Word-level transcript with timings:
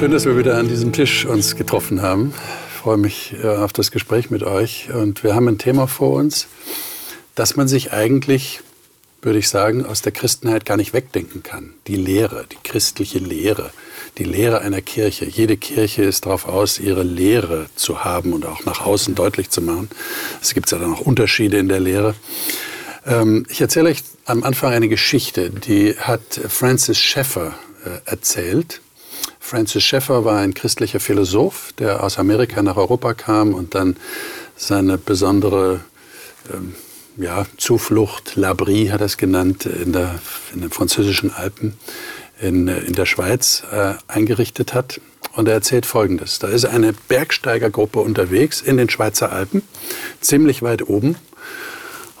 Schön, 0.00 0.12
dass 0.12 0.24
wir 0.24 0.38
wieder 0.38 0.56
an 0.56 0.66
diesem 0.66 0.94
Tisch 0.94 1.26
uns 1.26 1.56
getroffen 1.56 2.00
haben. 2.00 2.32
Ich 2.70 2.76
freue 2.78 2.96
mich 2.96 3.34
äh, 3.44 3.48
auf 3.48 3.74
das 3.74 3.90
Gespräch 3.90 4.30
mit 4.30 4.42
euch. 4.42 4.88
Und 4.90 5.22
wir 5.22 5.34
haben 5.34 5.46
ein 5.46 5.58
Thema 5.58 5.86
vor 5.88 6.12
uns, 6.12 6.46
das 7.34 7.54
man 7.54 7.68
sich 7.68 7.92
eigentlich, 7.92 8.62
würde 9.20 9.38
ich 9.38 9.50
sagen, 9.50 9.84
aus 9.84 10.00
der 10.00 10.12
Christenheit 10.12 10.64
gar 10.64 10.78
nicht 10.78 10.94
wegdenken 10.94 11.42
kann. 11.42 11.74
Die 11.86 11.96
Lehre, 11.96 12.46
die 12.50 12.56
christliche 12.64 13.18
Lehre, 13.18 13.72
die 14.16 14.24
Lehre 14.24 14.62
einer 14.62 14.80
Kirche. 14.80 15.26
Jede 15.26 15.58
Kirche 15.58 16.04
ist 16.04 16.24
darauf 16.24 16.48
aus, 16.48 16.78
ihre 16.78 17.02
Lehre 17.02 17.66
zu 17.74 18.02
haben 18.02 18.32
und 18.32 18.46
auch 18.46 18.64
nach 18.64 18.80
außen 18.80 19.14
deutlich 19.14 19.50
zu 19.50 19.60
machen. 19.60 19.90
Es 20.40 20.54
gibt 20.54 20.70
ja 20.70 20.78
dann 20.78 20.94
auch 20.94 21.02
Unterschiede 21.02 21.58
in 21.58 21.68
der 21.68 21.80
Lehre. 21.80 22.14
Ähm, 23.04 23.44
ich 23.50 23.60
erzähle 23.60 23.90
euch 23.90 24.02
am 24.24 24.44
Anfang 24.44 24.72
eine 24.72 24.88
Geschichte, 24.88 25.50
die 25.50 25.94
hat 25.98 26.40
Francis 26.48 26.98
Schaeffer 26.98 27.54
äh, 27.84 28.10
erzählt. 28.10 28.80
Francis 29.38 29.82
Schaeffer 29.82 30.24
war 30.24 30.38
ein 30.38 30.54
christlicher 30.54 31.00
Philosoph, 31.00 31.72
der 31.78 32.04
aus 32.04 32.18
Amerika 32.18 32.62
nach 32.62 32.76
Europa 32.76 33.14
kam 33.14 33.54
und 33.54 33.74
dann 33.74 33.96
seine 34.56 34.98
besondere 34.98 35.80
ähm, 36.52 36.74
ja, 37.16 37.44
Zuflucht, 37.56 38.36
Labrie 38.36 38.90
hat 38.90 39.00
er 39.00 39.06
es 39.06 39.16
genannt, 39.16 39.66
in, 39.66 39.92
der, 39.92 40.20
in 40.54 40.60
den 40.60 40.70
französischen 40.70 41.32
Alpen 41.32 41.74
in, 42.40 42.68
in 42.68 42.94
der 42.94 43.06
Schweiz 43.06 43.62
äh, 43.70 43.94
eingerichtet 44.08 44.74
hat. 44.74 45.00
Und 45.36 45.46
er 45.46 45.54
erzählt 45.54 45.86
Folgendes. 45.86 46.40
Da 46.40 46.48
ist 46.48 46.64
eine 46.64 46.92
Bergsteigergruppe 46.92 48.00
unterwegs 48.00 48.60
in 48.60 48.76
den 48.76 48.90
Schweizer 48.90 49.30
Alpen, 49.30 49.62
ziemlich 50.20 50.62
weit 50.62 50.88
oben. 50.88 51.16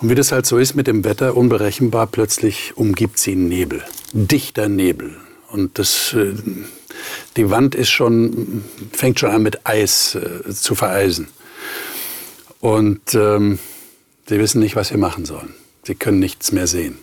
Und 0.00 0.08
wie 0.10 0.14
das 0.14 0.32
halt 0.32 0.46
so 0.46 0.58
ist 0.58 0.74
mit 0.74 0.86
dem 0.86 1.04
Wetter, 1.04 1.36
unberechenbar, 1.36 2.06
plötzlich 2.06 2.76
umgibt 2.76 3.18
sie 3.18 3.34
Nebel, 3.34 3.82
dichter 4.12 4.68
Nebel. 4.68 5.16
Und 5.48 5.78
das, 5.78 6.14
äh, 6.14 6.34
die 7.36 7.50
Wand 7.50 7.74
ist 7.74 7.90
schon, 7.90 8.64
fängt 8.92 9.20
schon 9.20 9.30
an 9.30 9.42
mit 9.42 9.66
Eis 9.66 10.14
äh, 10.14 10.50
zu 10.52 10.74
vereisen. 10.74 11.28
Und 12.60 13.14
ähm, 13.14 13.58
sie 14.28 14.38
wissen 14.38 14.60
nicht, 14.60 14.76
was 14.76 14.88
sie 14.88 14.96
machen 14.96 15.24
sollen. 15.24 15.54
Sie 15.84 15.94
können 15.94 16.18
nichts 16.18 16.52
mehr 16.52 16.66
sehen. 16.66 16.98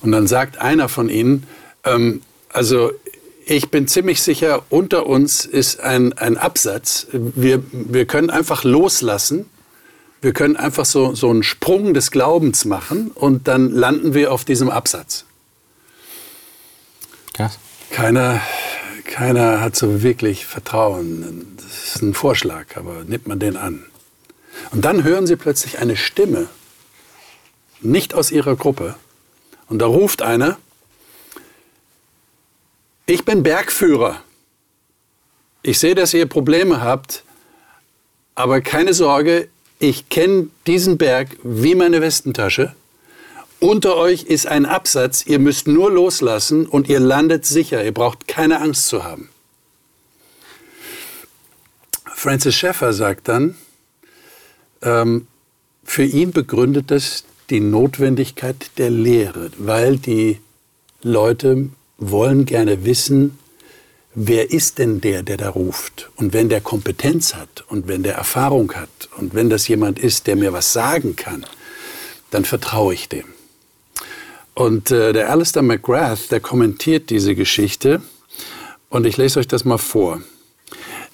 Und 0.00 0.12
dann 0.12 0.28
sagt 0.28 0.58
einer 0.58 0.88
von 0.88 1.08
ihnen, 1.08 1.44
ähm, 1.84 2.22
also 2.52 2.92
ich 3.44 3.70
bin 3.70 3.88
ziemlich 3.88 4.22
sicher, 4.22 4.62
unter 4.70 5.06
uns 5.06 5.44
ist 5.44 5.80
ein, 5.80 6.12
ein 6.12 6.36
Absatz. 6.36 7.08
Wir, 7.12 7.62
wir 7.72 8.06
können 8.06 8.30
einfach 8.30 8.62
loslassen 8.62 9.46
wir 10.26 10.32
können 10.32 10.56
einfach 10.56 10.84
so, 10.84 11.14
so 11.14 11.30
einen 11.30 11.42
Sprung 11.42 11.94
des 11.94 12.10
Glaubens 12.10 12.64
machen 12.64 13.10
und 13.14 13.48
dann 13.48 13.70
landen 13.70 14.14
wir 14.14 14.32
auf 14.32 14.44
diesem 14.44 14.70
Absatz. 14.70 15.24
Krass. 17.34 17.58
Keiner, 17.90 18.40
keiner 19.06 19.60
hat 19.60 19.76
so 19.76 20.02
wirklich 20.02 20.46
Vertrauen. 20.46 21.56
Das 21.56 21.94
ist 21.94 22.02
ein 22.02 22.14
Vorschlag, 22.14 22.76
aber 22.76 23.04
nimmt 23.04 23.26
man 23.26 23.38
den 23.38 23.56
an. 23.56 23.84
Und 24.72 24.84
dann 24.84 25.04
hören 25.04 25.26
sie 25.26 25.36
plötzlich 25.36 25.78
eine 25.78 25.96
Stimme, 25.96 26.48
nicht 27.80 28.14
aus 28.14 28.30
ihrer 28.30 28.56
Gruppe. 28.56 28.96
Und 29.68 29.80
da 29.80 29.86
ruft 29.86 30.22
einer, 30.22 30.58
ich 33.06 33.24
bin 33.24 33.42
Bergführer. 33.42 34.22
Ich 35.62 35.78
sehe, 35.78 35.94
dass 35.94 36.14
ihr 36.14 36.26
Probleme 36.26 36.80
habt, 36.80 37.24
aber 38.34 38.60
keine 38.60 38.94
Sorge, 38.94 39.48
ich 39.78 40.08
kenne 40.08 40.48
diesen 40.66 40.98
Berg 40.98 41.36
wie 41.42 41.74
meine 41.74 42.00
Westentasche. 42.00 42.74
Unter 43.66 43.96
euch 43.96 44.22
ist 44.22 44.46
ein 44.46 44.64
Absatz, 44.64 45.26
ihr 45.26 45.40
müsst 45.40 45.66
nur 45.66 45.90
loslassen 45.90 46.66
und 46.66 46.88
ihr 46.88 47.00
landet 47.00 47.44
sicher. 47.44 47.84
Ihr 47.84 47.92
braucht 47.92 48.28
keine 48.28 48.60
Angst 48.60 48.86
zu 48.86 49.02
haben. 49.02 49.28
Francis 52.04 52.54
Schaeffer 52.54 52.92
sagt 52.92 53.26
dann, 53.26 53.56
ähm, 54.82 55.26
für 55.82 56.04
ihn 56.04 56.30
begründet 56.30 56.92
das 56.92 57.24
die 57.50 57.58
Notwendigkeit 57.58 58.70
der 58.78 58.90
Lehre, 58.90 59.50
weil 59.58 59.96
die 59.96 60.38
Leute 61.02 61.68
wollen 61.98 62.44
gerne 62.44 62.84
wissen, 62.84 63.36
wer 64.14 64.52
ist 64.52 64.78
denn 64.78 65.00
der, 65.00 65.24
der 65.24 65.38
da 65.38 65.48
ruft? 65.48 66.08
Und 66.14 66.32
wenn 66.32 66.48
der 66.48 66.60
Kompetenz 66.60 67.34
hat 67.34 67.64
und 67.66 67.88
wenn 67.88 68.04
der 68.04 68.14
Erfahrung 68.14 68.72
hat 68.74 69.08
und 69.16 69.34
wenn 69.34 69.50
das 69.50 69.66
jemand 69.66 69.98
ist, 69.98 70.28
der 70.28 70.36
mir 70.36 70.52
was 70.52 70.72
sagen 70.72 71.16
kann, 71.16 71.44
dann 72.30 72.44
vertraue 72.44 72.94
ich 72.94 73.08
dem. 73.08 73.35
Und 74.56 74.90
äh, 74.90 75.12
der 75.12 75.30
Alistair 75.30 75.60
McGrath, 75.60 76.30
der 76.30 76.40
kommentiert 76.40 77.10
diese 77.10 77.34
Geschichte 77.34 78.00
und 78.88 79.06
ich 79.06 79.18
lese 79.18 79.38
euch 79.38 79.46
das 79.46 79.66
mal 79.66 79.76
vor. 79.76 80.22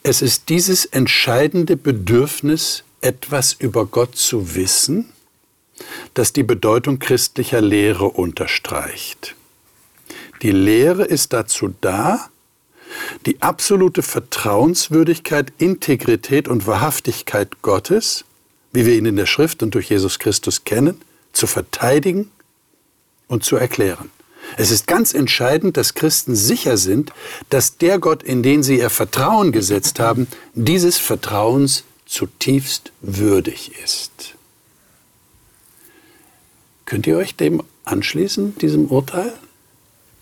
Es 0.05 0.23
ist 0.23 0.49
dieses 0.49 0.85
entscheidende 0.85 1.77
Bedürfnis, 1.77 2.85
etwas 3.01 3.53
über 3.53 3.85
Gott 3.85 4.15
zu 4.15 4.55
wissen, 4.55 5.09
das 6.15 6.33
die 6.33 6.45
Bedeutung 6.45 7.01
christlicher 7.01 7.61
Lehre 7.61 8.05
unterstreicht. 8.05 9.35
Die 10.43 10.53
Lehre 10.53 11.03
ist 11.03 11.33
dazu 11.33 11.75
da, 11.81 12.29
die 13.27 13.43
absolute 13.43 14.03
Vertrauenswürdigkeit, 14.03 15.53
Integrität 15.59 16.47
und 16.47 16.69
Wahrhaftigkeit 16.69 17.61
Gottes, 17.61 18.25
wie 18.73 18.87
wir 18.87 18.95
ihn 18.95 19.07
in 19.07 19.17
der 19.17 19.27
Schrift 19.27 19.65
und 19.65 19.75
durch 19.75 19.91
Jesus 19.91 20.21
Christus 20.21 20.63
kennen, 20.63 21.01
zu 21.33 21.49
verteidigen 21.49 22.31
und 23.33 23.43
zu 23.45 23.57
erklären. 23.57 24.11
Es 24.59 24.71
ist 24.71 24.87
ganz 24.87 25.15
entscheidend, 25.15 25.79
dass 25.79 25.95
Christen 25.95 26.37
sicher 26.37 26.77
sind, 26.77 27.13
dass 27.49 27.79
der 27.79 27.99
Gott, 27.99 28.23
in 28.23 28.43
den 28.43 28.63
sie 28.63 28.79
ihr 28.79 28.91
Vertrauen 28.91 29.53
gesetzt 29.53 29.99
haben, 29.99 30.27
dieses 30.55 30.99
Vertrauens 30.99 31.85
zutiefst 32.05 32.93
würdig 33.01 33.73
ist. 33.83 34.35
Könnt 36.85 37.07
ihr 37.07 37.17
euch 37.17 37.35
dem 37.35 37.63
anschließen, 37.85 38.59
diesem 38.59 38.89
Urteil 38.89 39.33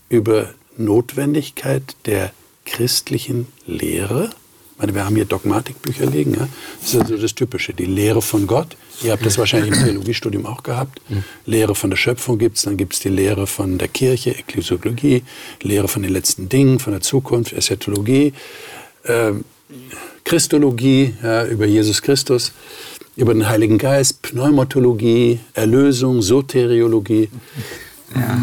über 0.07 0.53
Notwendigkeit 0.77 1.97
der 2.05 2.31
christlichen 2.65 3.47
Lehre. 3.65 4.29
Meine, 4.77 4.95
wir 4.95 5.05
haben 5.05 5.15
hier 5.15 5.25
Dogmatikbücher 5.25 6.05
liegen. 6.05 6.33
Ja? 6.33 6.47
Das 6.79 6.93
ist 6.93 7.01
also 7.01 7.17
das 7.17 7.35
Typische, 7.35 7.73
die 7.73 7.85
Lehre 7.85 8.21
von 8.21 8.47
Gott. 8.47 8.75
Ihr 9.03 9.11
habt 9.11 9.25
das 9.25 9.37
wahrscheinlich 9.37 9.73
im 9.73 9.83
Theologiestudium 9.83 10.45
auch 10.45 10.63
gehabt. 10.63 11.01
Lehre 11.45 11.75
von 11.75 11.89
der 11.89 11.97
Schöpfung 11.97 12.37
gibt 12.37 12.57
es, 12.57 12.63
dann 12.63 12.77
gibt 12.77 12.93
es 12.93 12.99
die 12.99 13.09
Lehre 13.09 13.47
von 13.47 13.77
der 13.77 13.87
Kirche, 13.87 14.31
Ekklesiologie, 14.31 15.23
Lehre 15.61 15.87
von 15.87 16.03
den 16.03 16.11
letzten 16.11 16.49
Dingen, 16.49 16.79
von 16.79 16.93
der 16.93 17.01
Zukunft, 17.01 17.53
Eschatologie, 17.53 18.33
äh, 19.03 19.33
Christologie 20.23 21.15
ja, 21.23 21.45
über 21.45 21.65
Jesus 21.65 22.01
Christus, 22.01 22.51
über 23.15 23.33
den 23.33 23.47
Heiligen 23.47 23.77
Geist, 23.77 24.21
Pneumatologie, 24.21 25.39
Erlösung, 25.53 26.21
Soteriologie. 26.21 27.29
Ja. 28.15 28.37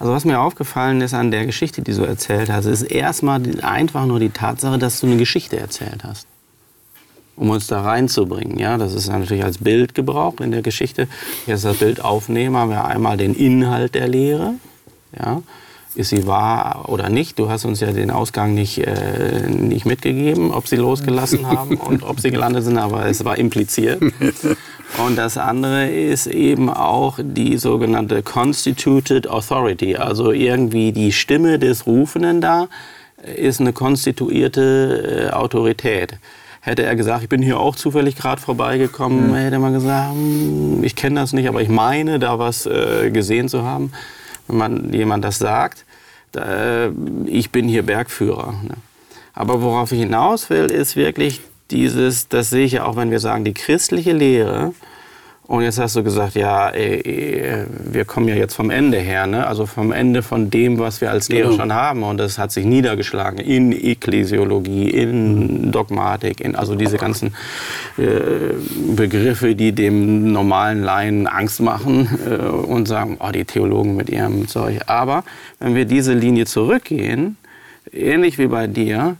Also 0.00 0.14
was 0.14 0.24
mir 0.24 0.40
aufgefallen 0.40 1.02
ist 1.02 1.12
an 1.12 1.30
der 1.30 1.44
Geschichte, 1.44 1.82
die 1.82 1.92
du 1.92 2.04
erzählt 2.04 2.50
hast, 2.50 2.64
ist 2.64 2.82
erstmal 2.82 3.42
einfach 3.62 4.06
nur 4.06 4.18
die 4.18 4.30
Tatsache, 4.30 4.78
dass 4.78 4.98
du 4.98 5.06
eine 5.06 5.18
Geschichte 5.18 5.58
erzählt 5.58 6.04
hast. 6.04 6.26
Um 7.36 7.50
uns 7.50 7.66
da 7.66 7.82
reinzubringen. 7.82 8.58
Ja, 8.58 8.78
das 8.78 8.94
ist 8.94 9.08
natürlich 9.08 9.44
als 9.44 9.58
Bildgebrauch 9.58 10.40
in 10.40 10.52
der 10.52 10.62
Geschichte. 10.62 11.06
Jetzt 11.46 11.66
das 11.66 11.76
Bild 11.76 12.02
aufnehmen, 12.02 12.56
haben 12.56 12.70
wir 12.70 12.86
einmal 12.86 13.18
den 13.18 13.34
Inhalt 13.34 13.94
der 13.94 14.08
Lehre. 14.08 14.54
Ja, 15.18 15.42
ist 15.94 16.08
sie 16.08 16.26
wahr 16.26 16.86
oder 16.88 17.10
nicht? 17.10 17.38
Du 17.38 17.50
hast 17.50 17.66
uns 17.66 17.80
ja 17.80 17.92
den 17.92 18.10
Ausgang 18.10 18.54
nicht, 18.54 18.78
äh, 18.78 19.48
nicht 19.50 19.84
mitgegeben, 19.84 20.50
ob 20.50 20.66
sie 20.66 20.76
losgelassen 20.76 21.46
haben 21.46 21.76
und 21.76 22.04
ob 22.04 22.20
sie 22.20 22.30
gelandet 22.30 22.64
sind, 22.64 22.78
aber 22.78 23.04
es 23.04 23.22
war 23.26 23.36
impliziert. 23.36 24.02
Und 24.98 25.16
das 25.16 25.38
andere 25.38 25.88
ist 25.88 26.26
eben 26.26 26.68
auch 26.68 27.18
die 27.22 27.56
sogenannte 27.56 28.22
Constituted 28.22 29.28
Authority, 29.28 29.96
also 29.96 30.32
irgendwie 30.32 30.92
die 30.92 31.12
Stimme 31.12 31.58
des 31.58 31.86
Rufenden 31.86 32.40
da 32.40 32.68
ist 33.22 33.60
eine 33.60 33.72
konstituierte 33.72 35.28
äh, 35.30 35.34
Autorität. 35.34 36.18
Hätte 36.62 36.82
er 36.82 36.94
gesagt, 36.94 37.22
ich 37.22 37.28
bin 37.28 37.42
hier 37.42 37.58
auch 37.58 37.74
zufällig 37.74 38.16
gerade 38.16 38.40
vorbeigekommen, 38.40 39.30
mhm. 39.30 39.34
hätte 39.34 39.58
man 39.58 39.72
gesagt, 39.72 40.12
hm, 40.12 40.84
ich 40.84 40.94
kenne 40.94 41.20
das 41.20 41.32
nicht, 41.32 41.48
aber 41.48 41.62
ich 41.62 41.68
meine, 41.68 42.18
da 42.18 42.38
was 42.38 42.66
äh, 42.66 43.10
gesehen 43.10 43.48
zu 43.48 43.62
haben. 43.62 43.92
Wenn 44.46 44.56
man 44.58 44.92
jemand 44.92 45.24
das 45.24 45.38
sagt, 45.38 45.84
da, 46.32 46.86
äh, 46.86 46.90
ich 47.26 47.50
bin 47.50 47.66
hier 47.66 47.82
Bergführer. 47.82 48.54
Ne? 48.62 48.74
Aber 49.32 49.62
worauf 49.62 49.92
ich 49.92 50.00
hinaus 50.00 50.50
will, 50.50 50.66
ist 50.66 50.96
wirklich 50.96 51.40
dieses, 51.70 52.28
das 52.28 52.50
sehe 52.50 52.64
ich 52.64 52.72
ja 52.72 52.84
auch, 52.84 52.96
wenn 52.96 53.10
wir 53.10 53.20
sagen, 53.20 53.44
die 53.44 53.54
christliche 53.54 54.12
Lehre, 54.12 54.72
und 55.50 55.62
jetzt 55.62 55.80
hast 55.80 55.96
du 55.96 56.04
gesagt, 56.04 56.36
ja, 56.36 56.68
ey, 56.68 57.64
wir 57.84 58.04
kommen 58.04 58.28
ja 58.28 58.36
jetzt 58.36 58.54
vom 58.54 58.70
Ende 58.70 58.98
her, 58.98 59.26
ne? 59.26 59.48
also 59.48 59.66
vom 59.66 59.90
Ende 59.90 60.22
von 60.22 60.48
dem, 60.48 60.78
was 60.78 61.00
wir 61.00 61.10
als 61.10 61.28
Lehre 61.28 61.48
genau. 61.48 61.62
schon 61.62 61.72
haben. 61.74 62.04
Und 62.04 62.18
das 62.18 62.38
hat 62.38 62.52
sich 62.52 62.64
niedergeschlagen 62.64 63.40
in 63.40 63.72
Ekklesiologie, 63.72 64.90
in 64.90 65.72
Dogmatik, 65.72 66.40
in 66.40 66.54
also 66.54 66.76
diese 66.76 66.98
ganzen 66.98 67.34
äh, 67.98 68.54
Begriffe, 68.94 69.56
die 69.56 69.72
dem 69.72 70.30
normalen 70.30 70.84
Laien 70.84 71.26
Angst 71.26 71.58
machen 71.58 72.08
äh, 72.30 72.36
und 72.44 72.86
sagen, 72.86 73.16
oh, 73.18 73.32
die 73.32 73.44
Theologen 73.44 73.96
mit 73.96 74.08
ihrem 74.08 74.46
Zeug. 74.46 74.82
Aber 74.86 75.24
wenn 75.58 75.74
wir 75.74 75.84
diese 75.84 76.12
Linie 76.12 76.46
zurückgehen, 76.46 77.36
ähnlich 77.92 78.38
wie 78.38 78.46
bei 78.46 78.68
dir, 78.68 79.16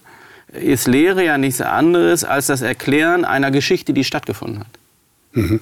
ist 0.53 0.87
Lehre 0.87 1.25
ja 1.25 1.39
nichts 1.39 1.61
anderes 1.61 2.25
als 2.25 2.47
das 2.47 2.63
Erklären 2.63 3.25
einer 3.25 3.51
Geschichte, 3.51 3.93
die 3.93 4.05
stattgefunden 4.05 4.61
hat. 4.61 4.79
Mhm. 5.33 5.61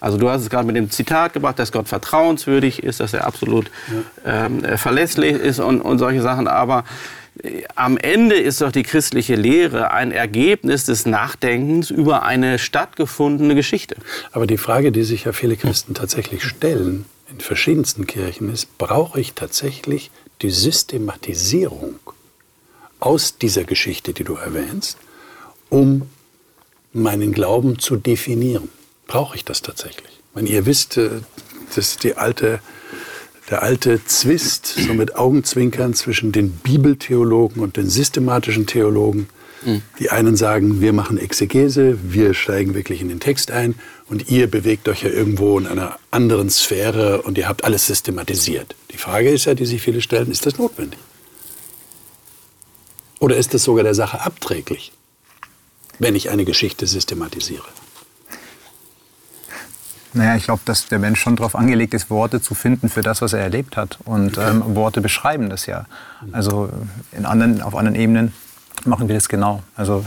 Also 0.00 0.16
du 0.16 0.30
hast 0.30 0.42
es 0.42 0.50
gerade 0.50 0.66
mit 0.66 0.76
dem 0.76 0.90
Zitat 0.90 1.32
gebracht, 1.32 1.58
dass 1.58 1.72
Gott 1.72 1.88
vertrauenswürdig 1.88 2.82
ist, 2.82 3.00
dass 3.00 3.14
er 3.14 3.26
absolut 3.26 3.70
ja. 4.24 4.46
ähm, 4.46 4.78
verlässlich 4.78 5.32
ist 5.32 5.58
und, 5.58 5.80
und 5.80 5.98
solche 5.98 6.22
Sachen. 6.22 6.46
Aber 6.46 6.84
äh, 7.42 7.62
am 7.74 7.96
Ende 7.96 8.36
ist 8.36 8.60
doch 8.60 8.70
die 8.70 8.84
christliche 8.84 9.34
Lehre 9.34 9.90
ein 9.90 10.12
Ergebnis 10.12 10.84
des 10.84 11.04
Nachdenkens 11.04 11.90
über 11.90 12.22
eine 12.22 12.60
stattgefundene 12.60 13.56
Geschichte. 13.56 13.96
Aber 14.30 14.46
die 14.46 14.58
Frage, 14.58 14.92
die 14.92 15.02
sich 15.02 15.24
ja 15.24 15.32
viele 15.32 15.56
Christen 15.56 15.94
tatsächlich 15.94 16.44
stellen, 16.44 17.04
in 17.30 17.40
verschiedensten 17.40 18.06
Kirchen, 18.06 18.52
ist, 18.52 18.78
brauche 18.78 19.20
ich 19.20 19.34
tatsächlich 19.34 20.12
die 20.42 20.50
Systematisierung 20.50 21.98
aus 23.00 23.38
dieser 23.38 23.64
Geschichte, 23.64 24.12
die 24.12 24.24
du 24.24 24.34
erwähnst, 24.34 24.98
um 25.70 26.02
meinen 26.92 27.32
Glauben 27.32 27.78
zu 27.78 27.96
definieren? 27.96 28.70
brauche 29.08 29.34
ich 29.34 29.44
das 29.44 29.62
tatsächlich? 29.62 30.20
Wenn 30.34 30.46
ihr 30.46 30.66
wisst, 30.66 30.96
äh, 30.96 31.10
das 31.66 31.78
ist 31.78 32.04
die 32.04 32.16
alte, 32.16 32.60
der 33.50 33.62
alte 33.62 34.04
Zwist, 34.04 34.66
so 34.66 34.94
mit 34.94 35.16
Augenzwinkern 35.16 35.94
zwischen 35.94 36.30
den 36.30 36.52
Bibeltheologen 36.52 37.60
und 37.60 37.76
den 37.76 37.88
systematischen 37.88 38.66
Theologen. 38.66 39.28
Mhm. 39.64 39.82
Die 39.98 40.10
einen 40.10 40.36
sagen, 40.36 40.80
wir 40.80 40.92
machen 40.92 41.18
Exegese, 41.18 41.98
wir 42.02 42.34
steigen 42.34 42.74
wirklich 42.74 43.00
in 43.00 43.08
den 43.08 43.18
Text 43.18 43.50
ein 43.50 43.74
und 44.08 44.30
ihr 44.30 44.46
bewegt 44.48 44.88
euch 44.88 45.02
ja 45.02 45.10
irgendwo 45.10 45.58
in 45.58 45.66
einer 45.66 45.98
anderen 46.12 46.48
Sphäre 46.48 47.22
und 47.22 47.36
ihr 47.38 47.48
habt 47.48 47.64
alles 47.64 47.86
systematisiert. 47.86 48.76
Die 48.92 48.98
Frage 48.98 49.30
ist 49.30 49.46
ja, 49.46 49.54
die 49.54 49.66
sich 49.66 49.82
viele 49.82 50.00
stellen, 50.00 50.30
ist 50.30 50.46
das 50.46 50.58
notwendig? 50.58 51.00
Oder 53.18 53.36
ist 53.36 53.54
das 53.54 53.64
sogar 53.64 53.84
der 53.84 53.94
Sache 53.94 54.20
abträglich, 54.20 54.92
wenn 55.98 56.14
ich 56.14 56.30
eine 56.30 56.44
Geschichte 56.44 56.86
systematisiere? 56.86 57.64
Naja, 60.14 60.36
ich 60.36 60.44
glaube, 60.44 60.62
dass 60.64 60.86
der 60.86 60.98
Mensch 60.98 61.20
schon 61.20 61.36
darauf 61.36 61.54
angelegt 61.54 61.94
ist, 61.94 62.10
Worte 62.10 62.40
zu 62.40 62.54
finden 62.54 62.88
für 62.88 63.02
das, 63.02 63.20
was 63.20 63.34
er 63.34 63.40
erlebt 63.40 63.76
hat. 63.76 63.98
Und 64.04 64.38
ähm, 64.38 64.74
Worte 64.74 65.00
beschreiben 65.00 65.50
das 65.50 65.66
ja. 65.66 65.86
Also 66.32 66.70
in 67.12 67.26
anderen, 67.26 67.60
auf 67.62 67.76
anderen 67.76 67.94
Ebenen 67.94 68.32
machen 68.84 69.08
wir 69.08 69.14
das 69.14 69.28
genau. 69.28 69.62
Also 69.76 70.04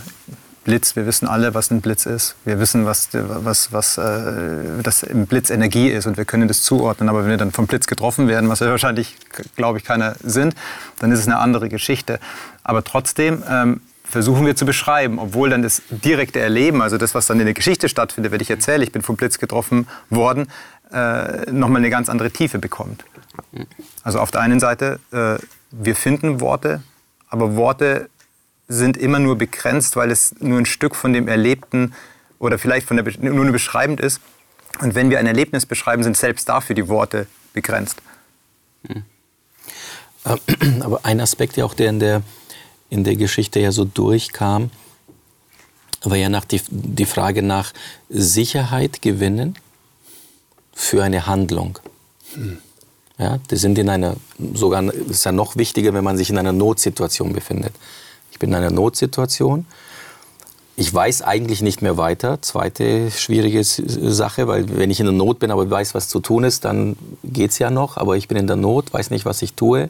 Blitz, 0.64 0.96
wir 0.96 1.08
wissen 1.08 1.28
alle, 1.28 1.56
was 1.56 1.72
ein 1.72 1.82
Blitz 1.82 2.06
ist. 2.06 2.36
Wir 2.46 2.60
wissen, 2.60 2.86
was, 2.86 3.10
was, 3.14 3.72
was 3.74 3.98
äh, 3.98 4.82
das 4.84 5.02
im 5.02 5.26
Blitz 5.26 5.50
Energie 5.50 5.90
ist 5.90 6.06
und 6.06 6.18
wir 6.18 6.26
können 6.26 6.48
das 6.48 6.62
zuordnen. 6.62 7.10
Aber 7.10 7.24
wenn 7.24 7.32
wir 7.32 7.38
dann 7.38 7.52
vom 7.52 7.66
Blitz 7.66 7.88
getroffen 7.88 8.28
werden, 8.28 8.48
was 8.48 8.62
wir 8.62 8.70
wahrscheinlich, 8.70 9.16
glaube 9.56 9.80
ich, 9.80 9.84
keiner 9.84 10.16
sind, 10.24 10.56
dann 11.00 11.12
ist 11.12 11.20
es 11.20 11.28
eine 11.28 11.40
andere 11.40 11.68
Geschichte. 11.68 12.20
Aber 12.64 12.84
trotzdem 12.84 13.44
ähm, 13.50 13.82
versuchen 14.04 14.46
wir 14.46 14.56
zu 14.56 14.66
beschreiben, 14.66 15.20
obwohl 15.20 15.50
dann 15.50 15.62
das 15.62 15.82
direkte 15.90 16.40
Erleben, 16.40 16.82
also 16.82 16.98
das, 16.98 17.16
was 17.16 17.28
dann 17.28 17.40
in 17.40 17.46
der 17.46 17.54
Geschichte 17.54 17.90
stattfindet, 17.90 18.32
wenn 18.32 18.42
ich 18.42 18.50
erzähle, 18.50 18.84
ich 18.84 18.92
bin 18.92 19.02
vom 19.02 19.16
Blitz 19.16 19.40
getroffen 19.40 19.88
worden, 20.10 20.48
äh, 20.92 21.50
nochmal 21.52 21.78
eine 21.78 21.90
ganz 21.90 22.10
andere 22.10 22.32
Tiefe 22.32 22.60
bekommt. 22.60 23.06
Also 24.04 24.20
auf 24.20 24.32
der 24.32 24.42
einen 24.42 24.60
Seite, 24.60 25.00
äh, 25.12 25.38
wir 25.72 25.96
finden 25.96 26.42
Worte, 26.42 26.84
aber 27.30 27.56
Worte 27.56 28.10
sind 28.68 28.98
immer 28.98 29.20
nur 29.20 29.38
begrenzt, 29.38 29.96
weil 29.96 30.12
es 30.12 30.36
nur 30.40 30.60
ein 30.60 30.66
Stück 30.66 30.96
von 30.96 31.14
dem 31.14 31.28
Erlebten 31.28 31.94
oder 32.40 32.58
vielleicht 32.58 32.88
von 32.88 32.98
der, 32.98 33.06
nur 33.20 33.46
nur 33.46 33.52
beschreibend 33.52 34.00
ist. 34.02 34.22
Und 34.82 34.96
wenn 34.96 35.10
wir 35.10 35.20
ein 35.20 35.28
Erlebnis 35.28 35.66
beschreiben, 35.66 36.04
sind 36.04 36.18
selbst 36.18 36.50
dafür 36.50 36.76
die 36.76 36.88
Worte 36.88 37.28
begrenzt. 37.54 38.02
Aber 40.82 41.06
ein 41.06 41.20
Aspekt 41.20 41.58
ja 41.58 41.66
auch, 41.66 41.74
der 41.74 41.90
in 41.90 42.00
der 42.00 42.22
in 42.92 43.04
der 43.06 43.16
Geschichte 43.16 43.60
ja 43.60 43.72
so 43.72 43.86
durchkam, 43.86 44.70
war 46.04 46.18
ja 46.18 46.30
nach 46.30 46.46
die, 46.46 46.62
die 46.70 47.06
Frage 47.06 47.42
nach 47.42 47.74
Sicherheit 48.10 49.02
gewinnen 49.02 49.56
für 50.74 51.04
eine 51.04 51.26
Handlung. 51.26 51.80
Hm. 52.34 52.60
Ja, 53.18 53.38
die 53.50 53.56
sind 53.56 53.78
in 53.78 53.88
einer, 53.88 54.16
sogar, 54.54 54.84
ist 54.94 55.26
ja 55.26 55.32
noch 55.32 55.56
wichtiger, 55.56 55.94
wenn 55.94 56.04
man 56.04 56.18
sich 56.18 56.30
in 56.30 56.38
einer 56.38 56.54
Notsituation 56.54 57.34
befindet. 57.34 57.74
Ich 58.32 58.40
bin 58.40 58.50
in 58.50 58.56
einer 58.56 58.72
Notsituation. 58.72 59.66
Ich 60.76 60.92
weiß 60.92 61.22
eigentlich 61.22 61.62
nicht 61.62 61.82
mehr 61.82 61.98
weiter. 61.98 62.42
Zweite 62.42 63.12
schwierige 63.12 63.64
Sache, 63.64 64.48
weil 64.48 64.76
wenn 64.76 64.90
ich 64.90 65.00
in 65.00 65.06
der 65.06 65.14
Not 65.14 65.40
bin, 65.40 65.52
aber 65.52 65.70
weiß, 65.70 65.94
was 65.94 66.10
zu 66.10 66.20
tun 66.20 66.44
ist, 66.44 66.66
dann 66.66 66.98
geht 67.24 67.52
es 67.52 67.60
ja 67.60 67.70
noch. 67.70 67.98
Aber 67.98 68.18
ich 68.18 68.28
bin 68.28 68.38
in 68.38 68.48
der 68.48 68.56
Not, 68.56 68.92
weiß 68.92 69.12
nicht, 69.12 69.26
was 69.26 69.44
ich 69.44 69.54
tue 69.54 69.90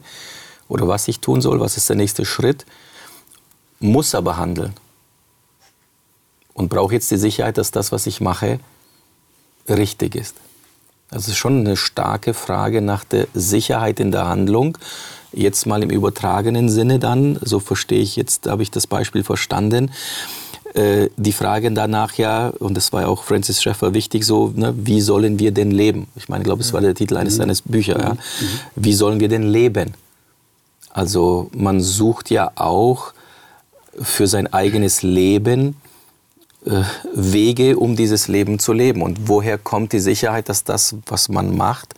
oder 0.68 0.86
was 0.86 1.08
ich 1.08 1.20
tun 1.20 1.40
soll, 1.40 1.58
was 1.58 1.78
ist 1.78 1.88
der 1.88 1.96
nächste 1.96 2.26
Schritt 2.26 2.66
muss 3.82 4.14
aber 4.14 4.36
handeln 4.36 4.74
und 6.54 6.68
brauche 6.68 6.94
jetzt 6.94 7.10
die 7.10 7.16
Sicherheit, 7.16 7.58
dass 7.58 7.70
das, 7.70 7.92
was 7.92 8.06
ich 8.06 8.20
mache, 8.20 8.60
richtig 9.68 10.14
ist. 10.14 10.36
Das 11.10 11.28
ist 11.28 11.36
schon 11.36 11.60
eine 11.60 11.76
starke 11.76 12.32
Frage 12.32 12.80
nach 12.80 13.04
der 13.04 13.26
Sicherheit 13.34 14.00
in 14.00 14.12
der 14.12 14.26
Handlung. 14.26 14.78
Jetzt 15.32 15.66
mal 15.66 15.82
im 15.82 15.90
übertragenen 15.90 16.68
Sinne 16.68 16.98
dann, 16.98 17.38
so 17.42 17.58
verstehe 17.58 18.00
ich 18.00 18.16
jetzt, 18.16 18.46
habe 18.46 18.62
ich 18.62 18.70
das 18.70 18.86
Beispiel 18.86 19.22
verstanden. 19.24 19.90
Äh, 20.74 21.10
die 21.18 21.32
Frage 21.32 21.70
danach 21.70 22.14
ja, 22.14 22.48
und 22.48 22.74
das 22.74 22.94
war 22.94 23.02
ja 23.02 23.08
auch 23.08 23.24
Francis 23.24 23.62
Schaeffer 23.62 23.92
wichtig, 23.92 24.24
so, 24.24 24.52
ne, 24.54 24.74
wie 24.76 25.02
sollen 25.02 25.38
wir 25.38 25.52
denn 25.52 25.70
leben? 25.70 26.06
Ich 26.16 26.30
meine, 26.30 26.42
ich 26.42 26.46
glaube, 26.46 26.62
es 26.62 26.72
war 26.72 26.80
der 26.80 26.94
Titel 26.94 27.18
eines 27.18 27.34
mhm. 27.34 27.38
seines 27.38 27.62
Büchers. 27.62 28.02
Ja. 28.02 28.14
Mhm. 28.14 28.18
Wie 28.76 28.94
sollen 28.94 29.20
wir 29.20 29.28
denn 29.28 29.42
leben? 29.42 29.92
Also 30.90 31.50
man 31.54 31.80
sucht 31.80 32.30
ja 32.30 32.52
auch 32.54 33.12
für 34.00 34.26
sein 34.26 34.52
eigenes 34.52 35.02
Leben 35.02 35.76
äh, 36.64 36.82
Wege, 37.14 37.76
um 37.76 37.96
dieses 37.96 38.28
Leben 38.28 38.58
zu 38.58 38.72
leben. 38.72 39.02
Und 39.02 39.28
woher 39.28 39.58
kommt 39.58 39.92
die 39.92 40.00
Sicherheit, 40.00 40.48
dass 40.48 40.64
das, 40.64 40.94
was 41.06 41.28
man 41.28 41.56
macht, 41.56 41.94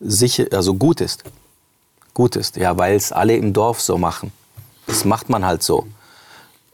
sicher, 0.00 0.46
also 0.52 0.74
gut 0.74 1.00
ist? 1.00 1.24
Gut 2.14 2.36
ist, 2.36 2.56
ja, 2.56 2.76
weil 2.78 2.96
es 2.96 3.12
alle 3.12 3.36
im 3.36 3.52
Dorf 3.52 3.80
so 3.80 3.98
machen. 3.98 4.32
Das 4.86 5.04
macht 5.04 5.28
man 5.28 5.44
halt 5.44 5.62
so. 5.62 5.86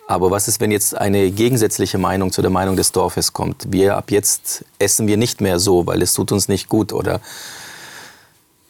Aber 0.06 0.30
was 0.30 0.48
ist, 0.48 0.60
wenn 0.60 0.70
jetzt 0.70 0.96
eine 0.96 1.30
gegensätzliche 1.30 1.96
Meinung 1.96 2.30
zu 2.30 2.42
der 2.42 2.50
Meinung 2.50 2.76
des 2.76 2.92
Dorfes 2.92 3.32
kommt? 3.32 3.72
Wir 3.72 3.96
ab 3.96 4.10
jetzt 4.10 4.64
essen 4.78 5.06
wir 5.06 5.16
nicht 5.16 5.40
mehr 5.40 5.58
so, 5.58 5.86
weil 5.86 6.02
es 6.02 6.12
tut 6.12 6.30
uns 6.30 6.48
nicht 6.48 6.68
gut 6.68 6.92
oder 6.92 7.20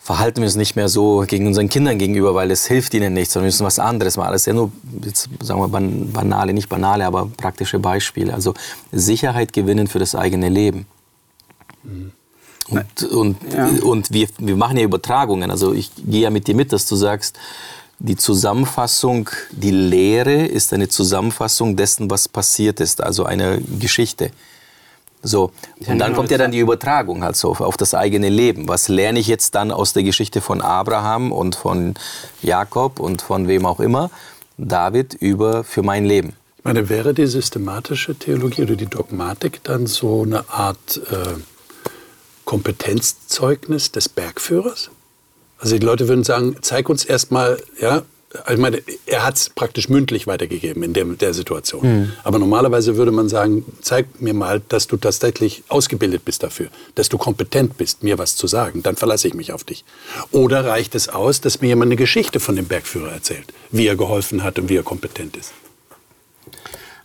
verhalten 0.04 0.42
wir 0.42 0.44
uns 0.44 0.54
nicht 0.54 0.76
mehr 0.76 0.90
so 0.90 1.24
gegen 1.26 1.46
unseren 1.46 1.70
Kindern 1.70 1.98
gegenüber, 1.98 2.34
weil 2.34 2.50
es 2.50 2.66
hilft 2.66 2.92
ihnen 2.92 3.14
nichts, 3.14 3.32
sondern 3.32 3.46
wir 3.46 3.48
müssen 3.54 3.64
was 3.64 3.78
anderes 3.78 4.18
machen. 4.18 4.32
Das 4.32 4.42
ist 4.42 4.46
ja 4.46 4.52
nur, 4.52 4.70
jetzt 5.02 5.30
sagen 5.40 5.60
wir 5.60 5.68
banale, 5.68 6.52
nicht 6.52 6.68
banale, 6.68 7.06
aber 7.06 7.30
praktische 7.34 7.78
Beispiele. 7.78 8.34
Also 8.34 8.52
Sicherheit 8.92 9.54
gewinnen 9.54 9.86
für 9.86 9.98
das 9.98 10.14
eigene 10.14 10.50
Leben. 10.50 10.86
Mhm. 11.84 12.12
Und, 12.68 13.02
und, 13.04 13.36
ja. 13.50 13.66
und 13.82 14.12
wir, 14.12 14.28
wir 14.36 14.56
machen 14.56 14.76
ja 14.76 14.84
Übertragungen. 14.84 15.50
Also 15.50 15.72
ich 15.72 15.90
gehe 15.96 16.20
ja 16.20 16.30
mit 16.30 16.48
dir 16.48 16.54
mit, 16.54 16.74
dass 16.74 16.86
du 16.86 16.96
sagst, 16.96 17.38
die 17.98 18.16
Zusammenfassung, 18.16 19.30
die 19.52 19.70
Lehre 19.70 20.44
ist 20.44 20.74
eine 20.74 20.88
Zusammenfassung 20.88 21.76
dessen, 21.76 22.10
was 22.10 22.28
passiert 22.28 22.78
ist, 22.78 23.02
also 23.02 23.24
eine 23.24 23.62
Geschichte. 23.80 24.32
So. 25.24 25.50
Und 25.86 25.98
dann 25.98 26.14
kommt 26.14 26.30
ja 26.30 26.38
dann 26.38 26.52
die 26.52 26.58
Übertragung 26.58 27.24
halt 27.24 27.34
so 27.34 27.52
auf 27.52 27.76
das 27.76 27.94
eigene 27.94 28.28
Leben. 28.28 28.68
Was 28.68 28.88
lerne 28.88 29.18
ich 29.18 29.26
jetzt 29.26 29.54
dann 29.54 29.72
aus 29.72 29.94
der 29.94 30.02
Geschichte 30.02 30.40
von 30.40 30.60
Abraham 30.60 31.32
und 31.32 31.56
von 31.56 31.94
Jakob 32.42 33.00
und 33.00 33.22
von 33.22 33.48
wem 33.48 33.66
auch 33.66 33.80
immer, 33.80 34.10
David, 34.58 35.14
über 35.14 35.64
für 35.64 35.82
mein 35.82 36.04
Leben? 36.04 36.34
Ich 36.58 36.64
meine, 36.64 36.88
wäre 36.88 37.14
die 37.14 37.26
systematische 37.26 38.14
Theologie 38.14 38.62
oder 38.62 38.76
die 38.76 38.86
Dogmatik 38.86 39.64
dann 39.64 39.86
so 39.86 40.22
eine 40.22 40.48
Art 40.50 41.00
äh, 41.10 41.40
Kompetenzzeugnis 42.44 43.92
des 43.92 44.08
Bergführers? 44.08 44.90
Also 45.58 45.78
die 45.78 45.84
Leute 45.84 46.08
würden 46.08 46.24
sagen, 46.24 46.56
zeig 46.60 46.88
uns 46.90 47.04
erstmal, 47.04 47.62
ja, 47.80 48.02
ich 48.50 48.58
meine, 48.58 48.82
er 49.06 49.24
hat 49.24 49.36
es 49.36 49.48
praktisch 49.48 49.88
mündlich 49.88 50.26
weitergegeben 50.26 50.82
in 50.82 50.92
der, 50.92 51.04
der 51.04 51.34
Situation. 51.34 51.82
Mhm. 51.82 52.12
Aber 52.24 52.38
normalerweise 52.38 52.96
würde 52.96 53.12
man 53.12 53.28
sagen, 53.28 53.64
zeig 53.80 54.20
mir 54.20 54.34
mal, 54.34 54.60
dass 54.68 54.86
du 54.86 54.96
tatsächlich 54.96 55.62
ausgebildet 55.68 56.24
bist 56.24 56.42
dafür, 56.42 56.68
dass 56.94 57.08
du 57.08 57.18
kompetent 57.18 57.76
bist, 57.76 58.02
mir 58.02 58.18
was 58.18 58.36
zu 58.36 58.46
sagen. 58.46 58.82
Dann 58.82 58.96
verlasse 58.96 59.28
ich 59.28 59.34
mich 59.34 59.52
auf 59.52 59.64
dich. 59.64 59.84
Oder 60.32 60.64
reicht 60.64 60.94
es 60.94 61.08
aus, 61.08 61.40
dass 61.40 61.60
mir 61.60 61.68
jemand 61.68 61.90
eine 61.90 61.96
Geschichte 61.96 62.40
von 62.40 62.56
dem 62.56 62.66
Bergführer 62.66 63.12
erzählt, 63.12 63.46
wie 63.70 63.86
er 63.86 63.96
geholfen 63.96 64.42
hat 64.42 64.58
und 64.58 64.68
wie 64.68 64.76
er 64.76 64.82
kompetent 64.82 65.36
ist? 65.36 65.52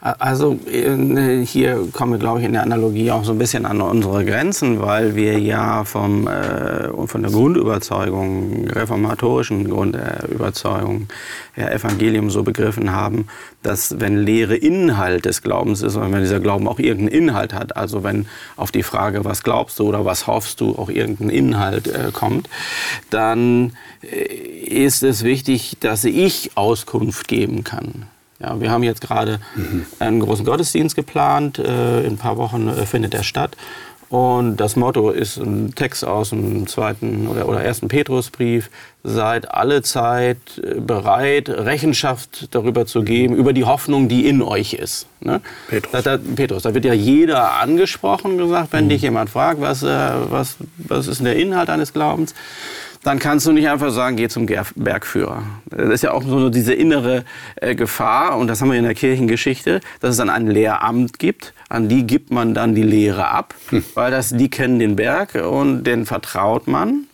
Also 0.01 0.57
äh, 0.71 1.45
hier 1.45 1.89
kommen 1.91 2.13
wir, 2.13 2.19
glaube 2.19 2.39
ich, 2.39 2.45
in 2.45 2.53
der 2.53 2.63
Analogie 2.63 3.11
auch 3.11 3.25
so 3.25 3.33
ein 3.33 3.37
bisschen 3.37 3.65
an 3.65 3.81
unsere 3.81 4.23
Grenzen, 4.23 4.81
weil 4.81 5.15
wir 5.15 5.37
ja 5.39 5.83
vom, 5.83 6.25
äh, 6.25 6.87
von 7.05 7.21
der 7.21 7.31
Grundüberzeugung, 7.31 8.69
reformatorischen 8.69 9.69
Grundüberzeugung, 9.69 11.09
ja, 11.57 11.69
Evangelium 11.69 12.29
so 12.29 12.43
begriffen 12.43 12.93
haben, 12.93 13.27
dass 13.61 13.99
wenn 13.99 14.17
Lehre 14.19 14.55
Inhalt 14.55 15.25
des 15.25 15.41
Glaubens 15.41 15.81
ist, 15.81 15.97
und 15.97 16.13
wenn 16.13 16.21
dieser 16.21 16.39
Glauben 16.39 16.69
auch 16.69 16.79
irgendeinen 16.79 17.23
Inhalt 17.23 17.53
hat, 17.53 17.75
also 17.75 18.01
wenn 18.01 18.25
auf 18.55 18.71
die 18.71 18.83
Frage, 18.83 19.25
was 19.25 19.43
glaubst 19.43 19.79
du 19.79 19.89
oder 19.89 20.05
was 20.05 20.27
hoffst 20.27 20.61
du, 20.61 20.77
auch 20.77 20.89
irgendein 20.89 21.29
Inhalt 21.29 21.87
äh, 21.87 22.11
kommt, 22.13 22.47
dann 23.09 23.73
äh, 24.01 24.23
ist 24.23 25.03
es 25.03 25.25
wichtig, 25.25 25.75
dass 25.81 26.05
ich 26.05 26.51
Auskunft 26.55 27.27
geben 27.27 27.65
kann. 27.65 28.05
Ja, 28.39 28.59
wir 28.59 28.71
haben 28.71 28.83
jetzt 28.83 29.01
gerade 29.01 29.39
mhm. 29.55 29.85
einen 29.99 30.19
großen 30.21 30.45
Gottesdienst 30.45 30.95
geplant. 30.95 31.59
Äh, 31.59 32.01
in 32.01 32.13
ein 32.13 32.17
paar 32.17 32.37
Wochen 32.37 32.69
äh, 32.69 32.85
findet 32.85 33.13
er 33.13 33.23
statt. 33.23 33.57
Und 34.09 34.57
das 34.57 34.75
Motto 34.75 35.11
ist 35.11 35.37
ein 35.37 35.75
Text 35.75 36.03
aus 36.03 36.31
dem 36.31 36.65
zweiten 36.65 37.27
oder, 37.27 37.47
oder 37.47 37.61
ersten 37.61 37.89
Petrusbrief. 37.89 38.71
Seid 39.03 39.51
alle 39.51 39.83
Zeit 39.83 40.37
äh, 40.57 40.79
bereit, 40.79 41.47
Rechenschaft 41.47 42.47
darüber 42.51 42.87
zu 42.87 43.03
geben, 43.03 43.35
über 43.35 43.53
die 43.53 43.65
Hoffnung, 43.65 44.07
die 44.07 44.27
in 44.27 44.41
euch 44.41 44.73
ist. 44.73 45.05
Ne? 45.19 45.41
Petrus. 45.67 45.91
Da, 45.91 46.01
da, 46.01 46.17
Petrus. 46.17 46.63
Da 46.63 46.73
wird 46.73 46.85
ja 46.85 46.93
jeder 46.93 47.59
angesprochen, 47.59 48.37
gesagt, 48.39 48.73
wenn 48.73 48.85
mhm. 48.85 48.89
dich 48.89 49.03
jemand 49.03 49.29
fragt, 49.29 49.61
was, 49.61 49.83
äh, 49.83 49.87
was, 50.29 50.55
was 50.77 51.07
ist 51.07 51.19
denn 51.19 51.25
der 51.25 51.35
Inhalt 51.35 51.69
deines 51.69 51.93
Glaubens? 51.93 52.33
Dann 53.03 53.19
kannst 53.19 53.47
du 53.47 53.51
nicht 53.51 53.69
einfach 53.69 53.91
sagen, 53.91 54.17
geh 54.17 54.27
zum 54.27 54.45
Bergführer. 54.45 55.43
Das 55.69 55.89
ist 55.89 56.03
ja 56.03 56.11
auch 56.11 56.23
so 56.23 56.49
diese 56.49 56.73
innere 56.73 57.23
äh, 57.55 57.75
Gefahr, 57.75 58.37
und 58.37 58.47
das 58.47 58.61
haben 58.61 58.71
wir 58.71 58.77
in 58.77 58.83
der 58.83 58.95
Kirchengeschichte, 58.95 59.79
dass 60.01 60.11
es 60.11 60.17
dann 60.17 60.29
ein 60.29 60.47
Lehramt 60.47 61.19
gibt, 61.19 61.53
an 61.69 61.87
die 61.87 62.05
gibt 62.05 62.31
man 62.31 62.53
dann 62.53 62.75
die 62.75 62.83
Lehre 62.83 63.29
ab, 63.29 63.53
hm. 63.69 63.83
weil 63.93 64.11
das, 64.11 64.29
die 64.29 64.49
kennen 64.49 64.79
den 64.79 64.95
Berg 64.95 65.35
und 65.35 65.83
den 65.85 66.05
vertraut 66.05 66.67
man. 66.67 67.05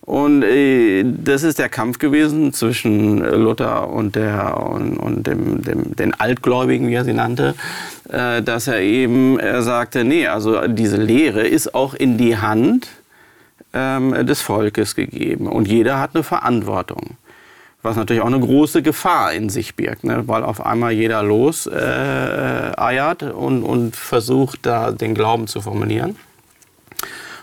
Und 0.00 0.42
äh, 0.42 1.02
das 1.02 1.42
ist 1.42 1.58
der 1.58 1.70
Kampf 1.70 1.98
gewesen 1.98 2.52
zwischen 2.52 3.20
Luther 3.20 3.88
und, 3.88 4.16
der, 4.16 4.60
und, 4.60 4.98
und 4.98 5.26
dem, 5.26 5.62
dem, 5.62 5.96
den 5.96 6.12
Altgläubigen, 6.12 6.88
wie 6.88 6.94
er 6.94 7.04
sie 7.04 7.14
nannte, 7.14 7.54
äh, 8.10 8.42
dass 8.42 8.66
er 8.66 8.80
eben 8.80 9.38
er 9.38 9.62
sagte, 9.62 10.04
nee, 10.04 10.26
also 10.26 10.68
diese 10.68 10.98
Lehre 10.98 11.46
ist 11.46 11.74
auch 11.74 11.94
in 11.94 12.18
die 12.18 12.36
Hand 12.36 12.88
ähm, 13.74 14.26
des 14.26 14.40
Volkes 14.40 14.94
gegeben. 14.94 15.48
Und 15.48 15.68
jeder 15.68 15.98
hat 16.00 16.14
eine 16.14 16.22
Verantwortung. 16.22 17.16
Was 17.82 17.96
natürlich 17.96 18.22
auch 18.22 18.28
eine 18.28 18.40
große 18.40 18.80
Gefahr 18.80 19.34
in 19.34 19.50
sich 19.50 19.74
birgt, 19.74 20.04
ne? 20.04 20.26
weil 20.26 20.42
auf 20.42 20.64
einmal 20.64 20.92
jeder 20.92 21.22
los 21.22 21.66
äh, 21.66 22.72
eiert 22.78 23.22
und, 23.22 23.62
und 23.62 23.94
versucht, 23.94 24.60
da 24.64 24.90
den 24.90 25.14
Glauben 25.14 25.48
zu 25.48 25.60
formulieren. 25.60 26.16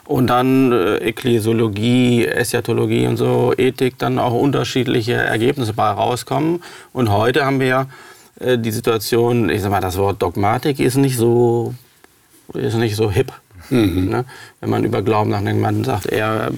Und 0.06 0.28
dann 0.28 0.72
äh, 0.72 0.96
Ekklesiologie, 0.96 2.26
Eschatologie 2.26 3.06
und 3.06 3.18
so, 3.18 3.54
Ethik, 3.56 4.00
dann 4.00 4.18
auch 4.18 4.34
unterschiedliche 4.34 5.14
Ergebnisse 5.14 5.74
bei 5.74 5.90
rauskommen. 5.92 6.64
Und 6.92 7.12
heute 7.12 7.46
haben 7.46 7.60
wir 7.60 7.88
äh, 8.40 8.58
die 8.58 8.72
Situation, 8.72 9.50
ich 9.50 9.62
sag 9.62 9.70
mal, 9.70 9.80
das 9.80 9.98
Wort 9.98 10.22
Dogmatik 10.22 10.80
ist 10.80 10.96
nicht 10.96 11.18
so, 11.18 11.76
ist 12.54 12.76
nicht 12.78 12.96
so 12.96 13.12
hip. 13.12 13.32
Mhm. 13.72 14.10
Ne? 14.10 14.26
Wenn 14.60 14.70
man 14.70 14.84
über 14.84 15.02
Glauben 15.02 15.30
nachdenkt, 15.30 15.62
man 15.62 15.84
sagt 15.84 16.06
eher, 16.06 16.52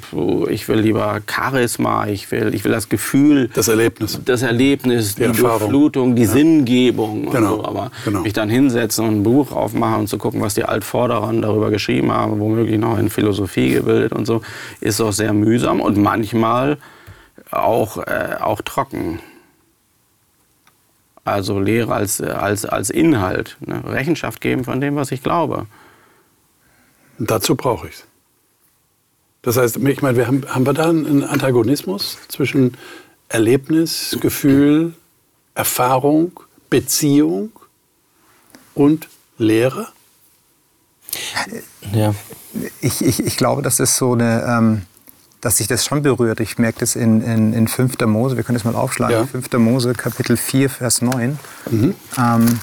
ich 0.50 0.68
will 0.68 0.80
lieber 0.80 1.22
Charisma, 1.30 2.08
ich 2.08 2.32
will, 2.32 2.54
ich 2.54 2.64
will 2.64 2.72
das 2.72 2.90
Gefühl. 2.90 3.50
Das 3.54 3.68
Erlebnis. 3.68 4.20
Das 4.26 4.42
Erlebnis, 4.42 5.16
die, 5.16 5.28
die 5.28 5.40
Durchflutung, 5.40 6.16
die 6.16 6.24
ja. 6.24 6.28
Sinngebung. 6.28 7.32
Genau. 7.32 7.58
So. 7.58 7.66
Aber 7.66 7.92
genau. 8.04 8.22
mich 8.22 8.34
dann 8.34 8.50
hinsetzen 8.50 9.08
und 9.08 9.20
ein 9.20 9.24
Buch 9.24 9.52
aufmachen 9.52 10.02
und 10.02 10.08
zu 10.08 10.18
gucken, 10.18 10.42
was 10.42 10.56
die 10.56 10.64
Altvorderern 10.64 11.42
darüber 11.42 11.70
geschrieben 11.70 12.12
haben, 12.12 12.40
womöglich 12.40 12.80
noch 12.80 12.98
in 12.98 13.10
Philosophie 13.10 13.70
gebildet 13.70 14.12
und 14.14 14.26
so, 14.26 14.42
ist 14.82 15.00
auch 15.00 15.14
sehr 15.14 15.34
mühsam 15.34 15.80
und 15.80 15.98
manchmal 15.98 16.78
auch, 17.52 17.98
äh, 17.98 18.38
auch 18.40 18.62
trocken. 18.62 19.20
Also 21.26 21.60
Lehre 21.60 21.94
als, 21.94 22.22
als, 22.22 22.66
als 22.66 22.90
Inhalt. 22.90 23.58
Ne? 23.62 23.82
Rechenschaft 23.86 24.42
geben 24.42 24.64
von 24.64 24.82
dem, 24.82 24.96
was 24.96 25.12
ich 25.12 25.24
glaube. 25.24 25.68
Und 27.20 27.30
dazu 27.30 27.56
brauche 27.56 27.88
ich 27.88 27.96
es. 27.96 28.04
Das 29.44 29.58
heißt, 29.58 29.78
ich 29.78 30.02
meine, 30.02 30.18
wir 30.18 30.28
haben, 30.28 30.44
haben 30.48 30.66
wir 30.66 30.74
da 30.74 30.90
einen 30.90 31.24
Antagonismus 31.24 32.18
zwischen 32.30 32.78
Erlebnis, 33.28 34.18
Gefühl, 34.22 34.94
Erfahrung, 35.54 36.40
Beziehung 36.70 37.52
und 38.74 39.10
Lehre? 39.38 39.90
Ja. 41.94 42.16
Ich, 42.82 43.04
ich, 43.04 43.20
ich 43.20 43.38
glaube, 43.38 43.62
das 43.62 43.80
ist 43.80 43.98
so 43.98 44.14
eine, 44.14 44.46
ähm, 44.48 44.82
dass 45.42 45.58
sich 45.58 45.68
das 45.68 45.84
schon 45.84 46.04
berührt. 46.04 46.40
Ich 46.40 46.58
merke 46.58 46.80
das 46.80 46.96
in, 46.96 47.22
in, 47.22 47.54
in 47.54 47.68
5. 47.68 48.00
Mose, 48.06 48.38
wir 48.38 48.44
können 48.44 48.58
das 48.58 48.64
mal 48.64 48.76
aufschlagen, 48.76 49.16
ja. 49.16 49.26
5. 49.26 49.52
Mose, 49.54 49.94
Kapitel 49.94 50.38
4, 50.38 50.70
Vers 50.70 51.02
9. 51.02 51.38
Mhm. 51.70 51.96
Ähm, 52.18 52.60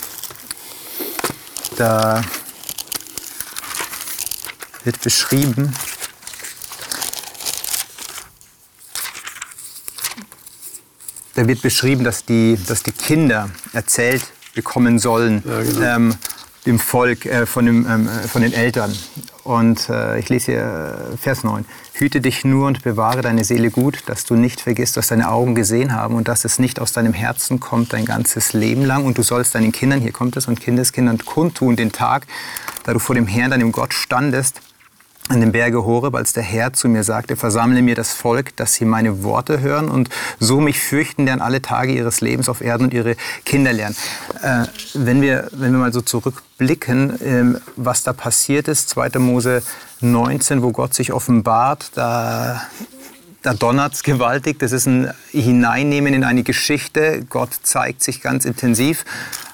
da 1.76 2.22
wird 4.84 5.00
beschrieben, 5.00 5.74
da 11.34 11.46
wird 11.46 11.62
beschrieben, 11.62 12.04
dass 12.04 12.24
die, 12.24 12.58
dass 12.66 12.82
die 12.82 12.92
Kinder 12.92 13.50
erzählt 13.72 14.22
bekommen 14.54 14.98
sollen 14.98 15.42
ja, 15.46 15.62
genau. 15.62 15.80
ähm, 15.82 16.14
dem 16.66 16.78
Volk, 16.78 17.24
äh, 17.24 17.46
von, 17.46 17.66
dem, 17.66 17.86
ähm, 17.88 18.08
von 18.28 18.42
den 18.42 18.52
Eltern. 18.52 18.94
Und 19.44 19.88
äh, 19.88 20.18
ich 20.18 20.28
lese 20.28 20.52
hier 20.52 21.12
äh, 21.14 21.16
Vers 21.16 21.42
9. 21.44 21.64
Hüte 21.94 22.20
dich 22.20 22.44
nur 22.44 22.66
und 22.66 22.82
bewahre 22.82 23.22
deine 23.22 23.44
Seele 23.44 23.70
gut, 23.70 24.02
dass 24.06 24.24
du 24.24 24.34
nicht 24.34 24.60
vergisst, 24.60 24.96
was 24.96 25.06
deine 25.06 25.30
Augen 25.30 25.54
gesehen 25.54 25.94
haben 25.94 26.14
und 26.14 26.28
dass 26.28 26.44
es 26.44 26.58
nicht 26.58 26.78
aus 26.78 26.92
deinem 26.92 27.14
Herzen 27.14 27.58
kommt 27.58 27.92
dein 27.94 28.04
ganzes 28.04 28.52
Leben 28.52 28.84
lang. 28.84 29.06
Und 29.06 29.16
du 29.16 29.22
sollst 29.22 29.54
deinen 29.54 29.72
Kindern, 29.72 30.00
hier 30.00 30.12
kommt 30.12 30.36
es, 30.36 30.46
und 30.46 30.60
Kindeskindern 30.60 31.18
kundtun 31.18 31.76
den 31.76 31.92
Tag, 31.92 32.26
da 32.84 32.92
du 32.92 32.98
vor 32.98 33.14
dem 33.14 33.26
Herrn, 33.26 33.50
deinem 33.50 33.72
Gott, 33.72 33.94
standest 33.94 34.60
an 35.30 35.40
dem 35.40 35.52
Berge 35.52 35.84
Horeb, 35.84 36.16
als 36.16 36.32
der 36.32 36.42
Herr 36.42 36.72
zu 36.72 36.88
mir 36.88 37.04
sagte, 37.04 37.36
versammle 37.36 37.82
mir 37.82 37.94
das 37.94 38.12
Volk, 38.12 38.56
dass 38.56 38.74
sie 38.74 38.84
meine 38.84 39.22
Worte 39.22 39.60
hören 39.60 39.88
und 39.88 40.10
so 40.40 40.60
mich 40.60 40.80
fürchten 40.80 41.24
lernen 41.24 41.40
alle 41.40 41.62
Tage 41.62 41.92
ihres 41.92 42.20
Lebens 42.20 42.48
auf 42.48 42.60
Erden 42.60 42.86
und 42.86 42.94
ihre 42.94 43.14
Kinder 43.44 43.72
lernen. 43.72 43.94
Äh, 44.42 44.64
wenn, 44.94 45.22
wir, 45.22 45.48
wenn 45.52 45.70
wir 45.70 45.78
mal 45.78 45.92
so 45.92 46.00
zurückblicken, 46.00 47.54
äh, 47.54 47.60
was 47.76 48.02
da 48.02 48.12
passiert 48.12 48.66
ist, 48.66 48.88
2. 48.88 49.20
Mose 49.20 49.62
19, 50.00 50.62
wo 50.62 50.72
Gott 50.72 50.94
sich 50.94 51.12
offenbart, 51.12 51.92
da, 51.94 52.62
da 53.42 53.54
donnert 53.54 53.94
es 53.94 54.02
gewaltig. 54.02 54.58
Das 54.58 54.72
ist 54.72 54.86
ein 54.86 55.12
Hineinnehmen 55.30 56.12
in 56.12 56.24
eine 56.24 56.42
Geschichte. 56.42 57.24
Gott 57.30 57.50
zeigt 57.62 58.02
sich 58.02 58.20
ganz 58.20 58.44
intensiv. 58.44 59.04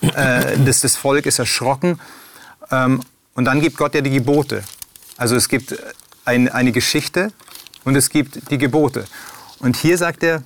Äh, 0.01 0.57
das, 0.65 0.81
das 0.81 0.97
Volk 0.97 1.27
ist 1.27 1.39
erschrocken. 1.39 2.01
Ähm, 2.71 3.01
und 3.35 3.45
dann 3.45 3.61
gibt 3.61 3.77
Gott 3.77 3.95
ja 3.95 4.01
die 4.01 4.09
Gebote. 4.09 4.63
Also 5.17 5.37
es 5.37 5.49
gibt 5.49 5.77
ein, 6.25 6.49
eine 6.49 6.73
Geschichte 6.73 7.33
und 7.85 7.97
es 7.97 8.11
gibt 8.11 8.51
die 8.51 8.59
Gebote. 8.59 9.07
Und 9.59 9.77
hier 9.77 9.97
sagt 9.97 10.23
er, 10.23 10.43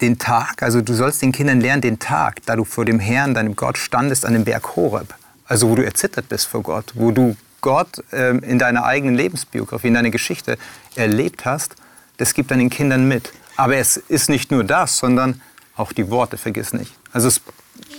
den 0.00 0.18
Tag, 0.18 0.62
also 0.62 0.80
du 0.80 0.94
sollst 0.94 1.22
den 1.22 1.32
Kindern 1.32 1.60
lernen, 1.60 1.82
den 1.82 1.98
Tag, 1.98 2.44
da 2.46 2.56
du 2.56 2.64
vor 2.64 2.84
dem 2.84 2.98
Herrn, 2.98 3.34
deinem 3.34 3.54
Gott, 3.54 3.78
standest 3.78 4.26
an 4.26 4.32
dem 4.32 4.44
Berg 4.44 4.76
Horeb. 4.76 5.14
Also 5.46 5.68
wo 5.68 5.76
du 5.76 5.84
erzittert 5.84 6.28
bist 6.28 6.46
vor 6.46 6.62
Gott, 6.62 6.92
wo 6.94 7.12
du 7.12 7.36
Gott 7.60 8.02
ähm, 8.12 8.40
in 8.40 8.58
deiner 8.58 8.84
eigenen 8.84 9.14
Lebensbiografie, 9.14 9.88
in 9.88 9.94
deiner 9.94 10.10
Geschichte 10.10 10.58
erlebt 10.96 11.44
hast, 11.44 11.76
das 12.16 12.34
gibt 12.34 12.50
deinen 12.50 12.70
Kindern 12.70 13.06
mit. 13.06 13.32
Aber 13.56 13.76
es 13.76 13.96
ist 13.96 14.28
nicht 14.28 14.50
nur 14.50 14.64
das, 14.64 14.96
sondern 14.96 15.40
auch 15.76 15.92
die 15.92 16.10
Worte, 16.10 16.36
vergiss 16.36 16.72
nicht. 16.72 16.92
Also 17.12 17.28
es 17.28 17.40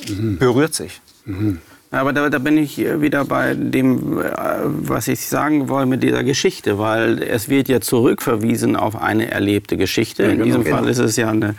mhm. 0.09 0.37
berührt 0.37 0.73
sich. 0.73 1.01
Mhm. 1.25 1.61
Aber 1.93 2.11
da, 2.11 2.29
da, 2.29 2.39
bin 2.39 2.57
ich 2.57 2.79
wieder 2.79 3.23
bei 3.23 3.53
dem, 3.53 4.19
äh, 4.19 4.31
was 4.65 5.07
ich 5.07 5.27
sagen 5.27 5.69
wollte 5.69 5.87
mit 5.87 6.01
dieser 6.01 6.23
Geschichte, 6.23 6.79
weil 6.79 7.21
es 7.21 7.49
wird 7.49 7.69
ja 7.69 7.81
zurückverwiesen 7.81 8.75
auf 8.75 8.99
eine 8.99 9.29
erlebte 9.29 9.77
Geschichte. 9.77 10.23
In 10.23 10.43
diesem 10.43 10.63
genau. 10.63 10.77
Fall 10.77 10.89
ist 10.89 10.97
es 10.97 11.15
ja 11.17 11.29
eine 11.29 11.53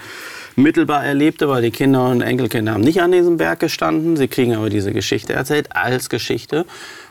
mittelbar 0.57 1.05
erlebte, 1.05 1.49
weil 1.49 1.62
die 1.62 1.71
Kinder 1.71 2.09
und 2.09 2.21
Enkelkinder 2.21 2.73
haben 2.73 2.83
nicht 2.83 3.00
an 3.00 3.12
diesem 3.12 3.37
Berg 3.37 3.61
gestanden. 3.61 4.17
Sie 4.17 4.29
kriegen 4.29 4.55
aber 4.55 4.71
diese 4.71 4.93
Geschichte 4.93 5.33
erzählt 5.33 5.75
als 5.75 6.09
Geschichte. 6.09 6.67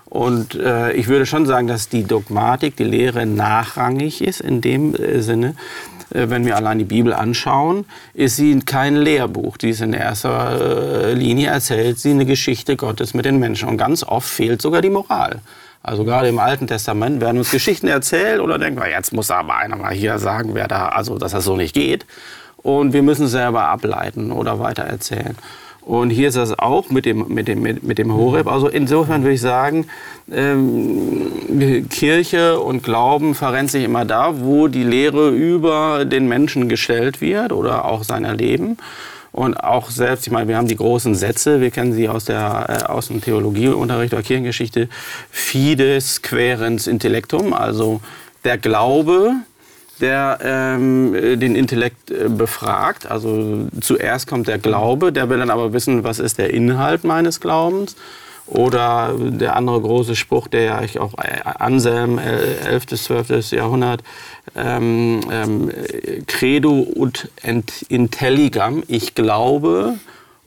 Und 0.05 0.55
äh, 0.55 0.91
ich 0.93 1.07
würde 1.07 1.25
schon 1.25 1.45
sagen, 1.45 1.67
dass 1.67 1.89
die 1.89 2.03
Dogmatik, 2.03 2.75
die 2.75 2.83
Lehre 2.83 3.25
nachrangig 3.25 4.21
ist 4.21 4.41
in 4.41 4.61
dem 4.61 4.93
äh, 4.95 5.21
Sinne, 5.21 5.47
äh, 5.47 5.92
wenn 6.13 6.45
wir 6.45 6.55
allein 6.55 6.77
die 6.77 6.85
Bibel 6.85 7.13
anschauen, 7.13 7.85
ist 8.13 8.35
sie 8.35 8.59
kein 8.59 8.95
Lehrbuch. 8.95 9.57
Die 9.57 9.69
ist 9.69 9.81
in 9.81 9.93
erster 9.93 11.09
äh, 11.09 11.13
Linie 11.13 11.49
erzählt 11.49 11.99
sie 11.99 12.11
eine 12.11 12.25
Geschichte 12.25 12.75
Gottes 12.75 13.13
mit 13.13 13.25
den 13.25 13.39
Menschen. 13.39 13.67
Und 13.69 13.77
ganz 13.77 14.03
oft 14.03 14.29
fehlt 14.29 14.61
sogar 14.61 14.81
die 14.81 14.89
Moral. 14.89 15.41
Also 15.81 16.05
gerade 16.05 16.29
im 16.29 16.39
Alten 16.39 16.67
Testament 16.67 17.19
werden 17.19 17.39
uns 17.39 17.51
Geschichten 17.51 17.87
erzählt 17.87 18.39
oder 18.39 18.57
denken 18.57 18.79
wir, 18.79 18.89
jetzt 18.89 19.11
muss 19.11 19.29
aber 19.29 19.57
einer 19.57 19.75
mal 19.75 19.93
hier 19.93 20.17
sagen, 20.17 20.51
wer 20.53 20.69
da, 20.69 20.87
also 20.87 21.17
dass 21.17 21.33
das 21.33 21.43
so 21.43 21.57
nicht 21.57 21.73
geht. 21.73 22.05
Und 22.57 22.93
wir 22.93 23.03
müssen 23.03 23.27
selber 23.27 23.67
ableiten 23.67 24.31
oder 24.31 24.59
weitererzählen. 24.59 25.35
Und 25.85 26.11
hier 26.11 26.29
ist 26.29 26.37
das 26.37 26.57
auch 26.57 26.89
mit 26.89 27.05
dem, 27.05 27.27
mit 27.27 27.47
dem, 27.47 27.61
mit, 27.61 27.97
dem 27.97 28.13
Horeb. 28.13 28.47
Also 28.47 28.69
insofern 28.69 29.23
würde 29.23 29.33
ich 29.33 29.41
sagen, 29.41 29.87
ähm, 30.31 31.87
Kirche 31.89 32.59
und 32.59 32.83
Glauben 32.83 33.35
verrennt 33.35 33.69
sich 33.69 33.83
immer 33.83 34.05
da, 34.05 34.39
wo 34.39 34.69
die 34.69 34.83
Lehre 34.83 35.29
über 35.29 36.05
den 36.05 36.27
Menschen 36.27 36.69
gestellt 36.69 37.19
wird 37.19 37.51
oder 37.51 37.85
auch 37.85 38.03
sein 38.03 38.23
Erleben. 38.23 38.77
Und 39.33 39.55
auch 39.55 39.89
selbst, 39.89 40.27
ich 40.27 40.31
meine, 40.31 40.47
wir 40.47 40.57
haben 40.57 40.67
die 40.67 40.75
großen 40.75 41.15
Sätze, 41.15 41.59
wir 41.59 41.71
kennen 41.71 41.91
sie 41.91 42.07
aus, 42.07 42.25
der, 42.25 42.65
äh, 42.69 42.91
aus 42.91 43.07
dem 43.07 43.19
Theologieunterricht 43.19 44.13
oder 44.13 44.21
Kirchengeschichte, 44.21 44.87
Fides 45.31 46.21
querens 46.21 46.87
intellectum, 46.87 47.51
also 47.51 47.99
der 48.43 48.59
Glaube, 48.59 49.33
der 49.99 50.39
ähm, 50.43 51.13
den 51.39 51.55
Intellekt 51.55 52.11
äh, 52.11 52.29
befragt. 52.29 53.09
Also 53.09 53.67
zuerst 53.81 54.27
kommt 54.27 54.47
der 54.47 54.57
Glaube, 54.57 55.11
der 55.11 55.29
will 55.29 55.39
dann 55.39 55.49
aber 55.49 55.73
wissen, 55.73 56.03
was 56.03 56.19
ist 56.19 56.37
der 56.37 56.53
Inhalt 56.53 57.03
meines 57.03 57.39
Glaubens. 57.39 57.95
Oder 58.45 59.15
der 59.17 59.55
andere 59.55 59.79
große 59.79 60.17
Spruch, 60.17 60.49
der 60.49 60.63
ja 60.63 60.81
auch 60.99 61.13
äh, 61.17 61.39
Anselm, 61.43 62.17
11. 62.17 62.87
bis 62.87 63.03
12. 63.05 63.51
Jahrhundert, 63.51 64.03
ähm, 64.55 65.21
ähm, 65.31 65.71
Credo 66.27 66.79
und 66.79 67.29
Intelligam, 67.87 68.83
ich 68.87 69.15
glaube, 69.15 69.93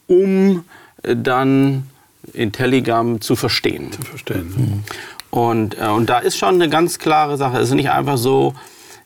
um 0.05 0.63
dann 1.01 1.89
Intelligam 2.33 3.21
zu 3.21 3.35
verstehen. 3.35 3.91
Zu 3.91 4.01
verstehen. 4.03 4.53
Mhm. 4.55 4.83
Und, 5.29 5.77
äh, 5.79 5.87
und 5.87 6.09
da 6.09 6.19
ist 6.19 6.37
schon 6.37 6.55
eine 6.55 6.69
ganz 6.69 6.99
klare 6.99 7.37
Sache. 7.37 7.57
Es 7.57 7.69
ist 7.69 7.75
nicht 7.75 7.91
einfach 7.91 8.17
so, 8.17 8.53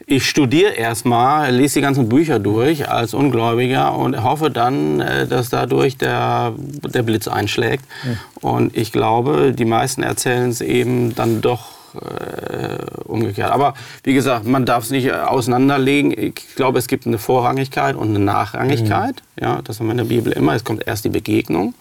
ich 0.06 0.28
studiere 0.28 0.72
erstmal, 0.72 1.52
lese 1.54 1.76
die 1.76 1.82
ganzen 1.82 2.10
Bücher 2.10 2.40
durch 2.40 2.90
als 2.90 3.14
Ungläubiger 3.14 3.96
und 3.96 4.24
hoffe 4.24 4.50
dann, 4.50 5.00
äh, 5.00 5.28
dass 5.28 5.50
dadurch 5.50 5.98
der, 5.98 6.54
der 6.58 7.04
Blitz 7.04 7.28
einschlägt. 7.28 7.86
Ja. 8.04 8.12
Und 8.42 8.76
ich 8.76 8.92
glaube, 8.92 9.54
die 9.54 9.66
meisten 9.66 10.04
erzählen 10.04 10.50
es 10.50 10.62
eben 10.62 11.16
dann 11.16 11.42
doch 11.42 11.82
äh, 11.96 12.78
umgekehrt. 13.06 13.52
Aber 13.52 13.74
wie 14.04 14.14
gesagt, 14.14 14.46
man 14.46 14.66
darf 14.66 14.86
es 14.86 14.92
nicht 14.92 15.12
auseinanderlegen. 15.14 16.12
Ich 16.18 16.56
glaube, 16.56 16.80
es 16.80 16.88
gibt 16.88 17.06
eine 17.06 17.18
Vorrangigkeit 17.18 17.96
und 17.96 18.10
eine 18.10 18.20
Nachrangigkeit. 18.20 19.22
Mhm. 19.36 19.44
Ja, 19.44 19.62
das 19.64 19.80
haben 19.80 19.88
wir 19.88 19.92
in 19.92 19.98
der 19.98 20.06
Bibel 20.06 20.32
immer. 20.32 20.56
Es 20.56 20.64
kommt 20.64 20.88
erst 20.88 21.06
die 21.06 21.10
Begegnung. 21.10 21.74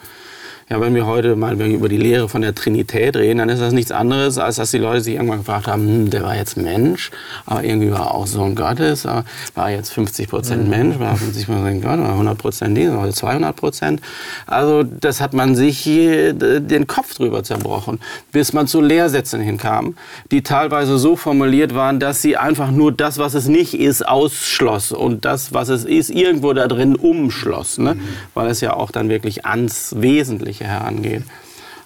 Ja, 0.73 0.81
wenn 0.81 0.95
wir 0.95 1.05
heute 1.05 1.35
mal 1.35 1.61
über 1.61 1.89
die 1.89 1.97
Lehre 1.97 2.29
von 2.29 2.43
der 2.43 2.55
Trinität 2.55 3.17
reden, 3.17 3.39
dann 3.39 3.49
ist 3.49 3.61
das 3.61 3.73
nichts 3.73 3.91
anderes, 3.91 4.39
als 4.39 4.55
dass 4.55 4.71
die 4.71 4.79
Leute 4.79 5.01
sich 5.01 5.15
irgendwann 5.15 5.39
gefragt 5.39 5.67
haben, 5.67 5.85
hm, 5.85 6.11
der 6.11 6.23
war 6.23 6.37
jetzt 6.37 6.57
Mensch, 6.57 7.11
aber 7.45 7.65
irgendwie 7.65 7.91
war 7.91 8.03
er 8.03 8.15
auch 8.15 8.29
Sohn 8.29 8.55
Gottes, 8.55 9.05
war 9.05 9.25
er 9.57 9.71
jetzt 9.71 9.93
50 9.93 10.29
Prozent 10.29 10.63
mhm. 10.63 10.71
Mensch, 10.71 10.99
war 11.01 11.09
er 11.09 11.17
50 11.17 11.47
Prozent 11.47 11.83
Gott, 11.83 11.99
war 11.99 12.13
100 12.13 12.39
Prozent 12.39 12.79
dies, 12.79 12.89
oder 12.89 13.11
200 13.11 13.57
Prozent. 13.57 14.01
Also 14.47 14.85
das 14.85 15.21
hat 15.21 15.33
man 15.33 15.57
sich 15.57 15.83
den 15.83 16.87
Kopf 16.87 17.17
drüber 17.17 17.43
zerbrochen, 17.43 17.99
bis 18.31 18.53
man 18.53 18.69
zu 18.69 18.81
Lehrsätzen 18.81 19.41
hinkam, 19.41 19.97
die 20.31 20.45
teilweise 20.45 20.99
so 20.99 21.17
formuliert 21.17 21.75
waren, 21.75 21.99
dass 21.99 22.23
sie 22.23 22.37
einfach 22.37 22.71
nur 22.71 22.93
das, 22.93 23.19
was 23.19 23.35
es 23.35 23.49
nicht 23.49 23.75
ist, 23.75 24.07
ausschloss 24.07 24.93
und 24.93 25.25
das, 25.25 25.53
was 25.53 25.69
es 25.69 25.85
ist, 25.85 26.11
irgendwo 26.11 26.53
da 26.53 26.69
drin 26.69 26.95
umschloss, 26.95 27.79
ne? 27.79 27.97
Mhm. 27.97 28.01
weil 28.35 28.47
es 28.47 28.61
ja 28.61 28.75
auch 28.75 28.93
dann 28.93 29.09
wirklich 29.09 29.45
ans 29.47 29.97
Wesentliche 29.99 30.60
Wesentliche 30.61 30.67
herangeht. 30.67 31.23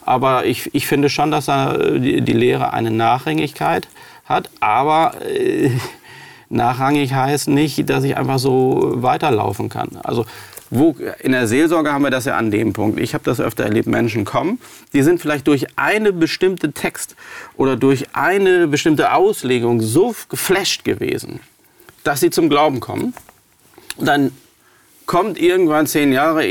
Aber 0.02 0.44
ich, 0.44 0.74
ich 0.74 0.86
finde 0.86 1.08
schon, 1.08 1.30
dass 1.30 1.48
er, 1.48 1.98
die, 1.98 2.20
die 2.20 2.32
Lehre 2.32 2.72
eine 2.72 2.90
Nachrangigkeit 2.90 3.88
hat. 4.26 4.50
Aber 4.60 5.14
äh, 5.22 5.70
nachrangig 6.50 7.14
heißt 7.14 7.48
nicht, 7.48 7.88
dass 7.88 8.04
ich 8.04 8.16
einfach 8.16 8.38
so 8.38 8.92
weiterlaufen 8.96 9.68
kann. 9.68 9.88
Also 10.02 10.26
wo, 10.70 10.96
in 11.20 11.32
der 11.32 11.46
Seelsorge 11.46 11.92
haben 11.92 12.02
wir 12.02 12.10
das 12.10 12.24
ja 12.24 12.36
an 12.36 12.50
dem 12.50 12.72
Punkt. 12.72 12.98
Ich 12.98 13.14
habe 13.14 13.22
das 13.24 13.40
öfter 13.40 13.64
erlebt, 13.64 13.86
Menschen 13.86 14.24
kommen, 14.24 14.58
die 14.92 15.02
sind 15.02 15.20
vielleicht 15.20 15.46
durch 15.46 15.66
eine 15.76 16.12
bestimmte 16.12 16.72
Text 16.72 17.14
oder 17.56 17.76
durch 17.76 18.06
eine 18.12 18.66
bestimmte 18.66 19.12
Auslegung 19.12 19.80
so 19.80 20.14
geflasht 20.28 20.84
gewesen, 20.84 21.40
dass 22.02 22.20
sie 22.20 22.30
zum 22.30 22.48
Glauben 22.48 22.80
kommen. 22.80 23.14
Und 23.96 24.06
dann 24.06 24.32
kommt 25.06 25.38
irgendwann 25.38 25.86
zehn 25.86 26.12
Jahre, 26.12 26.44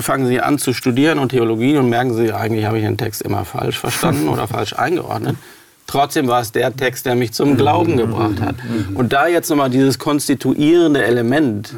fangen 0.00 0.26
sie 0.26 0.40
an 0.40 0.58
zu 0.58 0.72
studieren 0.72 1.18
und 1.18 1.30
Theologie 1.30 1.76
und 1.76 1.88
merken 1.88 2.14
sie, 2.14 2.32
eigentlich 2.32 2.64
habe 2.64 2.78
ich 2.78 2.84
den 2.84 2.96
Text 2.96 3.22
immer 3.22 3.44
falsch 3.44 3.78
verstanden 3.78 4.28
oder 4.28 4.46
falsch 4.48 4.74
eingeordnet. 4.74 5.36
Trotzdem 5.86 6.26
war 6.26 6.40
es 6.40 6.52
der 6.52 6.74
Text, 6.74 7.04
der 7.06 7.16
mich 7.16 7.32
zum 7.32 7.56
Glauben 7.56 7.96
gebracht 7.98 8.40
hat. 8.40 8.54
Und 8.94 9.12
da 9.12 9.26
jetzt 9.26 9.50
nochmal 9.50 9.68
dieses 9.68 9.98
konstituierende 9.98 11.04
Element 11.04 11.74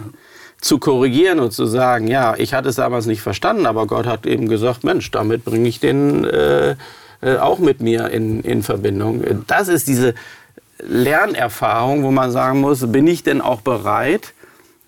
zu 0.61 0.79
korrigieren 0.79 1.41
und 1.41 1.53
zu 1.53 1.67
sagen, 1.67 2.07
ja, 2.07 2.35
ich 2.37 2.55
hatte 2.55 2.69
es 2.69 2.77
damals 2.77 3.07
nicht 3.07 3.23
verstanden, 3.23 3.67
aber 3.67 3.87
Gott 3.87 4.07
hat 4.07 4.25
eben 4.25 4.49
gesagt, 4.49 4.85
Mensch, 4.85 5.11
damit 5.11 5.45
bringe 5.45 5.69
ich 5.69 5.81
den 5.81 6.25
äh, 6.25 6.77
äh, 7.25 7.39
auch 7.39 7.59
mit 7.59 7.81
mir 7.81 8.11
in, 8.11 8.43
in 8.43 8.63
Verbindung. 8.63 9.25
Das 9.47 9.69
ist 9.69 9.89
diese 9.89 10.15
Lernerfahrung, 10.79 12.03
wo 12.03 12.11
man 12.11 12.31
sagen 12.31 12.61
muss, 12.61 12.91
bin 12.93 13.07
ich 13.07 13.23
denn 13.23 13.41
auch 13.41 13.63
bereit, 13.63 14.34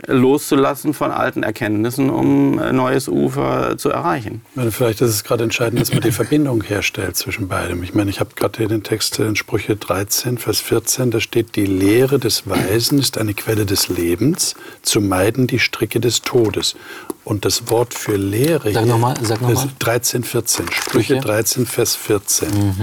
loszulassen 0.06 0.92
von 0.92 1.11
alten 1.11 1.42
Erkenntnissen, 1.42 2.11
um 2.11 2.59
ein 2.59 2.76
neues 2.76 3.09
Ufer 3.09 3.78
zu 3.78 3.88
erreichen. 3.88 4.42
Meine, 4.54 4.70
vielleicht 4.70 5.00
ist 5.00 5.11
es 5.11 5.24
gerade 5.24 5.44
entscheidend, 5.44 5.80
dass 5.80 5.90
man 5.90 6.02
die 6.02 6.12
Verbindung 6.12 6.62
herstellt 6.62 7.16
zwischen 7.16 7.48
beidem. 7.48 7.82
Ich 7.82 7.94
meine, 7.94 8.11
ich 8.11 8.20
habe 8.20 8.30
gerade 8.37 8.59
hier 8.59 8.68
den 8.68 8.82
Text 8.82 9.18
in 9.18 9.37
Sprüche 9.37 9.76
13, 9.76 10.37
Vers 10.37 10.61
14, 10.61 11.11
da 11.11 11.20
steht, 11.20 11.56
die 11.56 11.64
Lehre 11.64 12.18
des 12.18 12.46
Weisen 12.46 12.98
ist 12.98 13.16
eine 13.16 13.32
Quelle 13.32 13.64
des 13.64 13.88
Lebens, 13.88 14.54
zu 14.82 15.00
meiden 15.00 15.46
die 15.46 15.59
Stricke 15.59 15.98
des 15.98 16.20
Todes. 16.20 16.76
Und 17.24 17.44
das 17.44 17.70
Wort 17.70 17.94
für 17.94 18.16
Lehre 18.16 18.72
sag 18.72 18.85
hier, 18.85 18.96
mal, 18.96 19.14
sag 19.22 19.40
noch 19.40 19.52
mal. 19.52 19.68
13, 19.78 20.24
14, 20.24 20.72
Sprüche 20.72 21.20
13, 21.20 21.66
Vers 21.66 21.96
14. 21.96 22.50
Mhm. 22.50 22.74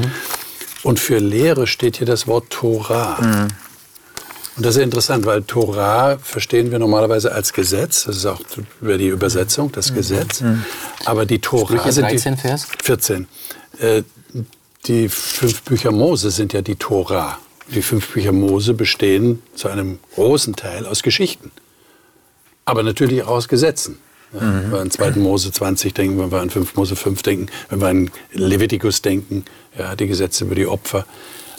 Und 0.81 0.99
für 0.99 1.19
Lehre 1.19 1.67
steht 1.67 1.97
hier 1.97 2.07
das 2.07 2.27
Wort 2.27 2.49
Torah. 2.49 3.21
Mhm. 3.21 3.47
Und 4.55 4.65
das 4.65 4.75
ist 4.75 4.83
interessant, 4.83 5.25
weil 5.25 5.41
Torah 5.43 6.17
verstehen 6.19 6.71
wir 6.71 6.77
normalerweise 6.77 7.31
als 7.31 7.53
Gesetz. 7.53 8.05
Das 8.05 8.17
ist 8.17 8.25
auch 8.25 8.41
über 8.81 8.97
die 8.97 9.07
Übersetzung, 9.07 9.71
das 9.71 9.91
mhm. 9.91 9.95
Gesetz. 9.95 10.41
Mhm. 10.41 10.63
Aber 11.05 11.25
die 11.25 11.39
Torah 11.39 11.79
Sprüche 11.79 12.01
13 12.01 12.37
Vers? 12.37 12.67
14. 12.83 13.27
Äh, 13.79 14.03
die 14.85 15.09
fünf 15.09 15.63
Bücher 15.63 15.91
Mose 15.91 16.29
sind 16.29 16.53
ja 16.53 16.61
die 16.61 16.75
Torah. 16.75 17.39
Die 17.73 17.81
fünf 17.81 18.13
Bücher 18.13 18.31
Mose 18.31 18.73
bestehen 18.73 19.41
zu 19.55 19.69
einem 19.69 19.99
großen 20.13 20.55
Teil 20.55 20.85
aus 20.85 21.01
Geschichten. 21.01 21.51
Aber 22.65 22.83
natürlich 22.83 23.23
auch 23.23 23.29
aus 23.29 23.47
Gesetzen. 23.47 23.97
Ja, 24.33 24.41
mhm. 24.41 24.63
Wenn 24.63 24.71
wir 24.71 24.79
an 24.81 24.91
2. 24.91 25.11
Mose 25.11 25.51
20 25.51 25.93
denken, 25.93 26.19
wenn 26.19 26.31
wir 26.31 26.41
an 26.41 26.49
5 26.49 26.75
Mose 26.75 26.95
5 26.95 27.23
denken, 27.23 27.47
wenn 27.69 27.81
wir 27.81 27.87
an 27.87 28.11
Levitikus 28.33 29.01
denken, 29.01 29.45
ja, 29.77 29.95
die 29.95 30.07
Gesetze 30.07 30.43
über 30.43 30.55
die 30.55 30.67
Opfer. 30.67 31.05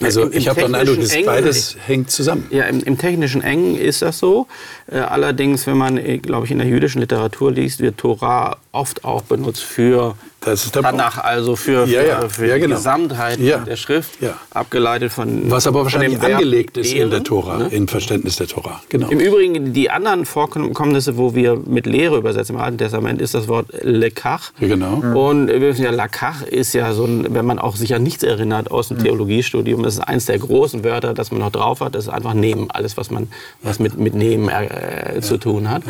Also 0.00 0.30
ich 0.32 0.48
habe 0.48 0.62
den 0.62 0.74
Eindruck, 0.74 1.00
dass 1.00 1.24
beides 1.24 1.76
hängt 1.86 2.10
zusammen. 2.10 2.46
Ja, 2.50 2.64
im, 2.64 2.82
im, 2.82 2.98
technischen 2.98 3.42
Engen 3.42 3.76
ist 3.76 4.02
das 4.02 4.18
so. 4.18 4.46
Äh, 4.90 4.98
allerdings, 4.98 5.66
wenn 5.66 5.76
man, 5.76 5.98
äh, 5.98 6.18
glaube 6.18 6.46
ich, 6.46 6.52
in 6.52 6.58
der 6.58 6.66
jüdischen 6.66 7.00
Literatur 7.00 7.52
liest, 7.52 7.80
wird 7.80 7.98
Torah 7.98 8.56
oft 8.72 9.04
auch 9.04 9.22
benutzt 9.22 9.62
für 9.62 10.16
das 10.44 10.66
ist 10.66 10.74
der 10.74 10.82
Tanach, 10.82 11.18
also 11.18 11.56
für, 11.56 11.86
ja, 11.86 12.02
ja. 12.02 12.28
für 12.28 12.46
ja, 12.46 12.56
genau. 12.56 12.66
die 12.66 12.72
Gesamtheit 12.74 13.38
der 13.40 13.76
Schrift, 13.76 14.18
abgeleitet 14.50 15.12
von 15.12 15.50
Was 15.50 15.66
aber 15.66 15.82
wahrscheinlich 15.84 16.20
angelegt 16.20 16.76
ist 16.76 16.92
in 16.92 17.10
der 17.10 17.22
Tora, 17.22 17.58
ne? 17.58 17.68
im 17.68 17.88
Verständnis 17.88 18.36
der 18.36 18.46
Tora. 18.46 18.80
Genau. 18.88 19.08
Im 19.08 19.20
Übrigen, 19.20 19.72
die 19.72 19.90
anderen 19.90 20.26
Vorkommnisse, 20.26 21.16
wo 21.16 21.34
wir 21.34 21.56
mit 21.56 21.86
Lehre 21.86 22.16
übersetzen 22.16 22.56
im 22.56 22.60
Alten 22.60 22.78
Testament, 22.78 23.20
ist 23.20 23.34
das 23.34 23.48
Wort 23.48 23.66
Lekach. 23.82 24.52
genau. 24.58 25.02
Und 25.14 25.48
wir 25.48 25.60
wissen 25.60 25.84
ja, 25.84 25.90
Lekach 25.90 26.42
ist 26.42 26.72
ja 26.74 26.92
so 26.92 27.04
ein, 27.04 27.34
wenn 27.34 27.46
man 27.46 27.58
auch 27.58 27.76
sich 27.76 27.94
an 27.94 28.02
nichts 28.02 28.22
erinnert 28.22 28.70
aus 28.70 28.88
dem 28.88 28.98
mhm. 28.98 29.04
Theologiestudium, 29.04 29.82
das 29.82 29.94
ist 29.94 30.00
eins 30.00 30.26
der 30.26 30.38
großen 30.38 30.84
Wörter, 30.84 31.14
das 31.14 31.30
man 31.30 31.40
noch 31.40 31.52
drauf 31.52 31.80
hat, 31.80 31.94
das 31.94 32.04
ist 32.04 32.10
einfach 32.10 32.34
Nehmen, 32.34 32.70
alles, 32.70 32.96
was 32.96 33.10
man 33.10 33.28
was 33.62 33.78
mit, 33.78 33.98
mit 33.98 34.14
Nehmen 34.14 34.48
äh, 34.48 35.20
zu 35.20 35.38
tun 35.38 35.70
hat. 35.70 35.82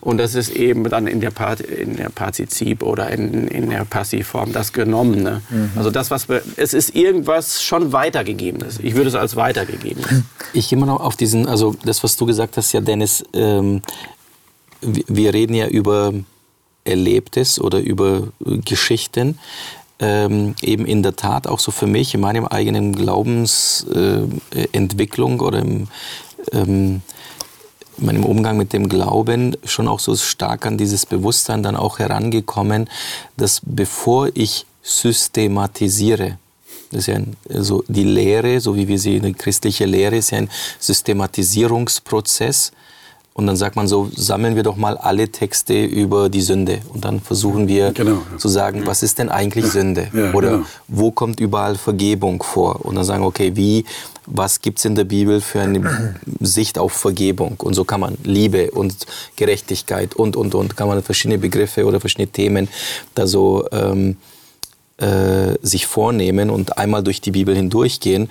Und 0.00 0.18
das 0.18 0.34
ist 0.34 0.50
eben 0.50 0.84
dann 0.84 1.06
in 1.06 1.20
der, 1.20 1.30
Part, 1.30 1.60
in 1.60 1.96
der 1.96 2.08
Partizip 2.08 2.82
oder 2.82 3.10
in, 3.10 3.48
in 3.48 3.68
der 3.68 3.84
Passivform 3.84 4.52
das 4.52 4.72
Genommene. 4.72 5.42
Mhm. 5.50 5.72
Also 5.76 5.90
das, 5.90 6.10
was 6.10 6.28
wir, 6.28 6.42
es 6.56 6.72
ist 6.72 6.96
irgendwas 6.96 7.62
schon 7.62 7.92
weitergegebenes. 7.92 8.78
Ich 8.82 8.94
würde 8.94 9.08
es 9.08 9.14
als 9.14 9.36
weitergegebenes. 9.36 10.22
Ich 10.54 10.72
immer 10.72 10.86
noch 10.86 11.00
auf 11.00 11.16
diesen, 11.16 11.46
also 11.46 11.76
das, 11.84 12.02
was 12.02 12.16
du 12.16 12.24
gesagt 12.24 12.56
hast, 12.56 12.72
ja, 12.72 12.80
Dennis, 12.80 13.22
ähm, 13.34 13.82
wir 14.80 15.34
reden 15.34 15.54
ja 15.54 15.66
über 15.66 16.14
Erlebtes 16.84 17.60
oder 17.60 17.80
über 17.80 18.28
Geschichten. 18.40 19.38
Ähm, 20.02 20.54
eben 20.62 20.86
in 20.86 21.02
der 21.02 21.16
Tat 21.16 21.46
auch 21.46 21.58
so 21.58 21.72
für 21.72 21.86
mich 21.86 22.14
in 22.14 22.20
meinem 22.20 22.46
eigenen 22.46 22.96
Glaubensentwicklung 22.96 25.40
äh, 25.40 25.42
oder 25.42 25.58
im, 25.58 25.88
ähm, 26.52 27.02
meinem 28.02 28.24
Umgang 28.24 28.56
mit 28.56 28.72
dem 28.72 28.88
Glauben 28.88 29.56
schon 29.64 29.88
auch 29.88 30.00
so 30.00 30.16
stark 30.16 30.66
an 30.66 30.78
dieses 30.78 31.06
Bewusstsein 31.06 31.62
dann 31.62 31.76
auch 31.76 31.98
herangekommen, 31.98 32.88
dass 33.36 33.60
bevor 33.64 34.28
ich 34.34 34.66
systematisiere, 34.82 36.38
das 36.90 37.00
ist 37.00 37.06
ja 37.06 37.14
ein, 37.16 37.36
also 37.52 37.84
die 37.86 38.04
Lehre, 38.04 38.60
so 38.60 38.74
wie 38.74 38.88
wir 38.88 38.98
sie, 38.98 39.16
eine 39.16 39.32
christliche 39.32 39.84
Lehre, 39.84 40.16
ist 40.16 40.30
ja 40.30 40.38
ein 40.38 40.50
Systematisierungsprozess. 40.78 42.72
Und 43.32 43.46
dann 43.46 43.56
sagt 43.56 43.76
man 43.76 43.86
so, 43.86 44.10
sammeln 44.14 44.56
wir 44.56 44.64
doch 44.64 44.76
mal 44.76 44.98
alle 44.98 45.28
Texte 45.28 45.84
über 45.84 46.28
die 46.28 46.40
Sünde. 46.40 46.80
Und 46.92 47.04
dann 47.04 47.20
versuchen 47.20 47.68
wir 47.68 47.92
Genau, 47.92 48.22
ja. 48.32 48.38
zu 48.38 48.48
sagen, 48.48 48.86
was 48.86 49.02
ist 49.04 49.18
denn 49.18 49.28
eigentlich 49.28 49.66
Sünde? 49.66 50.08
Ja, 50.12 50.32
Oder 50.32 50.50
genau. 50.50 50.66
wo 50.88 51.10
kommt 51.12 51.38
überall 51.38 51.76
Vergebung 51.76 52.42
vor? 52.42 52.84
Und 52.84 52.96
dann 52.96 53.04
sagen, 53.04 53.22
okay, 53.24 53.52
wie, 53.54 53.84
was 54.32 54.60
gibt 54.60 54.78
es 54.78 54.84
in 54.84 54.94
der 54.94 55.04
Bibel 55.04 55.40
für 55.40 55.60
eine 55.60 56.14
Sicht 56.40 56.78
auf 56.78 56.92
Vergebung? 56.92 57.56
Und 57.58 57.74
so 57.74 57.84
kann 57.84 58.00
man 58.00 58.16
Liebe 58.24 58.70
und 58.70 59.06
Gerechtigkeit 59.36 60.14
und, 60.14 60.36
und, 60.36 60.54
und, 60.54 60.76
kann 60.76 60.88
man 60.88 61.02
verschiedene 61.02 61.38
Begriffe 61.38 61.84
oder 61.84 62.00
verschiedene 62.00 62.28
Themen 62.28 62.68
da 63.14 63.26
so 63.26 63.66
ähm, 63.72 64.16
äh, 64.98 65.54
sich 65.62 65.86
vornehmen 65.86 66.50
und 66.50 66.78
einmal 66.78 67.02
durch 67.02 67.20
die 67.20 67.32
Bibel 67.32 67.54
hindurchgehen. 67.54 68.30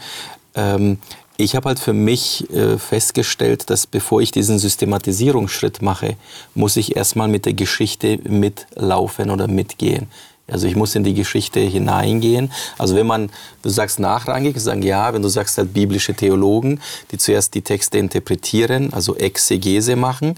Ähm, 0.55 0.99
ich 1.37 1.55
habe 1.55 1.69
halt 1.69 1.79
für 1.79 1.93
mich 1.93 2.49
äh, 2.51 2.77
festgestellt, 2.77 3.69
dass 3.69 3.87
bevor 3.87 4.21
ich 4.21 4.31
diesen 4.31 4.59
Systematisierungsschritt 4.59 5.81
mache, 5.81 6.17
muss 6.53 6.75
ich 6.75 6.97
erstmal 6.97 7.29
mit 7.29 7.45
der 7.45 7.53
Geschichte 7.53 8.19
mitlaufen 8.23 9.29
oder 9.29 9.47
mitgehen. 9.47 10.07
Also 10.51 10.67
ich 10.67 10.75
muss 10.75 10.95
in 10.95 11.03
die 11.03 11.13
Geschichte 11.13 11.59
hineingehen. 11.59 12.51
Also 12.77 12.95
wenn 12.95 13.07
man, 13.07 13.29
du 13.61 13.69
sagst 13.69 13.99
nachrangig, 13.99 14.59
sagen 14.59 14.81
ja, 14.81 15.13
wenn 15.13 15.21
du 15.21 15.29
sagst 15.29 15.57
halt 15.57 15.73
biblische 15.73 16.13
Theologen, 16.13 16.79
die 17.11 17.17
zuerst 17.17 17.53
die 17.53 17.61
Texte 17.61 17.97
interpretieren, 17.97 18.93
also 18.93 19.15
Exegese 19.15 19.95
machen. 19.95 20.35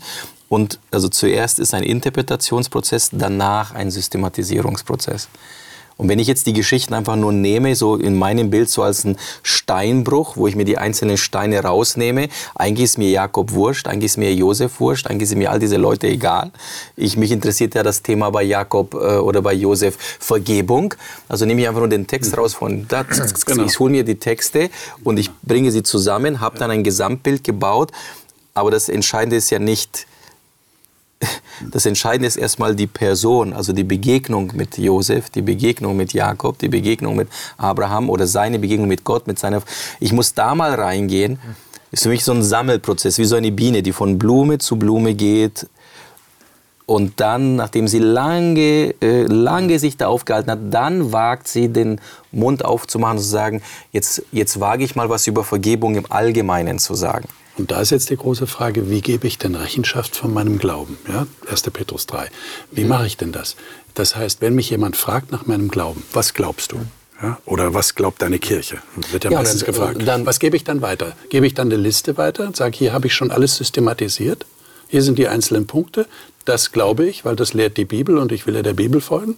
Und 0.49 0.79
also 0.91 1.07
zuerst 1.07 1.59
ist 1.59 1.73
ein 1.73 1.83
Interpretationsprozess, 1.83 3.11
danach 3.13 3.73
ein 3.73 3.89
Systematisierungsprozess. 3.89 5.29
Und 6.01 6.09
wenn 6.09 6.17
ich 6.17 6.27
jetzt 6.27 6.47
die 6.47 6.53
Geschichten 6.53 6.95
einfach 6.95 7.15
nur 7.15 7.31
nehme, 7.31 7.75
so 7.75 7.95
in 7.95 8.17
meinem 8.17 8.49
Bild 8.49 8.71
so 8.71 8.81
als 8.81 9.03
ein 9.03 9.17
Steinbruch, 9.43 10.35
wo 10.35 10.47
ich 10.47 10.55
mir 10.55 10.65
die 10.65 10.79
einzelnen 10.79 11.15
Steine 11.15 11.59
rausnehme, 11.61 12.29
eigentlich 12.55 12.85
ist 12.85 12.97
mir 12.97 13.11
Jakob 13.11 13.51
wurscht, 13.51 13.85
eigentlich 13.85 14.05
ist 14.05 14.17
mir 14.17 14.33
Josef 14.33 14.79
wurscht, 14.79 15.05
eigentlich 15.05 15.29
sind 15.29 15.37
mir 15.37 15.51
all 15.51 15.59
diese 15.59 15.77
Leute 15.77 16.07
egal. 16.07 16.49
Ich, 16.95 17.17
mich 17.17 17.31
interessiert 17.31 17.75
ja 17.75 17.83
das 17.83 18.01
Thema 18.01 18.31
bei 18.31 18.41
Jakob 18.41 18.95
äh, 18.95 19.17
oder 19.17 19.43
bei 19.43 19.53
Josef 19.53 19.95
Vergebung. 20.19 20.95
Also 21.29 21.45
nehme 21.45 21.61
ich 21.61 21.67
einfach 21.67 21.81
nur 21.81 21.89
den 21.89 22.07
Text 22.07 22.35
raus 22.35 22.55
von 22.55 22.87
da, 22.87 23.03
Genau. 23.45 23.65
ich 23.65 23.79
hole 23.79 23.91
mir 23.91 24.03
die 24.03 24.15
Texte 24.15 24.71
und 25.03 25.19
ich 25.19 25.29
bringe 25.43 25.71
sie 25.71 25.83
zusammen, 25.83 26.41
habe 26.41 26.57
dann 26.57 26.71
ein 26.71 26.83
Gesamtbild 26.83 27.43
gebaut. 27.43 27.91
Aber 28.55 28.71
das 28.71 28.89
Entscheidende 28.89 29.35
ist 29.35 29.51
ja 29.51 29.59
nicht, 29.59 30.07
das 31.71 31.85
Entscheidende 31.85 32.27
ist 32.27 32.37
erstmal 32.37 32.75
die 32.75 32.87
Person, 32.87 33.53
also 33.53 33.73
die 33.73 33.83
Begegnung 33.83 34.51
mit 34.55 34.77
Josef, 34.77 35.29
die 35.29 35.41
Begegnung 35.41 35.95
mit 35.95 36.13
Jakob, 36.13 36.57
die 36.59 36.69
Begegnung 36.69 37.15
mit 37.15 37.29
Abraham 37.57 38.09
oder 38.09 38.27
seine 38.27 38.59
Begegnung 38.59 38.87
mit 38.87 39.03
Gott, 39.03 39.27
mit 39.27 39.39
seiner. 39.39 39.61
Ich 39.99 40.13
muss 40.13 40.33
da 40.33 40.55
mal 40.55 40.73
reingehen. 40.73 41.39
Ist 41.91 42.03
für 42.03 42.09
mich 42.09 42.23
so 42.23 42.31
ein 42.31 42.41
Sammelprozess, 42.41 43.17
wie 43.17 43.25
so 43.25 43.35
eine 43.35 43.51
Biene, 43.51 43.83
die 43.83 43.91
von 43.91 44.17
Blume 44.17 44.59
zu 44.59 44.77
Blume 44.77 45.13
geht. 45.13 45.67
Und 46.85 47.19
dann, 47.19 47.55
nachdem 47.55 47.87
sie 47.87 47.99
lange, 47.99 48.95
äh, 49.01 49.23
lange 49.23 49.79
sich 49.79 49.97
da 49.97 50.07
aufgehalten 50.07 50.51
hat, 50.51 50.59
dann 50.71 51.11
wagt 51.11 51.47
sie 51.47 51.69
den 51.69 52.01
Mund 52.31 52.65
aufzumachen 52.65 53.17
und 53.17 53.23
zu 53.23 53.29
sagen, 53.29 53.61
jetzt, 53.91 54.23
jetzt 54.31 54.59
wage 54.59 54.83
ich 54.83 54.95
mal 54.95 55.09
was 55.09 55.27
über 55.27 55.43
Vergebung 55.43 55.95
im 55.95 56.05
Allgemeinen 56.09 56.79
zu 56.79 56.95
sagen. 56.95 57.27
Und 57.61 57.69
da 57.69 57.79
ist 57.79 57.91
jetzt 57.91 58.09
die 58.09 58.17
große 58.17 58.47
Frage, 58.47 58.89
wie 58.89 59.01
gebe 59.01 59.27
ich 59.27 59.37
denn 59.37 59.53
Rechenschaft 59.53 60.15
von 60.15 60.33
meinem 60.33 60.57
Glauben? 60.57 60.97
Ja, 61.07 61.27
1. 61.47 61.61
Petrus 61.69 62.07
3. 62.07 62.27
Wie 62.71 62.85
mache 62.85 63.05
ich 63.05 63.17
denn 63.17 63.31
das? 63.31 63.55
Das 63.93 64.15
heißt, 64.15 64.41
wenn 64.41 64.55
mich 64.55 64.71
jemand 64.71 64.95
fragt 64.97 65.31
nach 65.31 65.45
meinem 65.45 65.67
Glauben, 65.69 66.01
was 66.11 66.33
glaubst 66.33 66.71
du? 66.71 66.77
Ja, 67.21 67.37
oder 67.45 67.75
was 67.75 67.93
glaubt 67.93 68.23
deine 68.23 68.39
Kirche? 68.39 68.79
Wird 69.11 69.25
ja, 69.25 69.29
Ja, 69.29 69.37
meistens 69.37 69.59
dann- 69.59 69.67
gefragt. 69.67 70.07
dann- 70.07 70.25
was 70.25 70.39
gebe 70.39 70.57
ich 70.57 70.63
dann 70.63 70.81
weiter? 70.81 71.15
Gebe 71.29 71.45
ich 71.45 71.53
dann 71.53 71.67
eine 71.67 71.75
Liste 71.79 72.17
weiter 72.17 72.47
und 72.47 72.55
sage, 72.55 72.75
hier 72.75 72.93
habe 72.93 73.05
ich 73.05 73.13
schon 73.13 73.29
alles 73.29 73.57
systematisiert? 73.57 74.47
Hier 74.87 75.03
sind 75.03 75.19
die 75.19 75.27
einzelnen 75.27 75.67
Punkte. 75.67 76.07
Das 76.45 76.71
glaube 76.71 77.05
ich, 77.05 77.25
weil 77.25 77.35
das 77.35 77.53
lehrt 77.53 77.77
die 77.77 77.85
Bibel 77.85 78.17
und 78.17 78.31
ich 78.31 78.47
will 78.47 78.55
ja 78.55 78.63
der 78.63 78.73
Bibel 78.73 79.01
folgen. 79.01 79.37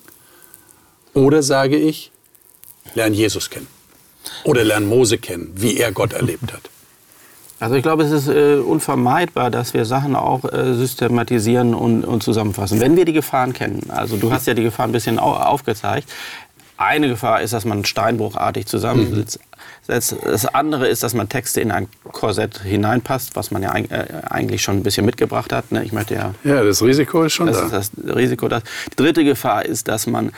Oder 1.13 1.43
sage 1.43 1.75
ich, 1.75 2.09
lerne 2.95 3.17
Jesus 3.17 3.49
kennen. 3.49 3.67
Oder 4.45 4.63
lerne 4.63 4.85
Mose 4.85 5.17
kennen, 5.17 5.51
wie 5.57 5.75
er 5.75 5.91
Gott 5.91 6.13
erlebt 6.13 6.53
hat. 6.53 6.69
Also 7.63 7.75
ich 7.75 7.81
glaube, 7.81 8.03
es 8.03 8.11
ist 8.11 8.27
äh, 8.27 8.55
unvermeidbar, 8.55 9.49
dass 9.49 9.73
wir 9.73 9.85
Sachen 9.85 10.17
auch 10.17 10.43
äh, 10.43 10.73
systematisieren 10.73 11.73
und, 11.73 12.03
und 12.03 12.21
zusammenfassen. 12.21 12.81
Wenn 12.81 12.97
wir 12.97 13.05
die 13.05 13.13
Gefahren 13.13 13.53
kennen, 13.53 13.89
also 13.89 14.17
du 14.17 14.33
hast 14.33 14.47
ja 14.47 14.53
die 14.53 14.63
Gefahr 14.63 14.85
ein 14.85 14.91
bisschen 14.91 15.17
au 15.17 15.31
aufgezeigt. 15.31 16.09
Eine 16.77 17.07
Gefahr 17.07 17.41
ist, 17.41 17.53
dass 17.53 17.65
man 17.65 17.85
steinbruchartig 17.85 18.65
zusammensitzt. 18.65 19.39
Das 19.87 20.15
das 20.23 20.45
andere 20.45 20.87
ist, 20.87 21.03
dass 21.03 21.13
man 21.13 21.29
Texte 21.29 21.61
in 21.61 21.71
ein 21.71 21.87
Korsett 22.11 22.61
hineinpasst, 22.61 23.35
was 23.35 23.51
man 23.51 23.61
ja 23.63 23.75
äh, 23.75 24.05
eigentlich 24.29 24.61
schon 24.61 24.77
ein 24.77 24.83
bisschen 24.83 25.05
mitgebracht 25.05 25.51
hat. 25.51 25.71
Ne? 25.71 25.83
Ich 25.83 25.91
möchte 25.91 26.15
ja 26.15 26.33
Ja, 26.43 26.63
das 26.63 26.81
Risiko 26.81 27.23
ist 27.23 27.33
schon 27.33 27.47
das 27.47 27.57
da. 27.57 27.77
ist 27.77 27.91
das 28.05 28.15
Risiko. 28.15 28.47
Das. 28.47 28.63
Die 28.91 28.95
dritte 28.95 29.23
Gefahr 29.23 29.65
ist, 29.65 29.87
dass 29.87 30.07
man, 30.07 30.31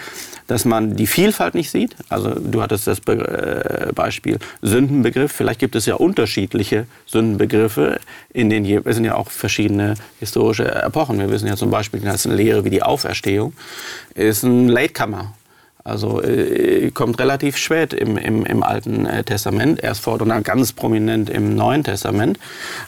dass 0.47 0.65
man 0.65 0.95
die 0.95 1.07
Vielfalt 1.07 1.53
nicht 1.53 1.69
sieht. 1.71 1.95
Also 2.09 2.31
du 2.31 2.61
hattest 2.61 2.87
das 2.87 3.01
Be 3.01 3.87
äh, 3.89 3.93
Beispiel 3.93 4.39
Sündenbegriff. 4.61 5.31
Vielleicht 5.31 5.59
gibt 5.59 5.75
es 5.75 5.85
ja 5.85 5.95
unterschiedliche 5.95 6.87
Sündenbegriffe. 7.05 7.99
In 8.33 8.49
den 8.49 8.65
es 8.65 8.95
sind 8.95 9.05
ja 9.05 9.15
auch 9.15 9.29
verschiedene 9.29 9.93
historische 10.19 10.65
Epochen. 10.73 11.19
Wir 11.19 11.29
wissen 11.29 11.47
ja 11.47 11.55
zum 11.55 11.69
Beispiel, 11.69 12.01
dass 12.01 12.25
eine 12.25 12.35
Lehre 12.35 12.65
wie 12.65 12.71
die 12.71 12.83
Auferstehung 12.83 13.53
ist 14.15 14.43
ein 14.43 14.67
Latecomer. 14.67 15.33
Also 15.85 16.19
äh, 16.23 16.89
kommt 16.89 17.19
relativ 17.19 17.57
spät 17.57 17.93
im, 17.93 18.17
im, 18.17 18.43
im 18.43 18.63
Alten 18.63 19.05
äh, 19.05 19.23
Testament, 19.23 19.83
erst 19.83 20.01
vor 20.01 20.19
und 20.19 20.29
dann 20.29 20.41
ganz 20.41 20.73
prominent 20.73 21.29
im 21.29 21.55
Neuen 21.55 21.83
Testament. 21.83 22.39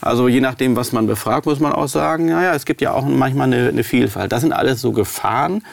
Also 0.02 0.28
je 0.28 0.42
nachdem, 0.42 0.76
was 0.76 0.94
man 0.94 1.06
befragt, 1.06 1.46
muss 1.46 1.60
man 1.60 1.74
auch 1.74 1.88
sagen, 1.88 2.26
naja, 2.26 2.56
es 2.56 2.66
gibt 2.66 2.82
ja 2.82 2.94
auch 2.94 3.06
manchmal 3.06 3.54
eine, 3.54 3.70
eine 3.70 3.84
Vielfalt. 3.84 4.32
Das 4.32 4.42
sind 4.42 4.52
alles 4.52 4.82
so 4.82 4.94
Gefahren, 4.94 5.64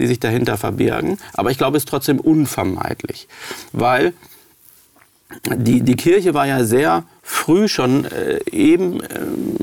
die 0.00 0.08
sich 0.08 0.18
dahinter 0.18 0.56
verbirgen. 0.56 1.18
Aber 1.34 1.52
ich 1.52 1.56
glaube, 1.56 1.76
es 1.76 1.84
ist 1.84 1.88
trotzdem 1.88 2.18
unvermeidlich, 2.18 3.28
weil 3.72 4.12
die, 5.54 5.82
die 5.82 5.96
Kirche 5.96 6.34
war 6.34 6.48
ja 6.48 6.64
sehr 6.64 7.04
früh 7.22 7.68
schon 7.68 8.06
äh, 8.06 8.40
eben 8.50 8.94
ähm, 8.94 9.56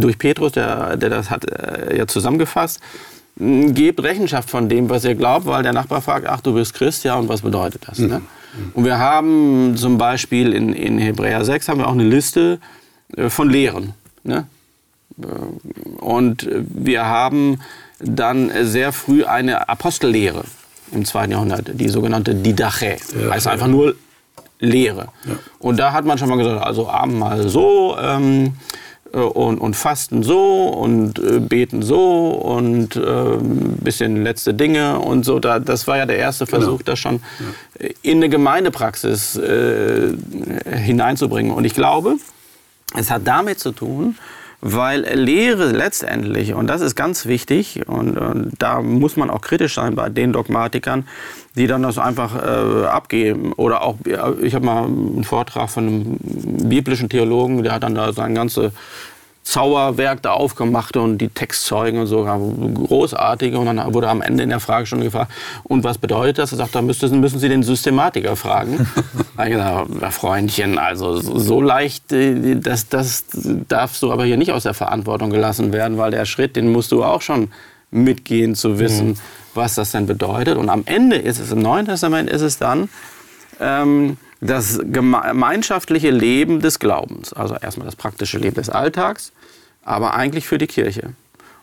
durch 0.00 0.16
Petrus, 0.16 0.52
der, 0.52 0.96
der 0.96 1.10
das 1.10 1.28
hat 1.28 1.44
äh, 1.44 1.98
ja 1.98 2.06
zusammengefasst, 2.06 2.80
gebt 3.38 4.02
Rechenschaft 4.02 4.50
von 4.50 4.68
dem, 4.68 4.88
was 4.88 5.04
ihr 5.04 5.14
glaubt, 5.14 5.46
weil 5.46 5.62
der 5.62 5.72
Nachbar 5.72 6.00
fragt, 6.00 6.26
ach, 6.26 6.40
du 6.40 6.54
bist 6.54 6.74
Christ, 6.74 7.04
ja, 7.04 7.16
und 7.16 7.28
was 7.28 7.42
bedeutet 7.42 7.82
das? 7.86 7.98
Ne? 7.98 8.22
Und 8.72 8.84
wir 8.84 8.98
haben 8.98 9.76
zum 9.76 9.98
Beispiel 9.98 10.52
in, 10.52 10.72
in 10.72 10.98
Hebräer 10.98 11.44
6 11.44 11.68
haben 11.68 11.80
wir 11.80 11.88
auch 11.88 11.92
eine 11.92 12.04
Liste 12.04 12.58
äh, 13.16 13.28
von 13.28 13.50
Lehren. 13.50 13.92
Ne? 14.22 14.46
Und 15.98 16.48
wir 16.50 17.06
haben 17.06 17.60
dann 18.00 18.50
sehr 18.62 18.92
früh 18.92 19.24
eine 19.24 19.68
Apostellehre 19.68 20.44
im 20.92 21.04
zweiten 21.04 21.32
Jahrhundert, 21.32 21.70
die 21.74 21.88
sogenannte 21.88 22.34
Didache. 22.34 22.96
Ja, 23.18 23.30
heißt 23.30 23.46
ja. 23.46 23.52
einfach 23.52 23.66
nur 23.66 23.94
Lehre. 24.58 25.08
Und 25.58 25.78
da 25.78 25.92
hat 25.92 26.04
man 26.04 26.18
schon 26.18 26.28
mal 26.28 26.36
gesagt, 26.38 26.62
also 26.64 26.88
Abendmahl 26.88 27.48
so 27.48 27.96
ähm, 28.00 28.46
äh, 28.46 28.50
und, 29.24 29.58
und 29.58 29.74
Fasten 29.74 30.22
so 30.22 30.68
und 30.68 31.18
äh, 31.18 31.40
Beten 31.40 31.82
so 31.82 32.30
und 32.30 32.96
ein 32.96 33.78
bisschen 33.82 34.22
letzte 34.22 34.54
Dinge 34.54 34.98
und 34.98 35.24
so. 35.24 35.38
Da, 35.38 35.58
das 35.58 35.86
war 35.86 35.96
ja 35.96 36.06
der 36.06 36.18
erste 36.18 36.46
Versuch, 36.46 36.82
das 36.82 36.98
schon 36.98 37.20
in 38.02 38.18
eine 38.18 38.28
Gemeindepraxis 38.28 39.36
äh, 39.36 40.14
hineinzubringen. 40.70 41.52
Und 41.52 41.64
ich 41.64 41.74
glaube, 41.74 42.16
es 42.94 43.10
hat 43.10 43.26
damit 43.26 43.58
zu 43.58 43.72
tun, 43.72 44.16
weil 44.60 45.02
Lehre 45.14 45.72
letztendlich, 45.72 46.54
und 46.54 46.66
das 46.66 46.80
ist 46.80 46.94
ganz 46.96 47.26
wichtig, 47.26 47.86
und, 47.86 48.16
und 48.18 48.52
da 48.58 48.80
muss 48.80 49.16
man 49.16 49.30
auch 49.30 49.40
kritisch 49.40 49.74
sein 49.74 49.94
bei 49.94 50.08
den 50.08 50.32
Dogmatikern, 50.32 51.06
die 51.56 51.66
dann 51.66 51.82
das 51.82 51.98
einfach 51.98 52.34
äh, 52.36 52.86
abgeben. 52.86 53.52
Oder 53.52 53.82
auch, 53.82 53.96
ich 54.42 54.54
habe 54.54 54.64
mal 54.64 54.84
einen 54.84 55.24
Vortrag 55.24 55.70
von 55.70 55.86
einem 55.86 56.18
biblischen 56.68 57.08
Theologen, 57.08 57.62
der 57.62 57.72
hat 57.72 57.82
dann 57.82 57.94
da 57.94 58.12
sein 58.12 58.34
ganze 58.34 58.72
Zauberwerk 59.46 60.22
da 60.22 60.32
aufgemacht 60.32 60.96
und 60.96 61.18
die 61.18 61.28
Textzeugen 61.28 62.00
und 62.00 62.08
so, 62.08 62.24
großartige. 62.24 63.56
Und 63.60 63.66
dann 63.66 63.94
wurde 63.94 64.08
am 64.08 64.20
Ende 64.20 64.42
in 64.42 64.48
der 64.48 64.58
Fragestunde 64.58 65.04
gefragt, 65.04 65.30
und 65.62 65.84
was 65.84 65.98
bedeutet 65.98 66.38
das? 66.38 66.50
Er 66.50 66.58
sagt, 66.58 66.74
da 66.74 66.82
müssen, 66.82 67.20
müssen 67.20 67.38
Sie 67.38 67.48
den 67.48 67.62
Systematiker 67.62 68.34
fragen. 68.34 68.88
Da 69.36 69.44
ich 69.44 69.52
gesagt, 69.52 69.88
"Ja, 70.00 70.10
Freundchen, 70.10 70.78
also 70.78 71.20
so 71.20 71.60
leicht, 71.60 72.10
äh, 72.12 72.56
das, 72.56 72.88
das 72.88 73.24
darfst 73.68 74.02
du 74.02 74.10
aber 74.10 74.24
hier 74.24 74.36
nicht 74.36 74.50
aus 74.50 74.64
der 74.64 74.74
Verantwortung 74.74 75.30
gelassen 75.30 75.72
werden, 75.72 75.96
weil 75.96 76.10
der 76.10 76.24
Schritt, 76.24 76.56
den 76.56 76.72
musst 76.72 76.90
du 76.90 77.04
auch 77.04 77.22
schon 77.22 77.52
mitgehen 77.92 78.56
zu 78.56 78.80
wissen, 78.80 79.16
was 79.54 79.76
das 79.76 79.92
denn 79.92 80.06
bedeutet. 80.06 80.58
Und 80.58 80.70
am 80.70 80.82
Ende 80.86 81.16
ist 81.16 81.38
es, 81.38 81.52
im 81.52 81.60
Neuen 81.60 81.86
Testament 81.86 82.28
ist 82.28 82.42
es 82.42 82.58
dann, 82.58 82.88
ähm, 83.60 84.16
das 84.40 84.80
gemeinschaftliche 84.84 86.10
Leben 86.10 86.60
des 86.60 86.78
Glaubens. 86.78 87.32
Also 87.32 87.56
erstmal 87.56 87.86
das 87.86 87.96
praktische 87.96 88.38
Leben 88.38 88.54
des 88.54 88.68
Alltags, 88.68 89.32
aber 89.82 90.14
eigentlich 90.14 90.46
für 90.46 90.58
die 90.58 90.66
Kirche. 90.66 91.10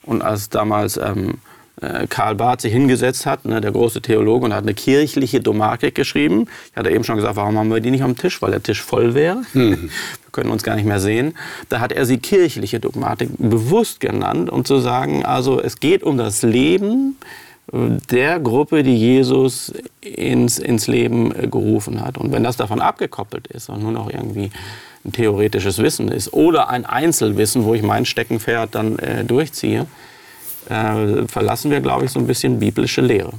Und 0.03 0.21
als 0.21 0.49
damals 0.49 0.97
ähm, 0.97 1.35
äh, 1.81 2.07
Karl 2.07 2.35
Barth 2.35 2.61
sich 2.61 2.73
hingesetzt 2.73 3.25
hat, 3.25 3.45
ne, 3.45 3.61
der 3.61 3.71
große 3.71 4.01
Theologe, 4.01 4.45
und 4.45 4.53
hat 4.53 4.63
eine 4.63 4.73
kirchliche 4.73 5.41
Dogmatik 5.41 5.95
geschrieben. 5.95 6.47
Ich 6.71 6.77
hatte 6.77 6.91
eben 6.91 7.03
schon 7.03 7.15
gesagt, 7.15 7.35
warum 7.35 7.57
haben 7.57 7.69
wir 7.69 7.79
die 7.79 7.91
nicht 7.91 8.03
am 8.03 8.17
Tisch? 8.17 8.41
Weil 8.41 8.51
der 8.51 8.63
Tisch 8.63 8.81
voll 8.81 9.13
wäre. 9.13 9.43
Mhm. 9.53 9.89
Wir 9.89 10.31
können 10.31 10.49
uns 10.51 10.63
gar 10.63 10.75
nicht 10.75 10.85
mehr 10.85 10.99
sehen. 10.99 11.35
Da 11.69 11.79
hat 11.79 11.91
er 11.91 12.05
sie 12.05 12.17
kirchliche 12.17 12.79
Dogmatik 12.79 13.29
bewusst 13.37 13.99
genannt, 13.99 14.49
um 14.49 14.65
zu 14.65 14.79
sagen, 14.79 15.25
also 15.25 15.61
es 15.61 15.79
geht 15.79 16.03
um 16.03 16.17
das 16.17 16.41
Leben 16.41 17.17
der 17.71 18.39
Gruppe, 18.39 18.83
die 18.83 18.95
Jesus 18.95 19.73
ins, 20.01 20.59
ins 20.59 20.87
Leben 20.87 21.33
äh, 21.33 21.47
gerufen 21.47 22.01
hat. 22.01 22.17
Und 22.17 22.31
wenn 22.31 22.43
das 22.43 22.57
davon 22.57 22.81
abgekoppelt 22.81 23.47
ist 23.47 23.69
und 23.69 23.81
nur 23.81 23.91
noch 23.91 24.09
irgendwie 24.09 24.51
ein 25.05 25.11
theoretisches 25.11 25.79
Wissen 25.79 26.09
ist 26.09 26.33
oder 26.33 26.69
ein 26.69 26.85
Einzelwissen, 26.85 27.65
wo 27.65 27.73
ich 27.73 27.81
mein 27.81 28.05
Steckenpferd 28.05 28.75
dann 28.75 28.99
äh, 28.99 29.23
durchziehe, 29.23 29.87
äh, 30.69 31.27
verlassen 31.27 31.71
wir, 31.71 31.81
glaube 31.81 32.05
ich, 32.05 32.11
so 32.11 32.19
ein 32.19 32.27
bisschen 32.27 32.59
biblische 32.59 33.01
Lehre. 33.01 33.33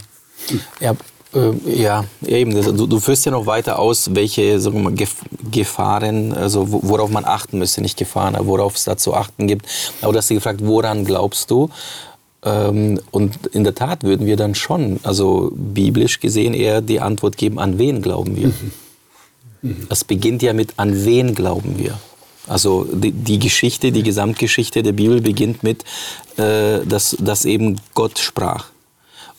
Ja, 0.81 0.95
äh, 1.35 1.53
ja 1.67 2.05
eben. 2.27 2.55
Du, 2.55 2.87
du, 2.87 3.01
führst 3.01 3.27
ja 3.27 3.33
noch 3.33 3.47
weiter 3.47 3.79
aus, 3.79 4.15
welche 4.15 4.59
sagen 4.61 4.83
wir 4.83 4.91
mal, 4.91 5.07
Gefahren, 5.51 6.33
also 6.33 6.67
worauf 6.69 7.11
man 7.11 7.25
achten 7.25 7.59
müsste, 7.59 7.83
nicht 7.83 7.99
Gefahren, 7.99 8.35
aber 8.35 8.47
worauf 8.47 8.77
es 8.77 8.85
da 8.85 8.97
zu 8.97 9.15
achten 9.15 9.47
gibt. 9.47 9.67
Aber 10.03 10.13
du 10.13 10.19
hast 10.19 10.29
dich 10.29 10.37
gefragt, 10.37 10.61
woran 10.63 11.05
glaubst 11.05 11.51
du? 11.51 11.71
Ähm, 12.45 13.01
und 13.11 13.47
in 13.49 13.65
der 13.65 13.75
Tat 13.75 14.03
würden 14.05 14.27
wir 14.27 14.37
dann 14.37 14.55
schon, 14.55 15.01
also 15.03 15.51
biblisch 15.55 16.21
gesehen, 16.21 16.55
eher 16.55 16.81
die 16.81 17.01
Antwort 17.01 17.37
geben, 17.37 17.59
an 17.59 17.79
wen 17.79 18.03
glauben 18.03 18.37
wir? 18.37 18.53
Mhm. 19.65 19.87
Es 19.89 20.05
beginnt 20.05 20.43
ja 20.43 20.53
mit, 20.53 20.75
an 20.77 21.07
wen 21.07 21.35
glauben 21.35 21.79
wir? 21.79 21.99
Also 22.47 22.85
die, 22.93 23.13
die, 23.13 23.39
Geschichte, 23.39 23.93
die 23.93 24.03
Gesamtgeschichte 24.03 24.83
der 24.83 24.93
Bibel 24.93 25.23
beginnt 25.23 25.63
mit, 25.63 25.85
äh, 26.37 26.85
dass, 26.85 27.17
dass 27.19 27.47
eben 27.47 27.81
Gott 27.95 28.19
sprach. 28.19 28.67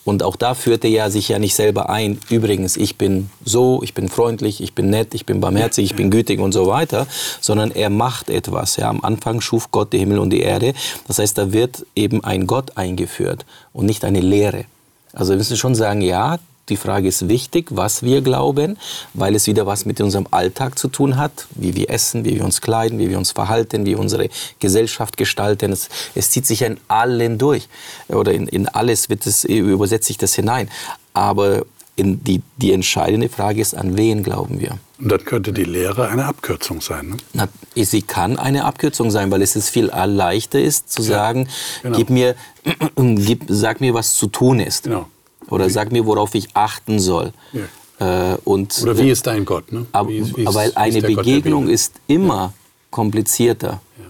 Und 0.06 0.22
auch 0.22 0.36
da 0.36 0.54
führte 0.54 0.88
er 0.88 1.10
sich 1.10 1.30
ja 1.30 1.40
nicht 1.40 1.56
selber 1.56 1.90
ein, 1.90 2.20
übrigens, 2.30 2.78
ich 2.78 2.96
bin 2.96 3.30
so, 3.44 3.82
ich 3.84 3.96
bin 3.96 4.08
freundlich, 4.08 4.62
ich 4.62 4.74
bin 4.74 4.92
nett, 4.92 5.16
ich 5.16 5.26
bin 5.26 5.42
barmherzig, 5.42 5.86
ich 5.86 5.96
bin 5.96 6.12
gütig 6.12 6.40
und 6.40 6.52
so 6.52 6.68
weiter, 6.68 7.08
sondern 7.42 7.72
er 7.72 7.90
macht 7.90 8.30
etwas. 8.30 8.78
Ja, 8.78 8.90
am 8.90 9.04
Anfang 9.04 9.42
schuf 9.42 9.72
Gott 9.72 9.92
die 9.94 9.98
Himmel 9.98 10.20
und 10.20 10.30
die 10.30 10.42
Erde. 10.42 10.74
Das 11.08 11.18
heißt, 11.18 11.38
da 11.38 11.52
wird 11.52 11.86
eben 11.96 12.24
ein 12.24 12.46
Gott 12.46 12.78
eingeführt 12.78 13.46
und 13.74 13.88
nicht 13.88 14.06
eine 14.06 14.22
Lehre. 14.22 14.66
Also 15.12 15.32
wir 15.32 15.38
müssen 15.38 15.58
schon 15.58 15.74
sagen, 15.74 16.02
ja, 16.02 16.38
die 16.70 16.78
Frage 16.78 17.08
ist 17.08 17.28
wichtig, 17.28 17.68
was 17.72 18.02
wir 18.04 18.22
glauben, 18.22 18.78
weil 19.14 19.36
es 19.36 19.48
wieder 19.48 19.66
was 19.66 19.86
mit 19.86 20.02
unserem 20.02 20.28
Alltag 20.32 20.80
zu 20.80 20.88
tun 20.88 21.18
hat, 21.18 21.48
wie 21.52 21.76
wir 21.76 21.90
essen, 21.90 22.26
wie 22.26 22.36
wir 22.36 22.46
uns 22.46 22.62
kleiden, 22.62 23.00
wie 23.00 23.10
wir 23.10 23.18
uns 23.18 23.32
verhalten, 23.32 23.86
wie 23.86 23.92
wir 23.92 24.00
unsere 24.00 24.30
Gesellschaft 24.60 25.18
gestalten. 25.18 25.72
Es, 25.72 25.90
es 26.16 26.32
zieht 26.32 26.46
sich 26.46 26.64
in 26.64 26.78
allen 26.88 27.38
durch 27.38 27.68
oder 28.08 28.34
in, 28.34 28.48
in 28.48 28.68
alles 28.68 29.10
wird 29.10 29.26
es, 29.26 29.44
übersetzt 29.44 30.08
sich 30.08 30.18
das 30.18 30.34
hinein. 30.34 30.70
Aber 31.14 31.66
die, 31.98 32.42
die 32.58 32.74
entscheidende 32.74 33.30
Frage 33.30 33.62
ist, 33.62 33.74
an 33.76 33.98
wen 33.98 34.24
glauben 34.24 34.60
wir? 34.60 34.80
Und 35.00 35.12
dann 35.12 35.24
könnte 35.24 35.54
die 35.54 35.64
Lehre 35.64 36.10
eine 36.10 36.26
Abkürzung 36.26 36.82
sein. 36.82 37.10
Ne? 37.10 37.18
Na, 37.34 37.48
sie 37.76 38.02
kann 38.02 38.38
eine 38.38 38.66
Abkürzung 38.66 39.12
sein, 39.12 39.32
weil 39.32 39.42
es 39.42 39.56
ist 39.56 39.70
viel 39.70 39.86
leichter 39.86 40.60
ist 40.60 40.92
zu 40.92 41.02
sagen, 41.02 41.48
genau. 41.84 41.98
gib 41.98 42.10
mir, 42.10 42.36
gib, 42.96 43.46
sag 43.48 43.82
mir, 43.82 43.94
was 43.94 44.16
zu 44.16 44.28
tun 44.28 44.60
ist. 44.60 44.84
Genau. 44.84 45.08
Oder 45.50 45.70
sag 45.70 45.92
mir, 45.92 46.06
worauf 46.06 46.36
ich 46.36 46.56
achten 46.56 47.00
soll. 47.00 47.34
Ja. 47.54 48.34
Äh, 48.34 48.38
und, 48.44 48.78
Oder 48.82 48.98
wie 48.98 49.10
ist 49.10 49.28
dein 49.28 49.46
Gott? 49.46 49.72
Ne? 49.72 49.86
Ab, 49.92 50.08
wie, 50.10 50.36
wie 50.36 50.46
weil 50.46 50.72
eine 50.76 51.02
Begegnung 51.02 51.68
ist 51.68 51.94
immer 52.08 52.36
ja. 52.36 52.54
komplizierter. 52.90 53.82
Ja. 53.98 54.06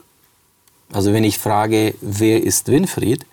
Also 0.93 1.13
wenn 1.13 1.24
ich 1.24 1.38
frage, 1.38 1.95
wer 2.02 2.43
ist 2.43 2.69
Winfried? 2.69 3.26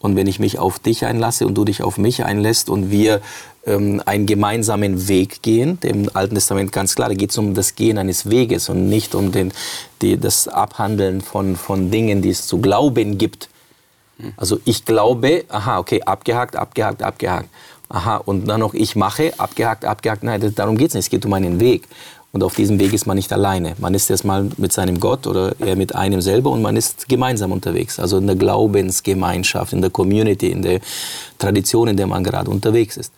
Und 0.00 0.16
wenn 0.16 0.26
ich 0.26 0.38
mich 0.38 0.58
auf 0.58 0.78
dich 0.78 1.06
einlasse 1.06 1.46
und 1.46 1.54
du 1.54 1.64
dich 1.64 1.82
auf 1.82 1.96
mich 1.96 2.26
einlässt 2.26 2.68
und 2.68 2.90
wir 2.90 3.22
ähm, 3.64 4.02
einen 4.04 4.26
gemeinsamen 4.26 5.08
Weg 5.08 5.40
gehen, 5.40 5.80
dem 5.80 6.10
Alten 6.12 6.34
Testament 6.34 6.72
ganz 6.72 6.94
klar, 6.94 7.08
da 7.08 7.14
geht 7.14 7.30
es 7.30 7.38
um 7.38 7.54
das 7.54 7.74
Gehen 7.74 7.96
eines 7.96 8.28
Weges 8.28 8.68
und 8.68 8.90
nicht 8.90 9.14
um 9.14 9.32
den, 9.32 9.52
die, 10.02 10.18
das 10.18 10.46
Abhandeln 10.46 11.22
von, 11.22 11.56
von 11.56 11.90
Dingen, 11.90 12.20
die 12.20 12.28
es 12.28 12.46
zu 12.46 12.58
glauben 12.58 13.16
gibt. 13.16 13.48
Also 14.36 14.60
ich 14.64 14.84
glaube, 14.84 15.44
aha, 15.48 15.78
okay, 15.78 16.02
abgehakt, 16.02 16.56
abgehakt, 16.56 17.02
abgehakt. 17.02 17.48
Aha, 17.88 18.16
und 18.16 18.46
dann 18.46 18.60
noch 18.60 18.74
ich 18.74 18.96
mache, 18.96 19.38
abgehakt, 19.38 19.84
abgehakt. 19.84 20.22
Nein, 20.22 20.52
darum 20.54 20.76
geht 20.76 20.88
es 20.88 20.94
nicht. 20.94 21.06
Es 21.06 21.10
geht 21.10 21.26
um 21.26 21.32
einen 21.32 21.60
Weg. 21.60 21.88
Und 22.32 22.42
auf 22.42 22.56
diesem 22.56 22.80
Weg 22.80 22.92
ist 22.92 23.06
man 23.06 23.16
nicht 23.16 23.32
alleine. 23.32 23.76
Man 23.78 23.94
ist 23.94 24.10
erstmal 24.10 24.50
mit 24.56 24.72
seinem 24.72 24.98
Gott 24.98 25.28
oder 25.28 25.54
eher 25.60 25.76
mit 25.76 25.94
einem 25.94 26.20
selber 26.20 26.50
und 26.50 26.62
man 26.62 26.74
ist 26.74 27.08
gemeinsam 27.08 27.52
unterwegs. 27.52 28.00
Also 28.00 28.18
in 28.18 28.26
der 28.26 28.34
Glaubensgemeinschaft, 28.34 29.72
in 29.72 29.80
der 29.80 29.90
Community, 29.90 30.50
in 30.50 30.62
der 30.62 30.80
Tradition, 31.38 31.86
in 31.86 31.96
der 31.96 32.08
man 32.08 32.24
gerade 32.24 32.50
unterwegs 32.50 32.96
ist. 32.96 33.12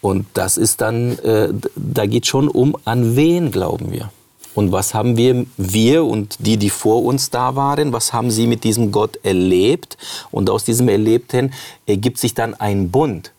Und 0.00 0.26
das 0.34 0.56
ist 0.56 0.80
dann, 0.80 1.18
äh, 1.18 1.48
da 1.74 2.06
geht 2.06 2.26
schon 2.28 2.46
um, 2.46 2.76
an 2.84 3.16
wen 3.16 3.50
glauben 3.50 3.90
wir. 3.90 4.12
Und 4.58 4.72
was 4.72 4.92
haben 4.92 5.16
wir, 5.16 5.46
wir 5.56 6.04
und 6.04 6.34
die, 6.40 6.56
die 6.56 6.68
vor 6.68 7.04
uns 7.04 7.30
da 7.30 7.54
waren, 7.54 7.92
was 7.92 8.12
haben 8.12 8.32
sie 8.32 8.48
mit 8.48 8.64
diesem 8.64 8.90
Gott 8.90 9.16
erlebt? 9.22 9.96
Und 10.32 10.50
aus 10.50 10.64
diesem 10.64 10.88
Erlebten 10.88 11.52
ergibt 11.86 12.18
sich 12.18 12.34
dann 12.34 12.54
ein 12.54 12.90
Bund. 12.90 13.30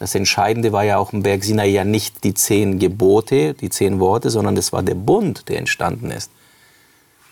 Das 0.00 0.14
Entscheidende 0.14 0.70
war 0.70 0.84
ja 0.84 0.98
auch 0.98 1.14
im 1.14 1.22
Berg 1.22 1.44
Sinai 1.44 1.68
ja 1.68 1.86
nicht 1.86 2.24
die 2.24 2.34
zehn 2.34 2.78
Gebote, 2.78 3.54
die 3.54 3.70
zehn 3.70 4.00
Worte, 4.00 4.28
sondern 4.28 4.54
das 4.54 4.70
war 4.70 4.82
der 4.82 4.96
Bund, 4.96 5.48
der 5.48 5.56
entstanden 5.60 6.10
ist 6.10 6.30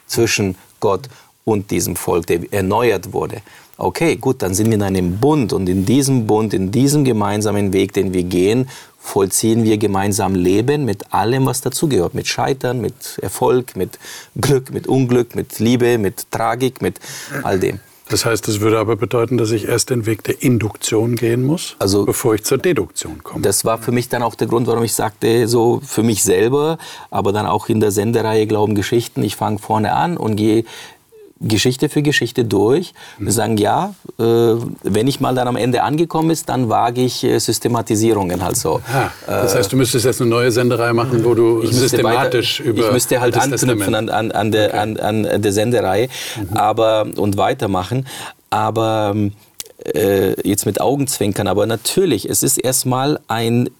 zwischen 0.06 0.56
Gott 0.80 1.10
und 1.44 1.70
diesem 1.70 1.96
Volk, 1.96 2.28
der 2.28 2.50
erneuert 2.50 3.12
wurde. 3.12 3.42
Okay, 3.76 4.16
gut, 4.16 4.40
dann 4.40 4.54
sind 4.54 4.68
wir 4.68 4.76
in 4.76 4.82
einem 4.82 5.18
Bund 5.18 5.52
und 5.52 5.68
in 5.68 5.84
diesem 5.84 6.26
Bund, 6.26 6.54
in 6.54 6.70
diesem 6.70 7.04
gemeinsamen 7.04 7.74
Weg, 7.74 7.92
den 7.92 8.14
wir 8.14 8.24
gehen, 8.24 8.70
vollziehen 8.98 9.64
wir 9.64 9.78
gemeinsam 9.78 10.34
Leben 10.34 10.84
mit 10.84 11.12
allem, 11.14 11.46
was 11.46 11.60
dazugehört. 11.60 12.14
Mit 12.14 12.26
Scheitern, 12.26 12.80
mit 12.80 13.18
Erfolg, 13.22 13.76
mit 13.76 13.98
Glück, 14.40 14.70
mit 14.72 14.86
Unglück, 14.86 15.34
mit 15.34 15.58
Liebe, 15.58 15.98
mit 15.98 16.30
Tragik, 16.30 16.82
mit 16.82 17.00
all 17.42 17.58
dem. 17.58 17.80
Das 18.08 18.24
heißt, 18.24 18.48
das 18.48 18.60
würde 18.60 18.78
aber 18.78 18.96
bedeuten, 18.96 19.36
dass 19.36 19.50
ich 19.50 19.68
erst 19.68 19.90
den 19.90 20.06
Weg 20.06 20.24
der 20.24 20.42
Induktion 20.42 21.14
gehen 21.14 21.44
muss, 21.44 21.76
also, 21.78 22.06
bevor 22.06 22.34
ich 22.34 22.44
zur 22.44 22.56
Deduktion 22.56 23.22
komme. 23.22 23.42
Das 23.42 23.66
war 23.66 23.76
für 23.76 23.92
mich 23.92 24.08
dann 24.08 24.22
auch 24.22 24.34
der 24.34 24.46
Grund, 24.46 24.66
warum 24.66 24.82
ich 24.82 24.94
sagte, 24.94 25.46
so 25.46 25.82
für 25.84 26.02
mich 26.02 26.22
selber, 26.22 26.78
aber 27.10 27.32
dann 27.32 27.44
auch 27.44 27.68
in 27.68 27.80
der 27.80 27.90
Sendereihe 27.90 28.46
Glauben 28.46 28.74
Geschichten, 28.74 29.22
ich 29.22 29.36
fange 29.36 29.58
vorne 29.58 29.92
an 29.92 30.16
und 30.16 30.36
gehe 30.36 30.64
Geschichte 31.40 31.88
für 31.88 32.02
Geschichte 32.02 32.44
durch. 32.44 32.94
Wir 33.18 33.32
sagen, 33.32 33.56
ja, 33.56 33.94
äh, 34.18 34.22
wenn 34.22 35.06
ich 35.06 35.20
mal 35.20 35.34
dann 35.34 35.46
am 35.46 35.56
Ende 35.56 35.82
angekommen 35.82 36.30
ist, 36.30 36.48
dann 36.48 36.68
wage 36.68 37.02
ich 37.02 37.22
äh, 37.22 37.38
Systematisierungen 37.38 38.42
halt 38.42 38.56
so. 38.56 38.80
Ja, 38.92 39.12
das 39.26 39.54
heißt, 39.54 39.72
du 39.72 39.76
müsstest 39.76 40.04
jetzt 40.04 40.20
eine 40.20 40.30
neue 40.30 40.50
Senderei 40.50 40.92
machen, 40.92 41.24
wo 41.24 41.34
du 41.34 41.64
systematisch 41.66 42.60
weiter, 42.60 42.70
über 42.70 42.86
Ich 42.86 42.92
müsste 42.92 43.20
halt 43.20 43.36
anknüpfen 43.36 43.94
an, 43.94 44.08
an, 44.08 44.32
an, 44.32 44.50
der, 44.50 44.68
okay. 44.68 44.78
an, 44.78 44.96
an 45.26 45.42
der 45.42 45.52
Senderei 45.52 46.08
mhm. 46.36 46.56
aber, 46.56 47.06
und 47.16 47.36
weitermachen. 47.36 48.06
Aber 48.50 49.14
äh, 49.84 50.48
jetzt 50.48 50.66
mit 50.66 50.80
Augenzwinkern, 50.80 51.46
aber 51.46 51.66
natürlich, 51.66 52.28
es 52.28 52.42
ist 52.42 52.58
erstmal 52.58 53.20
ein, 53.28 53.70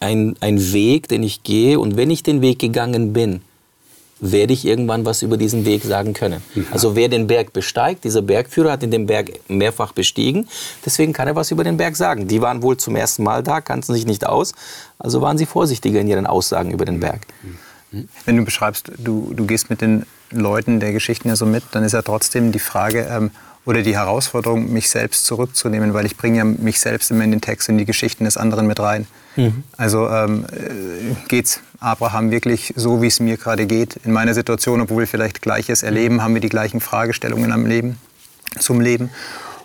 ein, 0.00 0.36
ein 0.40 0.72
Weg, 0.72 1.08
den 1.08 1.22
ich 1.22 1.42
gehe 1.42 1.78
und 1.78 1.96
wenn 1.96 2.10
ich 2.10 2.22
den 2.22 2.42
Weg 2.42 2.58
gegangen 2.58 3.12
bin, 3.12 3.42
werde 4.32 4.52
ich 4.52 4.64
irgendwann 4.64 5.04
was 5.04 5.22
über 5.22 5.36
diesen 5.36 5.64
Weg 5.64 5.84
sagen 5.84 6.14
können. 6.14 6.42
Ja. 6.54 6.62
Also 6.70 6.96
wer 6.96 7.08
den 7.08 7.26
Berg 7.26 7.52
besteigt, 7.52 8.04
dieser 8.04 8.22
Bergführer 8.22 8.72
hat 8.72 8.82
den 8.82 9.06
Berg 9.06 9.32
mehrfach 9.48 9.92
bestiegen, 9.92 10.48
deswegen 10.84 11.12
kann 11.12 11.28
er 11.28 11.36
was 11.36 11.50
über 11.50 11.64
den 11.64 11.76
Berg 11.76 11.96
sagen. 11.96 12.26
Die 12.26 12.40
waren 12.40 12.62
wohl 12.62 12.76
zum 12.76 12.96
ersten 12.96 13.22
Mal 13.22 13.42
da, 13.42 13.60
kannten 13.60 13.92
sich 13.92 14.06
nicht 14.06 14.26
aus, 14.26 14.52
also 14.98 15.20
waren 15.20 15.38
sie 15.38 15.46
vorsichtiger 15.46 16.00
in 16.00 16.08
ihren 16.08 16.26
Aussagen 16.26 16.70
über 16.70 16.84
den 16.84 17.00
Berg. 17.00 17.26
Wenn 18.24 18.36
du 18.36 18.44
beschreibst, 18.44 18.90
du, 18.98 19.32
du 19.34 19.46
gehst 19.46 19.70
mit 19.70 19.80
den 19.80 20.04
Leuten 20.30 20.80
der 20.80 20.92
Geschichten 20.92 21.28
ja 21.28 21.36
so 21.36 21.46
mit, 21.46 21.62
dann 21.72 21.84
ist 21.84 21.92
ja 21.92 22.02
trotzdem 22.02 22.50
die 22.50 22.58
Frage, 22.58 23.06
ähm, 23.08 23.30
oder 23.66 23.82
die 23.82 23.96
Herausforderung, 23.96 24.72
mich 24.72 24.90
selbst 24.90 25.24
zurückzunehmen, 25.26 25.94
weil 25.94 26.06
ich 26.06 26.16
bringe 26.16 26.38
ja 26.38 26.44
mich 26.44 26.80
selbst 26.80 27.10
immer 27.10 27.24
in 27.24 27.30
den 27.30 27.40
Text, 27.40 27.68
in 27.68 27.78
die 27.78 27.84
Geschichten 27.84 28.24
des 28.24 28.36
anderen 28.36 28.66
mit 28.66 28.78
rein. 28.80 29.06
Mhm. 29.36 29.64
Also 29.76 30.08
ähm, 30.08 30.44
äh, 30.52 31.14
geht's 31.28 31.60
Abraham 31.80 32.30
wirklich 32.30 32.72
so, 32.76 33.02
wie 33.02 33.08
es 33.08 33.20
mir 33.20 33.36
gerade 33.36 33.66
geht, 33.66 33.96
in 34.04 34.12
meiner 34.12 34.34
Situation, 34.34 34.80
obwohl 34.80 35.00
wir 35.00 35.06
vielleicht 35.06 35.42
Gleiches 35.42 35.82
erleben, 35.82 36.22
haben 36.22 36.34
wir 36.34 36.40
die 36.40 36.48
gleichen 36.48 36.80
Fragestellungen 36.80 37.52
am 37.52 37.66
Leben, 37.66 37.98
zum 38.58 38.80
Leben 38.80 39.10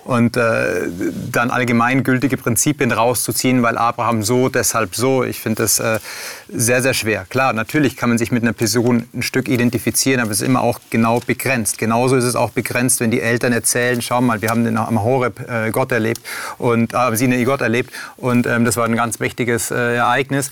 und 0.06 0.38
äh, 0.38 0.88
dann 1.32 1.52
allgemeingültige 1.52 2.38
Prinzipien 2.38 2.92
rauszuziehen, 2.92 3.62
weil 3.62 3.78
Abraham 3.78 4.24
so, 4.24 4.50
deshalb 4.50 4.96
so. 4.96 5.24
Ich 5.24 5.40
finde 5.40 5.64
das 5.64 5.80
äh, 5.80 6.00
sehr, 6.48 6.82
sehr 6.82 6.94
schwer. 6.94 7.26
Klar, 7.30 7.54
natürlich 7.54 7.96
kann 7.98 8.10
man 8.10 8.18
sich 8.18 8.32
mit 8.32 8.44
einer 8.44 8.54
Person 8.54 9.08
ein 9.14 9.22
Stück 9.22 9.48
identifizieren, 9.48 10.22
aber 10.22 10.32
es 10.32 10.42
ist 10.42 10.48
immer 10.48 10.62
auch 10.62 10.80
genau 10.90 11.20
begrenzt. 11.20 11.78
Genauso 11.78 12.16
ist 12.16 12.24
es 12.24 12.36
auch 12.36 12.52
begrenzt, 12.52 13.00
wenn 13.00 13.12
die 13.12 13.22
Eltern 13.22 13.54
erzählen, 13.54 14.02
schau 14.02 14.22
mal, 14.22 14.42
wir 14.42 14.50
haben 14.50 14.64
den 14.64 14.78
am 14.78 15.04
Horeb 15.04 15.48
äh, 15.50 15.72
Gott 15.72 15.92
erlebt 15.92 16.22
und 16.58 16.94
äh, 16.94 17.16
sie 17.16 17.26
haben 17.26 17.46
Gott 17.46 17.62
erlebt 17.62 17.94
und 18.18 18.48
ähm, 18.48 18.66
das 18.66 18.78
war 18.78 18.86
ein 18.86 18.96
ganz 18.96 19.20
wichtiges 19.20 19.72
äh, 19.72 19.96
Ereignis. 19.96 20.52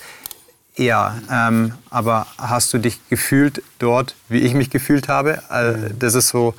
Ja, 0.75 1.17
ähm, 1.31 1.73
aber 1.89 2.27
hast 2.37 2.71
du 2.71 2.77
dich 2.77 2.99
gefühlt 3.09 3.63
dort, 3.79 4.13
wie 4.29 4.39
ich 4.39 4.53
mich 4.53 4.69
gefühlt 4.69 5.07
habe? 5.07 5.41
Äh, 5.49 5.91
das 5.97 6.13
ist 6.13 6.29
so, 6.29 6.53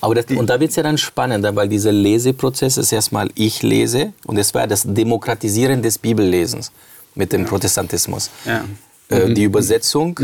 Aber 0.00 0.14
das, 0.14 0.26
und 0.26 0.48
da 0.48 0.58
wird 0.60 0.70
es 0.70 0.76
ja 0.76 0.82
dann 0.82 0.98
spannender, 0.98 1.54
weil 1.56 1.68
dieser 1.68 1.92
Leseprozess 1.92 2.76
ist 2.76 2.92
erstmal, 2.92 3.30
ich 3.34 3.62
lese 3.62 4.12
und 4.26 4.38
es 4.38 4.54
war 4.54 4.66
das 4.66 4.84
Demokratisieren 4.86 5.82
des 5.82 5.98
Bibellesens 5.98 6.72
mit 7.14 7.32
dem 7.32 7.44
Protestantismus. 7.44 8.30
Ja. 8.44 8.64
Äh, 9.08 9.32
Die 9.34 9.44
Übersetzung 9.44 10.18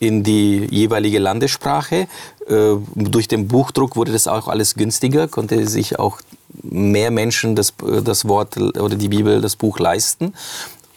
in 0.00 0.22
die 0.22 0.66
jeweilige 0.70 1.18
Landessprache. 1.18 2.06
Äh, 2.46 2.76
durch 2.94 3.28
den 3.28 3.48
Buchdruck 3.48 3.96
wurde 3.96 4.12
das 4.12 4.28
auch 4.28 4.48
alles 4.48 4.74
günstiger, 4.74 5.28
konnte 5.28 5.66
sich 5.68 5.98
auch 5.98 6.20
mehr 6.62 7.10
Menschen 7.10 7.56
das, 7.56 7.74
äh, 7.82 8.02
das 8.02 8.26
Wort 8.26 8.56
oder 8.56 8.96
die 8.96 9.08
Bibel, 9.08 9.40
das 9.40 9.56
Buch 9.56 9.78
leisten. 9.78 10.34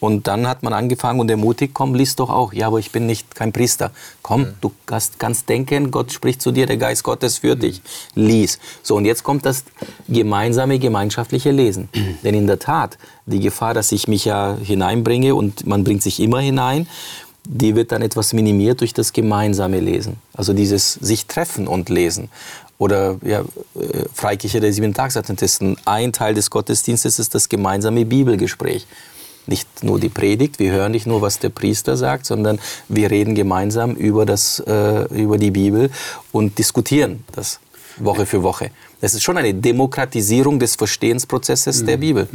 Und 0.02 0.28
dann 0.28 0.48
hat 0.48 0.64
man 0.64 0.74
angefangen 0.74 1.20
und 1.20 1.30
ermutigt, 1.30 1.76
komm, 1.76 1.94
lies 1.94 2.16
doch 2.16 2.32
auch. 2.32 2.54
Ja, 2.54 2.66
aber 2.68 2.80
ich 2.80 2.92
bin 2.92 3.06
nicht 3.06 3.36
kein 3.36 3.54
Priester. 3.54 3.92
Komm, 4.24 4.48
du 4.60 4.72
kannst, 4.88 5.20
kannst 5.20 5.48
denken, 5.48 5.92
Gott 5.92 6.12
spricht 6.12 6.42
zu 6.42 6.52
dir, 6.52 6.66
der 6.66 6.78
Geist 6.78 7.04
Gottes 7.04 7.38
führt 7.38 7.62
dich. 7.62 7.84
Lies. 8.16 8.58
So, 8.82 8.96
und 8.96 9.06
jetzt 9.06 9.24
kommt 9.24 9.46
das 9.46 9.64
gemeinsame, 10.10 10.80
gemeinschaftliche 10.80 11.52
Lesen. 11.52 11.88
Denn 12.24 12.34
in 12.34 12.48
der 12.48 12.58
Tat, 12.58 12.98
die 13.28 13.42
Gefahr, 13.42 13.76
dass 13.76 13.92
ich 13.92 14.08
mich 14.08 14.26
ja 14.26 14.58
hineinbringe 14.60 15.36
und 15.36 15.68
man 15.68 15.84
bringt 15.84 16.02
sich 16.02 16.20
immer 16.20 16.40
hinein, 16.40 16.88
die 17.44 17.76
wird 17.76 17.92
dann 17.92 18.02
etwas 18.02 18.34
minimiert 18.34 18.82
durch 18.82 18.94
das 18.94 19.14
gemeinsame 19.14 19.80
Lesen. 19.82 20.16
Also 20.34 20.54
dieses 20.54 20.94
sich 20.94 21.28
treffen 21.28 21.68
und 21.68 21.90
lesen. 21.90 22.30
Oder 22.80 23.18
ja, 23.24 23.42
äh, 23.42 24.06
Freikirche 24.12 24.60
der 24.60 24.74
Sieben-Tags-Adventisten, 24.74 25.78
ein 25.86 26.12
Teil 26.12 26.34
des 26.34 26.50
Gottesdienstes 26.50 27.20
ist 27.20 27.36
das 27.36 27.48
gemeinsame 27.48 28.06
Bibelgespräch. 28.06 28.88
Nicht 29.82 29.90
nur 29.90 30.00
die 30.00 30.10
Predigt, 30.10 30.60
wir 30.60 30.72
hören 30.72 30.92
nicht 30.92 31.08
nur, 31.08 31.24
was 31.24 31.40
der 31.40 31.50
Priester 31.50 31.98
sagt, 31.98 32.28
sondern 32.28 32.60
wir 32.88 33.10
reden 33.10 33.34
gemeinsam 33.34 33.96
über, 33.96 34.28
das, 34.28 34.60
äh, 34.60 35.06
über 35.12 35.40
die 35.40 35.50
Bibel 35.50 35.90
und 36.32 36.60
diskutieren 36.60 37.24
das 37.32 37.60
Woche 37.98 38.28
für 38.28 38.44
Woche. 38.44 38.70
Das 39.02 39.16
ist 39.16 39.24
schon 39.24 39.38
eine 39.38 39.56
Demokratisierung 39.56 40.60
des 40.60 40.76
Verstehensprozesses 40.76 41.84
der 41.84 41.98
Bibel. 41.98 42.28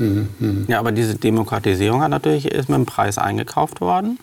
Ja, 0.66 0.80
aber 0.80 0.90
diese 0.90 1.14
Demokratisierung 1.14 2.02
hat 2.02 2.10
natürlich 2.10 2.46
ist 2.46 2.68
mit 2.68 2.74
einem 2.74 2.86
Preis 2.86 3.16
eingekauft 3.16 3.80
worden, 3.80 4.18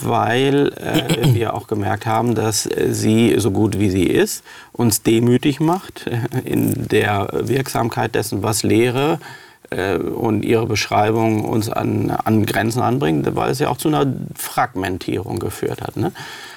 weil 0.00 0.72
äh, 0.76 1.32
wir 1.32 1.54
auch 1.54 1.68
gemerkt 1.68 2.06
haben, 2.06 2.34
dass 2.34 2.68
sie, 2.88 3.36
so 3.38 3.52
gut 3.52 3.78
wie 3.78 3.90
sie 3.90 4.06
ist, 4.06 4.42
uns 4.72 5.04
demütig 5.04 5.60
macht 5.60 6.10
in 6.44 6.88
der 6.88 7.28
Wirksamkeit 7.32 8.16
dessen, 8.16 8.42
was 8.42 8.64
Lehre 8.64 9.20
äh, 9.74 9.96
und 9.96 10.44
ihre 10.44 10.66
Beschreibung 10.66 11.44
uns 11.44 11.68
an, 11.68 12.10
an 12.10 12.46
Grenzen 12.46 12.82
anbringt, 12.82 13.34
weil 13.34 13.50
es 13.50 13.58
ja 13.58 13.68
auch 13.68 13.76
zu 13.76 13.88
einer 13.88 14.06
Fragmentierung 14.34 15.38
geführt 15.38 15.82
hat. 15.82 15.96
Ne? 15.96 16.12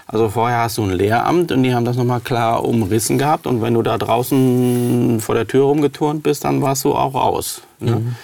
Also 0.05 0.29
vorher 0.29 0.59
hast 0.59 0.77
du 0.77 0.83
ein 0.83 0.91
Lehramt 0.91 1.51
und 1.51 1.63
die 1.63 1.73
haben 1.73 1.85
das 1.85 1.97
nochmal 1.97 2.21
klar 2.21 2.63
umrissen 2.63 3.17
gehabt 3.17 3.47
und 3.47 3.61
wenn 3.61 3.73
du 3.73 3.81
da 3.81 3.97
draußen 3.97 5.19
vor 5.19 5.35
der 5.35 5.47
Tür 5.47 5.65
rumgeturnt 5.65 6.23
bist, 6.23 6.43
dann 6.45 6.61
warst 6.61 6.85
du 6.85 6.93
auch 6.93 7.13
raus. 7.13 7.61
Ne? 7.79 8.15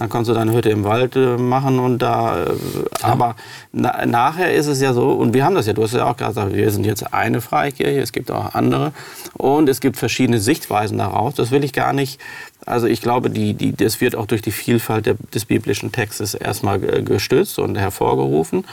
Dann 0.00 0.08
kannst 0.08 0.30
du 0.30 0.34
deine 0.34 0.54
Hütte 0.54 0.70
im 0.70 0.84
Wald 0.84 1.14
äh, 1.14 1.36
machen 1.36 1.78
und 1.78 1.98
da. 1.98 2.44
Äh, 2.44 2.54
aber 3.02 3.36
na, 3.70 4.06
nachher 4.06 4.50
ist 4.50 4.66
es 4.66 4.80
ja 4.80 4.94
so, 4.94 5.10
und 5.10 5.34
wir 5.34 5.44
haben 5.44 5.54
das 5.54 5.66
ja, 5.66 5.74
du 5.74 5.82
hast 5.82 5.92
ja 5.92 6.10
auch 6.10 6.16
gesagt, 6.16 6.54
wir 6.54 6.70
sind 6.70 6.86
jetzt 6.86 7.12
eine 7.12 7.42
Freikirche, 7.42 8.00
es 8.00 8.12
gibt 8.12 8.30
auch 8.30 8.54
andere 8.54 8.92
und 9.34 9.68
es 9.68 9.80
gibt 9.80 9.98
verschiedene 9.98 10.40
Sichtweisen 10.40 10.96
daraus. 10.96 11.34
Das 11.34 11.50
will 11.50 11.64
ich 11.64 11.74
gar 11.74 11.92
nicht. 11.92 12.18
Also 12.66 12.86
ich 12.86 13.00
glaube, 13.00 13.30
die, 13.30 13.54
die, 13.54 13.72
das 13.72 14.00
wird 14.00 14.14
auch 14.14 14.26
durch 14.26 14.42
die 14.42 14.52
Vielfalt 14.52 15.06
der, 15.06 15.16
des 15.34 15.44
biblischen 15.44 15.92
Textes 15.92 16.34
erstmal 16.34 16.78
gestützt 16.78 17.58
und 17.58 17.76
hervorgerufen. 17.76 18.64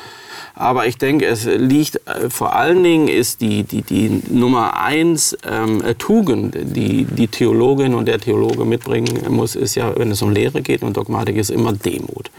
Aber 0.54 0.88
ich 0.88 0.98
denke, 0.98 1.26
es 1.26 1.46
liegt 1.46 2.02
äh, 2.08 2.30
vor 2.30 2.56
allen 2.56 2.84
Dingen 2.84 3.08
ist 3.08 3.42
die, 3.42 3.64
die, 3.64 3.84
die 3.84 4.24
Nummer 4.30 4.80
eins 4.80 5.38
ähm, 5.48 5.84
äh, 5.84 5.94
Tugend, 5.94 6.56
die 6.60 7.06
die 7.06 7.28
Theologin 7.28 7.94
und 7.94 8.08
der 8.08 8.20
Theologe 8.20 8.66
mitbringen 8.66 9.24
muss, 9.30 9.56
ist 9.56 9.76
ja, 9.76 9.96
wenn 9.98 10.10
es 10.10 10.22
um 10.24 10.32
Lehre 10.32 10.64
geht 10.64 10.82
und 10.82 10.98
Dogmatik, 10.98 11.38
ist 11.38 11.52
immer 11.52 11.74
Demut. 11.74 12.32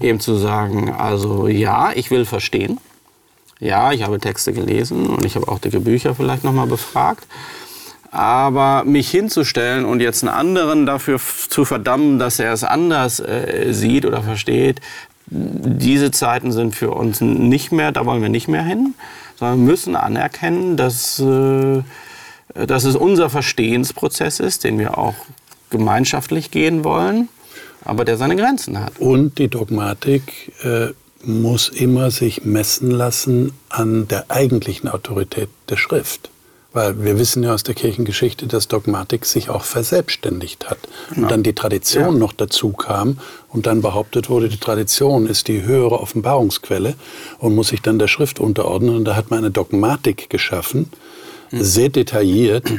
Eben 0.00 0.20
zu 0.20 0.36
sagen, 0.36 0.92
also 0.92 1.48
ja, 1.48 1.90
ich 1.92 2.10
will 2.12 2.24
verstehen. 2.24 2.78
Ja, 3.58 3.92
ich 3.92 4.02
habe 4.02 4.20
Texte 4.20 4.52
gelesen 4.52 5.06
und 5.06 5.24
ich 5.24 5.34
habe 5.34 5.48
auch 5.48 5.58
dicke 5.58 5.80
Bücher 5.80 6.14
vielleicht 6.14 6.44
nochmal 6.44 6.66
befragt. 6.66 7.26
Aber 8.16 8.84
mich 8.86 9.10
hinzustellen 9.10 9.84
und 9.84 10.00
jetzt 10.00 10.24
einen 10.24 10.32
anderen 10.32 10.86
dafür 10.86 11.20
zu 11.50 11.66
verdammen, 11.66 12.18
dass 12.18 12.38
er 12.38 12.50
es 12.54 12.64
anders 12.64 13.20
äh, 13.20 13.72
sieht 13.72 14.06
oder 14.06 14.22
versteht, 14.22 14.80
diese 15.26 16.10
Zeiten 16.12 16.50
sind 16.50 16.74
für 16.74 16.92
uns 16.92 17.20
nicht 17.20 17.72
mehr, 17.72 17.92
da 17.92 18.06
wollen 18.06 18.22
wir 18.22 18.30
nicht 18.30 18.48
mehr 18.48 18.62
hin, 18.62 18.94
sondern 19.38 19.66
müssen 19.66 19.96
anerkennen, 19.96 20.78
dass, 20.78 21.20
äh, 21.20 21.82
dass 22.54 22.84
es 22.84 22.96
unser 22.96 23.28
Verstehensprozess 23.28 24.40
ist, 24.40 24.64
den 24.64 24.78
wir 24.78 24.96
auch 24.96 25.16
gemeinschaftlich 25.68 26.50
gehen 26.50 26.84
wollen, 26.84 27.28
aber 27.84 28.06
der 28.06 28.16
seine 28.16 28.36
Grenzen 28.36 28.80
hat. 28.80 28.98
Und 28.98 29.36
die 29.36 29.48
Dogmatik 29.48 30.54
äh, 30.64 30.94
muss 31.22 31.68
immer 31.68 32.10
sich 32.10 32.46
messen 32.46 32.90
lassen 32.90 33.52
an 33.68 34.08
der 34.08 34.30
eigentlichen 34.30 34.88
Autorität 34.88 35.50
der 35.68 35.76
Schrift. 35.76 36.30
Weil 36.76 37.02
wir 37.02 37.18
wissen 37.18 37.42
ja 37.42 37.54
aus 37.54 37.62
der 37.62 37.74
Kirchengeschichte, 37.74 38.46
dass 38.46 38.68
Dogmatik 38.68 39.24
sich 39.24 39.48
auch 39.48 39.64
verselbstständigt 39.64 40.68
hat. 40.68 40.76
Und 41.16 41.30
dann 41.30 41.42
die 41.42 41.54
Tradition 41.54 42.18
noch 42.18 42.34
dazu 42.34 42.72
kam 42.72 43.18
und 43.48 43.64
dann 43.64 43.80
behauptet 43.80 44.28
wurde, 44.28 44.50
die 44.50 44.58
Tradition 44.58 45.26
ist 45.26 45.48
die 45.48 45.62
höhere 45.62 45.98
Offenbarungsquelle 45.98 46.94
und 47.38 47.54
muss 47.54 47.68
sich 47.68 47.80
dann 47.80 47.98
der 47.98 48.08
Schrift 48.08 48.40
unterordnen. 48.40 48.94
Und 48.94 49.06
da 49.06 49.16
hat 49.16 49.30
man 49.30 49.38
eine 49.38 49.50
Dogmatik 49.50 50.28
geschaffen, 50.28 50.90
sehr 51.50 51.88
detailliert, 51.88 52.70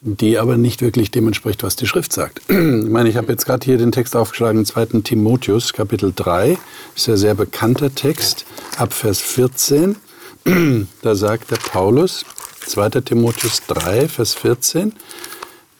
die 0.00 0.38
aber 0.38 0.56
nicht 0.56 0.80
wirklich 0.80 1.10
dem 1.10 1.26
entspricht, 1.26 1.62
was 1.62 1.76
die 1.76 1.86
Schrift 1.86 2.14
sagt. 2.14 2.40
Ich 2.48 2.88
meine, 2.88 3.10
ich 3.10 3.18
habe 3.18 3.30
jetzt 3.32 3.44
gerade 3.44 3.66
hier 3.66 3.76
den 3.76 3.92
Text 3.92 4.16
aufgeschlagen, 4.16 4.60
im 4.60 4.64
2. 4.64 5.02
Timotheus, 5.04 5.74
Kapitel 5.74 6.14
3, 6.16 6.56
ist 6.96 7.06
ja 7.06 7.18
sehr 7.18 7.34
bekannter 7.34 7.94
Text, 7.94 8.46
ab 8.78 8.94
Vers 8.94 9.20
14. 9.20 9.96
Da 11.02 11.14
sagt 11.14 11.50
der 11.50 11.56
Paulus, 11.56 12.24
2. 12.66 13.00
Timotheus 13.00 13.62
3, 13.66 14.08
Vers 14.08 14.34
14, 14.34 14.92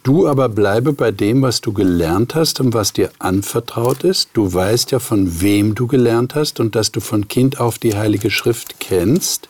Du 0.02 0.26
aber 0.26 0.48
bleibe 0.48 0.92
bei 0.92 1.12
dem, 1.12 1.42
was 1.42 1.60
du 1.60 1.72
gelernt 1.72 2.34
hast 2.34 2.58
und 2.58 2.74
was 2.74 2.92
dir 2.92 3.12
anvertraut 3.20 4.02
ist. 4.02 4.30
Du 4.32 4.52
weißt 4.52 4.90
ja, 4.90 4.98
von 4.98 5.40
wem 5.40 5.76
du 5.76 5.86
gelernt 5.86 6.34
hast 6.34 6.58
und 6.58 6.74
dass 6.74 6.90
du 6.90 6.98
von 6.98 7.28
Kind 7.28 7.60
auf 7.60 7.78
die 7.78 7.94
Heilige 7.94 8.32
Schrift 8.32 8.80
kennst, 8.80 9.46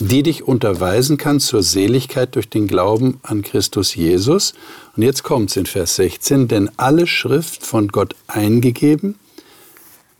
die 0.00 0.24
dich 0.24 0.42
unterweisen 0.42 1.16
kann 1.16 1.38
zur 1.38 1.62
Seligkeit 1.62 2.34
durch 2.34 2.48
den 2.48 2.66
Glauben 2.66 3.20
an 3.22 3.42
Christus 3.42 3.94
Jesus. 3.94 4.54
Und 4.96 5.04
jetzt 5.04 5.22
kommt's 5.22 5.54
in 5.54 5.66
Vers 5.66 5.94
16, 5.94 6.48
denn 6.48 6.70
alle 6.76 7.06
Schrift 7.06 7.64
von 7.64 7.86
Gott 7.86 8.16
eingegeben 8.26 9.14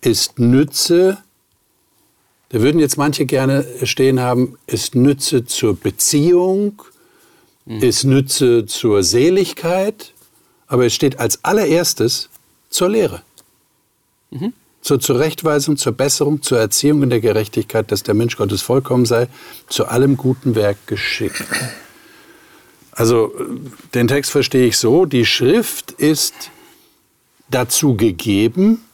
ist 0.02 0.38
Nütze, 0.38 1.18
da 2.54 2.60
würden 2.62 2.78
jetzt 2.78 2.96
manche 2.96 3.26
gerne 3.26 3.66
stehen 3.82 4.20
haben, 4.20 4.56
ist 4.68 4.94
Nütze 4.94 5.44
zur 5.44 5.74
Beziehung, 5.74 6.82
ist 7.80 8.04
Nütze 8.04 8.64
zur 8.64 9.02
Seligkeit, 9.02 10.12
aber 10.68 10.86
es 10.86 10.94
steht 10.94 11.18
als 11.18 11.44
allererstes 11.44 12.28
zur 12.70 12.90
Lehre. 12.90 13.22
Zur 14.82 15.00
Zurechtweisung, 15.00 15.76
zur 15.76 15.94
Besserung, 15.94 16.42
zur 16.42 16.60
Erziehung 16.60 17.02
in 17.02 17.10
der 17.10 17.18
Gerechtigkeit, 17.18 17.90
dass 17.90 18.04
der 18.04 18.14
Mensch 18.14 18.36
Gottes 18.36 18.62
vollkommen 18.62 19.04
sei, 19.04 19.26
zu 19.68 19.86
allem 19.86 20.16
guten 20.16 20.54
Werk 20.54 20.76
geschickt. 20.86 21.42
Also 22.92 23.34
den 23.94 24.06
Text 24.06 24.30
verstehe 24.30 24.68
ich 24.68 24.78
so, 24.78 25.06
die 25.06 25.26
Schrift 25.26 25.90
ist 25.90 26.52
dazu 27.50 27.96
gegeben, 27.96 28.84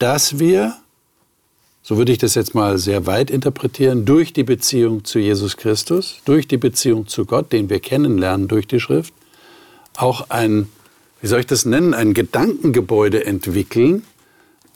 dass 0.00 0.40
wir, 0.40 0.76
so 1.88 1.96
würde 1.96 2.12
ich 2.12 2.18
das 2.18 2.34
jetzt 2.34 2.54
mal 2.54 2.76
sehr 2.76 3.06
weit 3.06 3.30
interpretieren, 3.30 4.04
durch 4.04 4.34
die 4.34 4.44
Beziehung 4.44 5.04
zu 5.04 5.18
Jesus 5.18 5.56
Christus, 5.56 6.20
durch 6.26 6.46
die 6.46 6.58
Beziehung 6.58 7.08
zu 7.08 7.24
Gott, 7.24 7.50
den 7.50 7.70
wir 7.70 7.80
kennenlernen 7.80 8.46
durch 8.46 8.66
die 8.66 8.78
Schrift, 8.78 9.14
auch 9.96 10.28
ein, 10.28 10.68
wie 11.22 11.28
soll 11.28 11.40
ich 11.40 11.46
das 11.46 11.64
nennen, 11.64 11.94
ein 11.94 12.12
Gedankengebäude 12.12 13.24
entwickeln, 13.24 14.04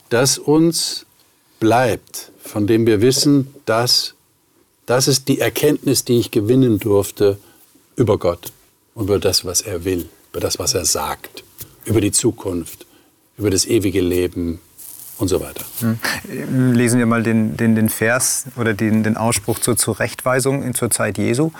das 0.09 0.39
uns 0.39 1.05
bleibt, 1.59 2.31
von 2.41 2.65
dem 2.65 2.87
wir 2.87 2.99
wissen, 2.99 3.53
dass 3.65 4.15
das 4.87 5.07
ist 5.07 5.27
die 5.27 5.39
Erkenntnis, 5.39 6.05
die 6.05 6.17
ich 6.17 6.31
gewinnen 6.31 6.79
durfte 6.79 7.37
über 7.95 8.17
Gott, 8.17 8.51
über 8.95 9.19
das, 9.19 9.45
was 9.45 9.61
er 9.61 9.85
will, 9.85 10.09
über 10.31 10.39
das, 10.39 10.57
was 10.57 10.73
er 10.73 10.85
sagt, 10.85 11.43
über 11.85 12.01
die 12.01 12.11
Zukunft, 12.11 12.87
über 13.37 13.51
das 13.51 13.67
ewige 13.67 14.01
Leben 14.01 14.59
und 15.23 15.29
so 15.29 15.41
weiter. 15.41 15.65
Lesen 16.73 16.99
wir 16.99 17.05
mal 17.05 17.23
den, 17.23 17.57
den, 17.57 17.75
den 17.75 17.89
Vers 17.89 18.45
oder 18.55 18.73
den, 18.73 19.03
den 19.03 19.17
Ausspruch 19.17 19.59
zur 19.59 19.75
Zurechtweisung 19.75 20.63
in, 20.63 20.73
zur 20.75 20.91
Zeit 20.91 21.17
Jesu, 21.17 21.51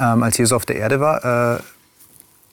ähm, 0.00 0.22
als 0.22 0.38
Jesus 0.38 0.52
auf 0.52 0.64
der 0.64 0.76
Erde 0.76 1.00
war. 1.00 1.56
Äh, 1.56 1.60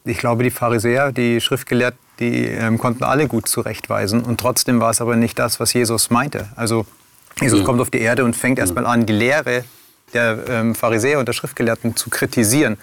ich 0.04 0.18
glaube, 0.18 0.42
die 0.42 0.50
Pharisäer, 0.50 1.12
die 1.12 1.40
Schriftgelehrten, 1.40 1.98
die 2.18 2.44
ähm, 2.46 2.78
konnten 2.78 3.04
alle 3.04 3.28
gut 3.28 3.48
zurechtweisen. 3.48 4.22
Und 4.22 4.40
trotzdem 4.40 4.80
war 4.80 4.90
es 4.90 5.00
aber 5.00 5.16
nicht 5.16 5.38
das, 5.38 5.60
was 5.60 5.72
Jesus 5.72 6.10
meinte. 6.10 6.48
Also 6.56 6.86
Jesus 7.40 7.64
kommt 7.64 7.80
auf 7.80 7.90
die 7.90 8.00
Erde 8.00 8.24
und 8.24 8.34
fängt 8.34 8.58
erstmal 8.58 8.84
an, 8.84 9.06
die 9.06 9.12
Lehre 9.12 9.64
der 10.12 10.38
ähm, 10.48 10.74
Pharisäer 10.74 11.18
und 11.18 11.28
der 11.28 11.34
Schriftgelehrten 11.34 11.94
zu 11.94 12.10
kritisieren. 12.10 12.78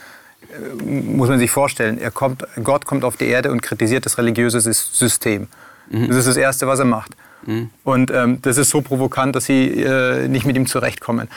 muss 0.86 1.28
man 1.28 1.40
sich 1.40 1.52
vorstellen, 1.52 1.98
er 1.98 2.12
kommt, 2.12 2.46
Gott 2.64 2.86
kommt 2.86 3.04
auf 3.04 3.18
die 3.18 3.26
Erde 3.26 3.52
und 3.52 3.62
kritisiert 3.62 4.06
das 4.06 4.18
religiöse 4.18 4.62
System. 4.62 5.48
Mhm. 5.90 6.08
Das 6.08 6.18
ist 6.18 6.28
das 6.28 6.38
Erste, 6.38 6.68
was 6.68 6.80
er 6.80 6.86
macht. 6.86 7.12
Mhm. 7.46 7.70
Und 7.84 8.12
ähm, 8.12 8.42
das 8.42 8.58
ist 8.58 8.70
so 8.70 8.82
provokant, 8.82 9.36
dass 9.36 9.46
sie 9.46 9.82
äh, 9.82 10.28
nicht 10.28 10.46
mit 10.46 10.56
ihm 10.56 10.68
zurechtkommen. 10.68 11.28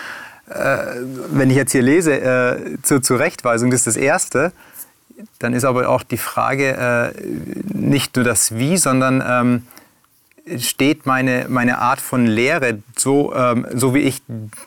Äh, 0.48 0.78
wenn 1.30 1.50
ich 1.50 1.56
jetzt 1.56 1.72
hier 1.72 1.82
lese, 1.82 2.20
äh, 2.20 2.78
zur 2.82 3.02
Zurechtweisung, 3.02 3.70
das 3.70 3.80
ist 3.80 3.86
das 3.88 3.96
Erste, 3.96 4.52
dann 5.38 5.52
ist 5.52 5.64
aber 5.64 5.88
auch 5.88 6.02
die 6.02 6.16
Frage 6.16 7.12
äh, 7.14 7.22
nicht 7.74 8.16
nur 8.16 8.24
das 8.24 8.56
Wie, 8.56 8.76
sondern 8.76 9.22
ähm, 9.26 10.58
steht 10.58 11.06
meine, 11.06 11.46
meine 11.48 11.78
Art 11.78 12.00
von 12.00 12.26
Lehre 12.26 12.78
so, 12.96 13.34
ähm, 13.34 13.66
so 13.74 13.94
wie 13.94 14.00
ich 14.00 14.22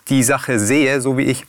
die 0.08 0.22
Sache 0.22 0.58
sehe, 0.58 1.00
so 1.00 1.16
wie 1.16 1.24
ich 1.24 1.46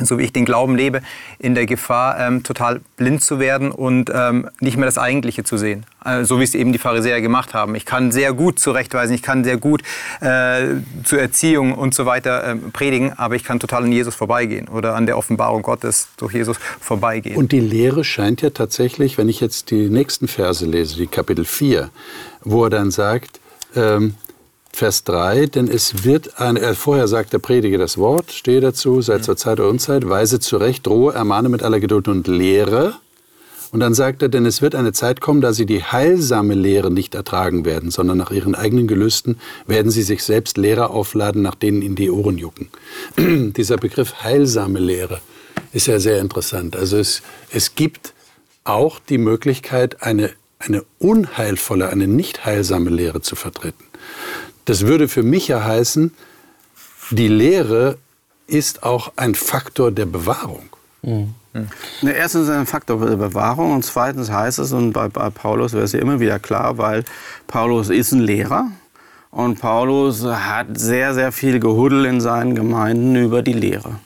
so 0.00 0.18
wie 0.18 0.22
ich 0.22 0.32
den 0.32 0.44
Glauben 0.44 0.74
lebe, 0.74 1.02
in 1.38 1.54
der 1.54 1.66
Gefahr, 1.66 2.18
ähm, 2.18 2.42
total 2.42 2.80
blind 2.96 3.22
zu 3.22 3.38
werden 3.38 3.70
und 3.70 4.10
ähm, 4.14 4.48
nicht 4.60 4.76
mehr 4.76 4.86
das 4.86 4.96
Eigentliche 4.96 5.44
zu 5.44 5.58
sehen. 5.58 5.84
Also, 6.00 6.34
so 6.34 6.40
wie 6.40 6.44
es 6.44 6.54
eben 6.54 6.72
die 6.72 6.78
Pharisäer 6.78 7.20
gemacht 7.20 7.52
haben. 7.52 7.74
Ich 7.74 7.84
kann 7.84 8.10
sehr 8.10 8.32
gut 8.32 8.58
zurechtweisen, 8.58 9.14
ich 9.14 9.22
kann 9.22 9.44
sehr 9.44 9.58
gut 9.58 9.82
äh, 10.20 10.76
zur 11.04 11.20
Erziehung 11.20 11.74
und 11.74 11.94
so 11.94 12.06
weiter 12.06 12.42
äh, 12.42 12.56
predigen, 12.56 13.12
aber 13.18 13.36
ich 13.36 13.44
kann 13.44 13.60
total 13.60 13.84
an 13.84 13.92
Jesus 13.92 14.14
vorbeigehen 14.14 14.68
oder 14.68 14.94
an 14.94 15.06
der 15.06 15.18
Offenbarung 15.18 15.62
Gottes 15.62 16.08
durch 16.16 16.34
Jesus 16.34 16.56
vorbeigehen. 16.80 17.36
Und 17.36 17.52
die 17.52 17.60
Lehre 17.60 18.02
scheint 18.02 18.40
ja 18.40 18.50
tatsächlich, 18.50 19.18
wenn 19.18 19.28
ich 19.28 19.40
jetzt 19.40 19.70
die 19.70 19.90
nächsten 19.90 20.26
Verse 20.26 20.64
lese, 20.64 20.96
die 20.96 21.06
Kapitel 21.06 21.44
4, 21.44 21.90
wo 22.42 22.64
er 22.64 22.70
dann 22.70 22.90
sagt, 22.90 23.40
ähm, 23.76 24.14
Vers 24.74 25.04
3, 25.04 25.46
denn 25.46 25.68
es 25.68 26.04
wird 26.04 26.40
ein, 26.40 26.56
äh, 26.56 26.74
vorher 26.74 27.06
sagt 27.06 27.32
der 27.32 27.38
Prediger 27.38 27.78
das 27.78 27.98
Wort, 27.98 28.32
stehe 28.32 28.60
dazu, 28.60 29.02
sei 29.02 29.18
zur 29.18 29.36
Zeit 29.36 29.60
oder 29.60 29.68
Unzeit, 29.68 30.08
weise 30.08 30.40
zurecht, 30.40 30.86
drohe, 30.86 31.12
ermahne 31.12 31.48
mit 31.50 31.62
aller 31.62 31.78
Geduld 31.78 32.08
und 32.08 32.26
lehre. 32.26 32.94
Und 33.70 33.80
dann 33.80 33.94
sagt 33.94 34.22
er, 34.22 34.28
denn 34.28 34.44
es 34.44 34.60
wird 34.60 34.74
eine 34.74 34.92
Zeit 34.92 35.20
kommen, 35.20 35.40
da 35.40 35.52
sie 35.52 35.64
die 35.66 35.82
heilsame 35.82 36.54
Lehre 36.54 36.90
nicht 36.90 37.14
ertragen 37.14 37.64
werden, 37.64 37.90
sondern 37.90 38.18
nach 38.18 38.30
ihren 38.30 38.54
eigenen 38.54 38.86
Gelüsten 38.86 39.38
werden 39.66 39.90
sie 39.90 40.02
sich 40.02 40.24
selbst 40.24 40.58
Lehrer 40.58 40.90
aufladen, 40.90 41.40
nach 41.42 41.54
denen 41.54 41.80
ihnen 41.80 41.94
die 41.94 42.10
Ohren 42.10 42.36
jucken. 42.36 42.68
Dieser 43.18 43.78
Begriff 43.78 44.22
heilsame 44.22 44.78
Lehre 44.78 45.20
ist 45.72 45.86
ja 45.86 45.98
sehr 45.98 46.20
interessant. 46.20 46.76
Also 46.76 46.98
es, 46.98 47.22
es 47.50 47.74
gibt 47.74 48.12
auch 48.64 49.00
die 49.00 49.18
Möglichkeit, 49.18 50.02
eine, 50.02 50.30
eine 50.58 50.84
unheilvolle, 50.98 51.88
eine 51.88 52.06
nicht 52.06 52.44
heilsame 52.44 52.90
Lehre 52.90 53.22
zu 53.22 53.36
vertreten. 53.36 53.84
Das 54.64 54.86
würde 54.86 55.08
für 55.08 55.22
mich 55.22 55.48
ja 55.48 55.64
heißen, 55.64 56.12
die 57.10 57.28
Lehre 57.28 57.98
ist 58.46 58.82
auch 58.82 59.12
ein 59.16 59.34
Faktor 59.34 59.90
der 59.90 60.06
Bewahrung. 60.06 60.68
Mhm. 61.02 61.34
Erstens 62.02 62.48
ein 62.48 62.66
Faktor 62.66 63.04
der 63.06 63.16
Bewahrung 63.16 63.74
und 63.74 63.84
zweitens 63.84 64.30
heißt 64.30 64.58
es, 64.58 64.72
und 64.72 64.92
bei, 64.92 65.08
bei 65.08 65.28
Paulus 65.30 65.74
wäre 65.74 65.84
es 65.84 65.92
ja 65.92 66.00
immer 66.00 66.20
wieder 66.20 66.38
klar, 66.38 66.78
weil 66.78 67.04
Paulus 67.46 67.90
ist 67.90 68.12
ein 68.12 68.20
Lehrer 68.20 68.70
und 69.30 69.60
Paulus 69.60 70.24
hat 70.24 70.78
sehr, 70.78 71.12
sehr 71.12 71.32
viel 71.32 71.60
Gehuddel 71.60 72.06
in 72.06 72.20
seinen 72.20 72.54
Gemeinden 72.54 73.16
über 73.16 73.42
die 73.42 73.52
Lehre. 73.52 73.96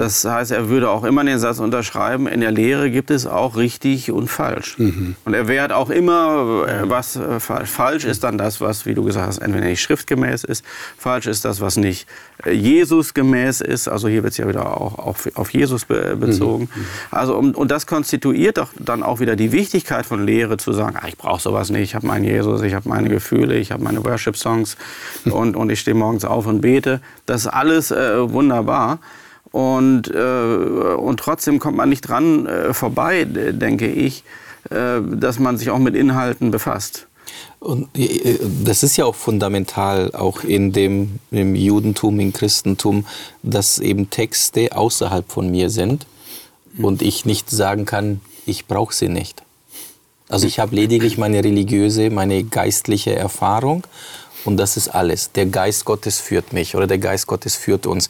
Das 0.00 0.24
heißt, 0.24 0.50
er 0.50 0.70
würde 0.70 0.88
auch 0.88 1.04
immer 1.04 1.22
den 1.24 1.38
Satz 1.38 1.58
unterschreiben, 1.58 2.26
in 2.26 2.40
der 2.40 2.52
Lehre 2.52 2.90
gibt 2.90 3.10
es 3.10 3.26
auch 3.26 3.58
richtig 3.58 4.10
und 4.10 4.28
falsch. 4.28 4.78
Mhm. 4.78 5.14
Und 5.26 5.34
er 5.34 5.46
wehrt 5.46 5.72
auch 5.72 5.90
immer, 5.90 6.64
äh, 6.66 6.88
was 6.88 7.16
äh, 7.16 7.38
falsch 7.38 8.06
ist 8.06 8.24
dann 8.24 8.38
das, 8.38 8.62
was, 8.62 8.86
wie 8.86 8.94
du 8.94 9.04
gesagt 9.04 9.26
hast, 9.26 9.38
entweder 9.40 9.66
nicht 9.66 9.82
schriftgemäß 9.82 10.44
ist, 10.44 10.64
falsch 10.96 11.26
ist 11.26 11.44
das, 11.44 11.60
was 11.60 11.76
nicht 11.76 12.08
äh, 12.46 12.52
Jesus 12.52 13.12
gemäß 13.12 13.60
ist. 13.60 13.88
Also 13.88 14.08
hier 14.08 14.22
wird 14.22 14.32
es 14.32 14.38
ja 14.38 14.48
wieder 14.48 14.74
auch, 14.74 14.98
auch 14.98 15.16
auf 15.34 15.52
Jesus 15.52 15.84
bezogen. 15.84 16.70
Mhm. 16.74 16.86
Also 17.10 17.36
und, 17.36 17.54
und 17.54 17.70
das 17.70 17.86
konstituiert 17.86 18.56
doch 18.56 18.70
dann 18.78 19.02
auch 19.02 19.20
wieder 19.20 19.36
die 19.36 19.52
Wichtigkeit 19.52 20.06
von 20.06 20.24
Lehre 20.24 20.56
zu 20.56 20.72
sagen, 20.72 20.96
ah, 20.98 21.08
ich 21.08 21.18
brauche 21.18 21.42
sowas 21.42 21.68
nicht, 21.68 21.82
ich 21.82 21.94
habe 21.94 22.06
meinen 22.06 22.24
Jesus, 22.24 22.62
ich 22.62 22.72
habe 22.72 22.88
meine 22.88 23.10
Gefühle, 23.10 23.54
ich 23.56 23.70
habe 23.70 23.84
meine 23.84 24.02
Worship-Songs 24.02 24.78
und, 25.26 25.56
und 25.56 25.68
ich 25.68 25.80
stehe 25.80 25.94
morgens 25.94 26.24
auf 26.24 26.46
und 26.46 26.62
bete. 26.62 27.02
Das 27.26 27.42
ist 27.42 27.48
alles 27.48 27.90
äh, 27.90 28.32
wunderbar. 28.32 28.98
Und, 29.52 30.08
äh, 30.08 30.94
und 30.96 31.18
trotzdem 31.18 31.58
kommt 31.58 31.76
man 31.76 31.88
nicht 31.88 32.02
dran 32.02 32.46
äh, 32.46 32.72
vorbei, 32.72 33.24
denke 33.24 33.88
ich, 33.88 34.22
äh, 34.70 35.00
dass 35.02 35.38
man 35.38 35.58
sich 35.58 35.70
auch 35.70 35.78
mit 35.78 35.94
Inhalten 35.94 36.50
befasst. 36.50 37.06
Und 37.58 37.88
das 38.64 38.82
ist 38.82 38.96
ja 38.96 39.04
auch 39.04 39.14
fundamental, 39.14 40.14
auch 40.14 40.44
in 40.44 40.72
dem 40.72 41.18
im 41.30 41.54
Judentum, 41.54 42.18
im 42.18 42.32
Christentum, 42.32 43.06
dass 43.42 43.78
eben 43.78 44.08
Texte 44.08 44.74
außerhalb 44.74 45.30
von 45.30 45.50
mir 45.50 45.68
sind 45.68 46.06
und 46.78 47.02
ich 47.02 47.26
nicht 47.26 47.50
sagen 47.50 47.84
kann, 47.84 48.20
ich 48.46 48.66
brauche 48.66 48.94
sie 48.94 49.08
nicht. 49.08 49.42
Also 50.28 50.46
ich 50.46 50.58
habe 50.58 50.74
lediglich 50.74 51.18
meine 51.18 51.44
religiöse, 51.44 52.08
meine 52.08 52.44
geistliche 52.44 53.14
Erfahrung 53.14 53.86
und 54.44 54.56
das 54.56 54.76
ist 54.76 54.88
alles. 54.88 55.32
Der 55.32 55.46
Geist 55.46 55.84
Gottes 55.84 56.18
führt 56.18 56.52
mich 56.52 56.74
oder 56.76 56.86
der 56.86 56.98
Geist 56.98 57.26
Gottes 57.26 57.56
führt 57.56 57.86
uns 57.86 58.08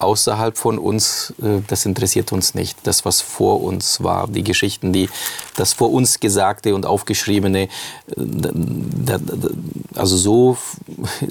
außerhalb 0.00 0.56
von 0.56 0.78
uns, 0.78 1.34
äh, 1.42 1.60
das 1.66 1.86
interessiert 1.86 2.32
uns 2.32 2.54
nicht. 2.54 2.78
Das, 2.84 3.04
was 3.04 3.20
vor 3.20 3.62
uns 3.62 4.02
war, 4.02 4.28
die 4.28 4.42
Geschichten, 4.42 4.92
die, 4.92 5.08
das 5.56 5.72
vor 5.72 5.92
uns 5.92 6.20
Gesagte 6.20 6.74
und 6.74 6.86
Aufgeschriebene, 6.86 7.68
äh, 8.16 9.18
also 9.94 10.16
so, 10.16 10.56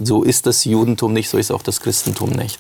so 0.01 0.24
ist 0.24 0.45
das 0.45 0.65
Judentum 0.65 1.13
nicht, 1.13 1.30
so 1.30 1.38
ist 1.38 1.51
auch 1.51 1.63
das 1.63 1.82
Christentum 1.82 2.30
nicht. 2.30 2.59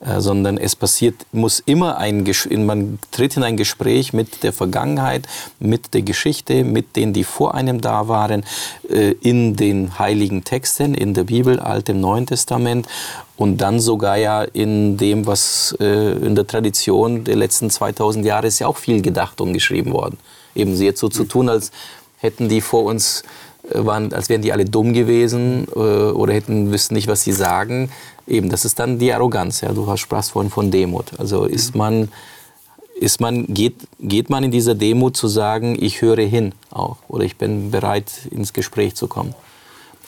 Äh, 0.00 0.20
sondern 0.20 0.58
es 0.58 0.76
passiert, 0.76 1.26
muss 1.32 1.58
immer 1.58 1.98
ein, 1.98 2.24
man 2.50 3.00
tritt 3.10 3.36
in 3.36 3.42
ein 3.42 3.56
Gespräch 3.56 4.12
mit 4.12 4.44
der 4.44 4.52
Vergangenheit, 4.52 5.26
mit 5.58 5.92
der 5.92 6.02
Geschichte, 6.02 6.62
mit 6.62 6.94
denen, 6.94 7.12
die 7.12 7.24
vor 7.24 7.54
einem 7.54 7.80
da 7.80 8.06
waren, 8.06 8.44
in 9.20 9.56
den 9.56 9.98
heiligen 9.98 10.44
Texten, 10.44 10.94
in 10.94 11.14
der 11.14 11.24
Bibel, 11.24 11.58
Altem, 11.58 12.00
Neuen 12.00 12.26
Testament 12.26 12.86
und 13.38 13.58
dann 13.58 13.78
sogar 13.78 14.16
ja 14.16 14.42
in 14.42 14.96
dem, 14.96 15.26
was 15.26 15.74
äh, 15.78 16.12
in 16.14 16.34
der 16.34 16.46
Tradition 16.46 17.22
der 17.22 17.36
letzten 17.36 17.70
2000 17.70 18.26
Jahre 18.26 18.48
ist 18.48 18.58
ja 18.58 18.66
auch 18.66 18.76
viel 18.76 19.00
gedacht 19.00 19.40
und 19.40 19.52
geschrieben 19.52 19.92
worden. 19.92 20.18
Eben 20.56 20.74
sie 20.74 20.84
jetzt 20.84 20.98
so 20.98 21.08
zu 21.08 21.24
tun, 21.24 21.48
als 21.48 21.70
hätten 22.18 22.48
die 22.48 22.60
vor 22.60 22.82
uns, 22.82 23.22
äh, 23.70 23.86
waren, 23.86 24.12
als 24.12 24.28
wären 24.28 24.42
die 24.42 24.52
alle 24.52 24.64
dumm 24.64 24.92
gewesen 24.92 25.68
äh, 25.72 25.78
oder 25.78 26.32
hätten 26.32 26.72
wüssten 26.72 26.94
nicht, 26.94 27.06
was 27.06 27.22
sie 27.22 27.32
sagen. 27.32 27.92
Eben, 28.26 28.50
das 28.50 28.64
ist 28.64 28.80
dann 28.80 28.98
die 28.98 29.12
Arroganz. 29.12 29.60
Ja, 29.60 29.72
du 29.72 29.96
sprachst 29.96 30.32
vorhin 30.32 30.50
von 30.50 30.72
Demut. 30.72 31.12
Also 31.16 31.44
ist 31.44 31.76
man, 31.76 32.08
ist 32.98 33.20
man, 33.20 33.46
geht, 33.46 33.76
geht 34.00 34.30
man 34.30 34.42
in 34.42 34.50
dieser 34.50 34.74
Demut 34.74 35.16
zu 35.16 35.28
sagen, 35.28 35.76
ich 35.80 36.02
höre 36.02 36.26
hin 36.26 36.54
auch 36.70 36.96
oder 37.06 37.22
ich 37.22 37.36
bin 37.36 37.70
bereit, 37.70 38.10
ins 38.32 38.52
Gespräch 38.52 38.96
zu 38.96 39.06
kommen. 39.06 39.32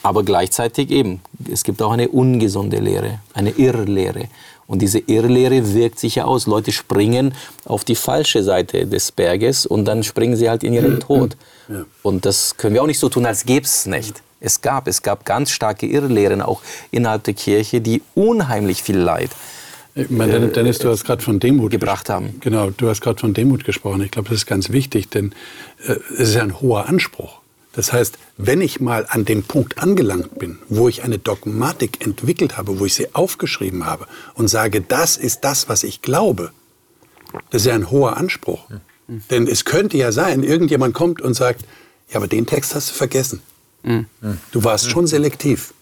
Aber 0.02 0.22
gleichzeitig 0.22 0.90
eben, 0.90 1.20
es 1.50 1.64
gibt 1.64 1.82
auch 1.82 1.92
eine 1.92 2.08
ungesunde 2.08 2.78
Lehre, 2.78 3.20
eine 3.34 3.50
Irrlehre. 3.50 4.28
Und 4.66 4.82
diese 4.82 5.00
Irrlehre 5.00 5.74
wirkt 5.74 5.98
sich 5.98 6.14
ja 6.14 6.24
aus. 6.24 6.46
Leute 6.46 6.72
springen 6.72 7.34
auf 7.64 7.84
die 7.84 7.96
falsche 7.96 8.42
Seite 8.42 8.86
des 8.86 9.10
Berges 9.12 9.66
und 9.66 9.84
dann 9.84 10.02
springen 10.04 10.36
sie 10.36 10.48
halt 10.48 10.62
in 10.62 10.72
ihren 10.72 11.00
Tod. 11.00 11.36
Ja. 11.68 11.84
Und 12.02 12.24
das 12.24 12.56
können 12.56 12.74
wir 12.74 12.82
auch 12.82 12.86
nicht 12.86 13.00
so 13.00 13.08
tun, 13.08 13.26
als 13.26 13.44
gäbe 13.44 13.66
es 13.66 13.86
nicht. 13.86 14.22
Es 14.38 14.60
gab, 14.60 14.86
es 14.86 15.02
gab 15.02 15.26
ganz 15.26 15.50
starke 15.50 15.86
Irrlehren 15.86 16.40
auch 16.40 16.62
innerhalb 16.92 17.24
der 17.24 17.34
Kirche, 17.34 17.80
die 17.80 18.00
unheimlich 18.14 18.82
viel 18.82 18.96
Leid 18.96 19.30
ich 19.94 20.10
meine, 20.10 20.48
Dennis, 20.48 20.78
du 20.78 20.88
hast 20.88 21.04
gerade 21.04 21.22
von 21.22 21.40
Demut 21.40 21.70
gebracht 21.70 22.08
haben. 22.08 22.40
Genau, 22.40 22.70
du 22.70 22.88
hast 22.88 23.00
gerade 23.00 23.18
von 23.18 23.34
Demut 23.34 23.64
gesprochen. 23.64 24.02
Ich 24.02 24.10
glaube, 24.10 24.28
das 24.28 24.38
ist 24.38 24.46
ganz 24.46 24.70
wichtig, 24.70 25.10
denn 25.10 25.32
äh, 25.86 25.96
es 26.14 26.30
ist 26.30 26.36
ein 26.36 26.60
hoher 26.60 26.88
Anspruch. 26.88 27.39
Das 27.72 27.92
heißt, 27.92 28.18
wenn 28.36 28.60
ich 28.60 28.80
mal 28.80 29.06
an 29.08 29.24
den 29.24 29.44
Punkt 29.44 29.78
angelangt 29.78 30.38
bin, 30.38 30.58
wo 30.68 30.88
ich 30.88 31.04
eine 31.04 31.18
Dogmatik 31.18 32.04
entwickelt 32.04 32.56
habe, 32.56 32.80
wo 32.80 32.84
ich 32.84 32.94
sie 32.94 33.14
aufgeschrieben 33.14 33.86
habe 33.86 34.06
und 34.34 34.48
sage, 34.48 34.80
das 34.80 35.16
ist 35.16 35.44
das, 35.44 35.68
was 35.68 35.84
ich 35.84 36.02
glaube, 36.02 36.50
das 37.50 37.62
ist 37.62 37.66
ja 37.66 37.74
ein 37.74 37.90
hoher 37.90 38.16
Anspruch. 38.16 38.68
Mhm. 38.68 39.22
Denn 39.30 39.46
es 39.46 39.64
könnte 39.64 39.96
ja 39.96 40.10
sein, 40.10 40.42
irgendjemand 40.42 40.94
kommt 40.94 41.20
und 41.20 41.34
sagt, 41.34 41.64
ja, 42.10 42.16
aber 42.16 42.26
den 42.26 42.46
Text 42.46 42.74
hast 42.74 42.90
du 42.90 42.94
vergessen. 42.94 43.40
Mhm. 43.82 44.06
Du 44.50 44.64
warst 44.64 44.90
schon 44.90 45.06
selektiv. 45.06 45.72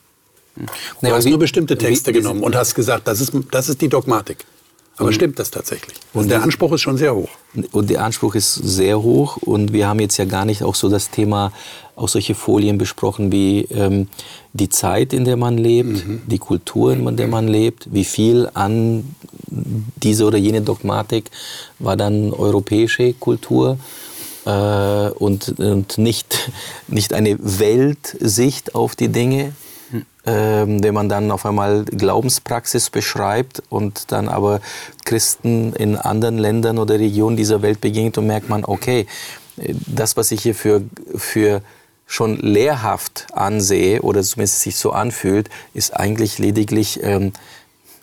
Du 1.00 1.10
hast 1.10 1.26
nur 1.26 1.38
bestimmte 1.38 1.78
Texte 1.78 2.12
genommen 2.12 2.42
und 2.42 2.56
hast 2.56 2.74
gesagt, 2.74 3.06
das 3.06 3.20
ist, 3.20 3.32
das 3.50 3.68
ist 3.68 3.80
die 3.80 3.88
Dogmatik. 3.88 4.44
Aber 4.98 5.12
stimmt 5.12 5.38
das 5.38 5.50
tatsächlich? 5.50 5.96
Und 6.12 6.30
der 6.30 6.42
Anspruch 6.42 6.72
ist 6.72 6.80
schon 6.80 6.96
sehr 6.96 7.14
hoch. 7.14 7.28
Und 7.72 7.88
der 7.88 8.02
Anspruch 8.02 8.34
ist 8.34 8.54
sehr 8.54 9.00
hoch. 9.00 9.36
Und 9.36 9.72
wir 9.72 9.86
haben 9.86 10.00
jetzt 10.00 10.16
ja 10.16 10.24
gar 10.24 10.44
nicht 10.44 10.62
auch 10.62 10.74
so 10.74 10.88
das 10.88 11.10
Thema, 11.10 11.52
auch 11.94 12.08
solche 12.08 12.34
Folien 12.34 12.78
besprochen 12.78 13.30
wie 13.30 13.62
ähm, 13.70 14.08
die 14.52 14.68
Zeit, 14.68 15.12
in 15.12 15.24
der 15.24 15.36
man 15.36 15.56
lebt, 15.56 16.06
mhm. 16.06 16.22
die 16.26 16.38
Kultur, 16.38 16.92
in 16.92 17.16
der 17.16 17.28
man 17.28 17.48
lebt, 17.48 17.92
wie 17.92 18.04
viel 18.04 18.48
an 18.54 19.14
diese 20.02 20.24
oder 20.24 20.38
jene 20.38 20.62
Dogmatik 20.62 21.30
war 21.78 21.96
dann 21.96 22.32
europäische 22.32 23.12
Kultur. 23.14 23.78
Äh, 24.46 24.50
und, 24.50 25.58
und 25.60 25.98
nicht, 25.98 26.50
nicht 26.88 27.12
eine 27.12 27.38
Weltsicht 27.40 28.74
auf 28.74 28.96
die 28.96 29.08
Dinge, 29.08 29.52
ähm, 30.26 30.82
wenn 30.82 30.94
man 30.94 31.08
dann 31.08 31.30
auf 31.30 31.46
einmal 31.46 31.84
Glaubenspraxis 31.84 32.90
beschreibt 32.90 33.62
und 33.68 34.12
dann 34.12 34.28
aber 34.28 34.60
Christen 35.04 35.72
in 35.72 35.96
anderen 35.96 36.38
Ländern 36.38 36.78
oder 36.78 36.98
Regionen 36.98 37.36
dieser 37.36 37.62
Welt 37.62 37.80
begegnet 37.80 38.18
und 38.18 38.26
merkt 38.26 38.48
man, 38.48 38.64
okay, 38.64 39.06
das, 39.86 40.16
was 40.16 40.30
ich 40.30 40.42
hier 40.42 40.54
für, 40.54 40.82
für 41.16 41.62
schon 42.06 42.38
lehrhaft 42.38 43.26
ansehe 43.32 44.00
oder 44.02 44.22
zumindest 44.22 44.60
sich 44.60 44.76
so 44.76 44.92
anfühlt, 44.92 45.50
ist 45.74 45.94
eigentlich 45.94 46.38
lediglich 46.38 47.00
ähm, 47.02 47.32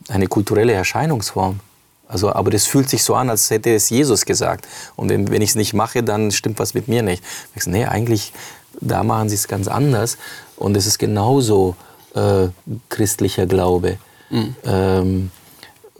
eine 0.09 0.27
kulturelle 0.27 0.73
Erscheinungsform. 0.73 1.59
Also, 2.07 2.31
aber 2.31 2.51
das 2.51 2.65
fühlt 2.65 2.87
sich 2.87 3.03
so 3.03 3.15
an, 3.15 3.31
als 3.31 3.49
hätte 3.49 3.73
es 3.73 3.89
Jesus 3.89 4.25
gesagt. 4.25 4.67
Und 4.95 5.09
wenn, 5.09 5.31
wenn 5.31 5.41
ich 5.41 5.51
es 5.51 5.55
nicht 5.55 5.73
mache, 5.73 6.03
dann 6.03 6.31
stimmt 6.31 6.59
was 6.59 6.75
mit 6.75 6.87
mir 6.87 7.01
nicht. 7.01 7.23
Ich 7.55 7.63
sage, 7.63 7.77
nee, 7.77 7.85
eigentlich, 7.85 8.31
da 8.79 9.03
machen 9.03 9.29
sie 9.29 9.35
es 9.35 9.47
ganz 9.47 9.67
anders. 9.67 10.17
Und 10.57 10.77
es 10.77 10.85
ist 10.85 10.99
genauso 10.99 11.75
äh, 12.13 12.47
christlicher 12.89 13.45
Glaube. 13.45 13.97
Mhm. 14.29 14.55
Ähm, 14.65 15.31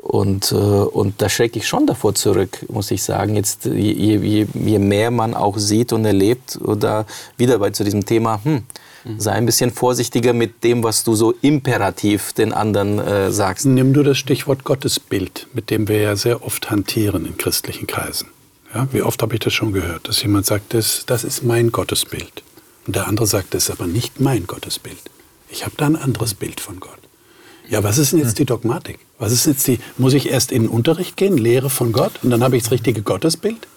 und, 0.05 0.51
äh, 0.51 0.55
und 0.55 1.19
da 1.21 1.29
schrecke 1.29 1.57
ich 1.57 1.67
schon 1.67 1.87
davor 1.87 2.13
zurück, 2.13 2.59
muss 2.69 2.91
ich 2.91 3.01
sagen. 3.01 3.35
Jetzt, 3.35 3.65
je, 3.65 3.91
je, 3.91 4.47
je 4.53 4.79
mehr 4.79 5.09
man 5.09 5.33
auch 5.33 5.57
sieht 5.57 5.93
und 5.93 6.05
erlebt, 6.05 6.59
oder 6.61 7.07
wieder 7.37 7.57
bei 7.57 7.71
zu 7.71 7.83
diesem 7.83 8.05
Thema, 8.05 8.39
hm, 8.43 8.63
mhm. 9.03 9.19
sei 9.19 9.31
ein 9.31 9.47
bisschen 9.47 9.71
vorsichtiger 9.71 10.33
mit 10.33 10.63
dem, 10.63 10.83
was 10.83 11.03
du 11.03 11.15
so 11.15 11.33
imperativ 11.41 12.33
den 12.33 12.53
anderen 12.53 12.99
äh, 12.99 13.31
sagst. 13.31 13.65
Nimm 13.65 13.93
du 13.93 14.03
das 14.03 14.19
Stichwort 14.19 14.63
Gottesbild, 14.63 15.47
mit 15.53 15.71
dem 15.71 15.87
wir 15.87 15.99
ja 15.99 16.15
sehr 16.15 16.45
oft 16.45 16.69
hantieren 16.69 17.25
in 17.25 17.37
christlichen 17.37 17.87
Kreisen. 17.87 18.27
Ja, 18.75 18.87
wie 18.91 19.01
oft 19.01 19.21
habe 19.23 19.33
ich 19.33 19.39
das 19.39 19.53
schon 19.53 19.73
gehört, 19.73 20.07
dass 20.07 20.21
jemand 20.21 20.45
sagt, 20.45 20.75
das, 20.75 21.05
das 21.07 21.23
ist 21.23 21.43
mein 21.43 21.71
Gottesbild. 21.71 22.43
Und 22.85 22.95
der 22.95 23.07
andere 23.07 23.27
sagt, 23.27 23.53
das 23.53 23.65
ist 23.65 23.71
aber 23.71 23.87
nicht 23.87 24.19
mein 24.19 24.47
Gottesbild. 24.47 24.97
Ich 25.49 25.65
habe 25.65 25.75
da 25.77 25.85
ein 25.85 25.95
anderes 25.95 26.33
Bild 26.33 26.59
von 26.59 26.79
Gott. 26.79 26.99
Ja, 27.67 27.83
was 27.83 27.97
ist 27.97 28.11
denn 28.11 28.19
jetzt 28.19 28.37
die 28.37 28.45
Dogmatik? 28.45 28.99
Was 29.17 29.31
ist 29.31 29.47
jetzt 29.47 29.65
die, 29.67 29.79
muss 29.97 30.13
ich 30.13 30.29
erst 30.29 30.51
in 30.51 30.63
den 30.63 30.69
Unterricht 30.69 31.17
gehen, 31.17 31.37
Lehre 31.37 31.69
von 31.69 31.91
Gott 31.91 32.19
und 32.21 32.29
dann 32.29 32.43
habe 32.43 32.57
ich 32.57 32.63
das 32.63 32.71
richtige 32.71 33.01
Gottesbild? 33.01 33.67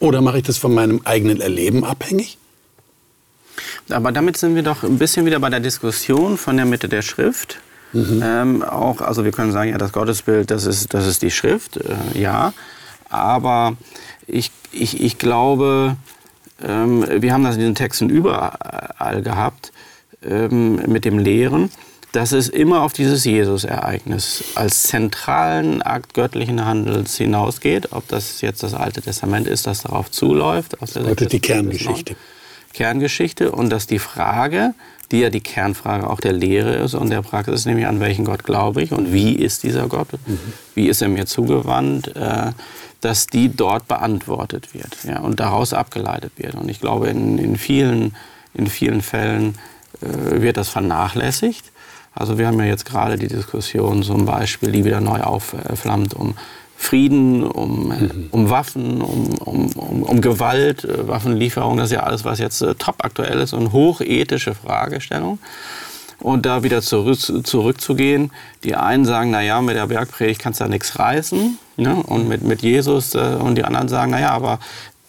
Oder 0.00 0.20
mache 0.20 0.38
ich 0.38 0.44
das 0.44 0.58
von 0.58 0.74
meinem 0.74 1.00
eigenen 1.04 1.40
Erleben 1.40 1.84
abhängig? 1.84 2.38
Aber 3.88 4.12
damit 4.12 4.36
sind 4.36 4.54
wir 4.54 4.62
doch 4.62 4.82
ein 4.82 4.98
bisschen 4.98 5.24
wieder 5.24 5.40
bei 5.40 5.50
der 5.50 5.60
Diskussion 5.60 6.36
von 6.36 6.56
der 6.56 6.66
Mitte 6.66 6.88
der 6.88 7.02
Schrift. 7.02 7.58
Mhm. 7.92 8.22
Ähm, 8.22 8.62
auch, 8.62 9.00
also 9.00 9.24
wir 9.24 9.32
können 9.32 9.52
sagen, 9.52 9.70
ja, 9.70 9.78
das 9.78 9.92
Gottesbild, 9.92 10.50
das 10.50 10.66
ist, 10.66 10.92
das 10.92 11.06
ist 11.06 11.22
die 11.22 11.30
Schrift, 11.30 11.78
äh, 11.78 12.20
ja. 12.20 12.52
Aber 13.08 13.76
ich, 14.26 14.50
ich, 14.72 15.00
ich 15.00 15.16
glaube, 15.18 15.96
ähm, 16.62 17.04
wir 17.08 17.32
haben 17.32 17.44
das 17.44 17.54
in 17.54 17.60
diesen 17.60 17.74
Texten 17.74 18.08
überall 18.08 19.22
gehabt 19.22 19.72
ähm, 20.22 20.76
mit 20.86 21.04
dem 21.04 21.18
Lehren, 21.18 21.70
dass 22.12 22.32
es 22.32 22.48
immer 22.48 22.82
auf 22.82 22.92
dieses 22.92 23.24
Jesus-Ereignis 23.24 24.44
als 24.54 24.84
zentralen 24.84 25.82
Akt 25.82 26.14
göttlichen 26.14 26.64
Handels 26.64 27.16
hinausgeht. 27.16 27.92
Ob 27.92 28.08
das 28.08 28.40
jetzt 28.40 28.62
das 28.62 28.74
Alte 28.74 29.02
Testament 29.02 29.46
ist, 29.46 29.66
das 29.66 29.82
darauf 29.82 30.10
zuläuft. 30.10 30.80
Aus 30.80 30.92
der 30.92 31.04
Heute 31.04 31.26
die 31.26 31.40
Kerngeschichte. 31.40 32.16
Kerngeschichte 32.72 33.52
und 33.52 33.70
dass 33.70 33.86
die 33.86 33.98
Frage, 33.98 34.74
die 35.10 35.20
ja 35.20 35.30
die 35.30 35.40
Kernfrage 35.40 36.08
auch 36.08 36.20
der 36.20 36.32
Lehre 36.32 36.74
ist 36.74 36.94
und 36.94 37.10
der 37.10 37.22
Praxis, 37.22 37.64
nämlich 37.64 37.86
an 37.86 38.00
welchen 38.00 38.24
Gott 38.24 38.44
glaube 38.44 38.82
ich 38.82 38.92
und 38.92 39.12
wie 39.12 39.32
ist 39.32 39.62
dieser 39.62 39.88
Gott, 39.88 40.08
wie 40.74 40.88
ist 40.88 41.02
er 41.02 41.08
mir 41.08 41.26
zugewandt, 41.26 42.14
äh, 42.16 42.52
dass 43.00 43.26
die 43.26 43.54
dort 43.54 43.88
beantwortet 43.88 44.74
wird 44.74 45.04
ja, 45.04 45.20
und 45.20 45.40
daraus 45.40 45.72
abgeleitet 45.72 46.32
wird. 46.36 46.54
Und 46.54 46.68
ich 46.68 46.80
glaube, 46.80 47.08
in, 47.08 47.38
in, 47.38 47.56
vielen, 47.56 48.16
in 48.54 48.66
vielen 48.66 49.02
Fällen 49.02 49.56
äh, 50.00 50.40
wird 50.40 50.56
das 50.56 50.68
vernachlässigt. 50.68 51.70
Also 52.14 52.38
wir 52.38 52.48
haben 52.48 52.58
ja 52.58 52.66
jetzt 52.66 52.84
gerade 52.84 53.16
die 53.16 53.28
Diskussion 53.28 54.02
zum 54.02 54.24
Beispiel, 54.24 54.72
die 54.72 54.84
wieder 54.84 55.00
neu 55.00 55.20
aufflammt, 55.20 56.14
um 56.14 56.34
Frieden, 56.80 57.42
um, 57.42 57.88
mhm. 57.88 58.28
um 58.30 58.50
Waffen, 58.50 59.02
um, 59.02 59.34
um, 59.40 60.02
um, 60.04 60.20
Gewalt, 60.20 60.84
äh, 60.84 61.08
Waffenlieferung. 61.08 61.76
Das 61.76 61.86
ist 61.86 61.92
ja 61.92 62.04
alles, 62.04 62.24
was 62.24 62.38
jetzt 62.38 62.62
äh, 62.62 62.76
top 62.76 63.04
aktuell 63.04 63.40
ist 63.40 63.52
und 63.52 63.72
hochethische 63.72 64.54
Fragestellung. 64.54 65.40
Und 66.20 66.46
da 66.46 66.62
wieder 66.62 66.80
zurück, 66.80 67.18
zurückzugehen. 67.18 68.30
Die 68.62 68.76
einen 68.76 69.04
sagen, 69.04 69.32
na 69.32 69.42
ja, 69.42 69.60
mit 69.60 69.74
der 69.74 69.88
Bergpredigt 69.88 70.40
kannst 70.40 70.60
du 70.60 70.64
da 70.64 70.70
nichts 70.70 70.98
reißen. 70.98 71.58
Ne? 71.76 71.96
Und 71.96 72.28
mit, 72.28 72.42
mit 72.42 72.62
Jesus. 72.62 73.16
Äh, 73.16 73.36
und 73.40 73.56
die 73.56 73.64
anderen 73.64 73.88
sagen, 73.88 74.12
na 74.12 74.20
ja, 74.20 74.30
aber 74.30 74.60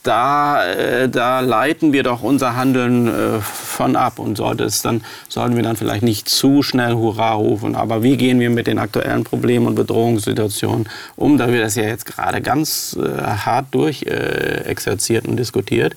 da, 0.10 0.66
äh, 0.66 1.08
da 1.08 1.40
leiten 1.40 1.94
wir 1.94 2.02
doch 2.02 2.24
unser 2.24 2.56
Handeln 2.56 3.08
äh, 3.08 3.40
von 3.42 3.96
ab 3.96 4.18
und 4.18 4.38
sollte 4.38 4.64
es 4.64 4.82
dann, 4.82 5.04
sollten 5.28 5.56
wir 5.56 5.62
dann 5.62 5.76
vielleicht 5.76 6.02
nicht 6.02 6.28
zu 6.28 6.64
schnell 6.64 6.96
Hurra 6.96 7.34
rufen. 7.34 7.76
Aber 7.76 8.02
wie 8.02 8.18
gehen 8.18 8.40
wir 8.40 8.50
mit 8.50 8.66
den 8.66 8.80
aktuellen 8.80 9.24
Problemen 9.24 9.68
und 9.68 9.76
Bedrohungssituationen 9.76 10.90
um? 11.16 11.38
Da 11.38 11.52
wird 11.52 11.64
das 11.64 11.76
ja 11.76 11.84
jetzt 11.84 12.08
gerade 12.08 12.42
ganz 12.42 12.98
äh, 13.00 13.22
hart 13.22 13.68
durchexerziert 13.70 15.26
äh, 15.26 15.30
und 15.30 15.38
diskutiert, 15.38 15.96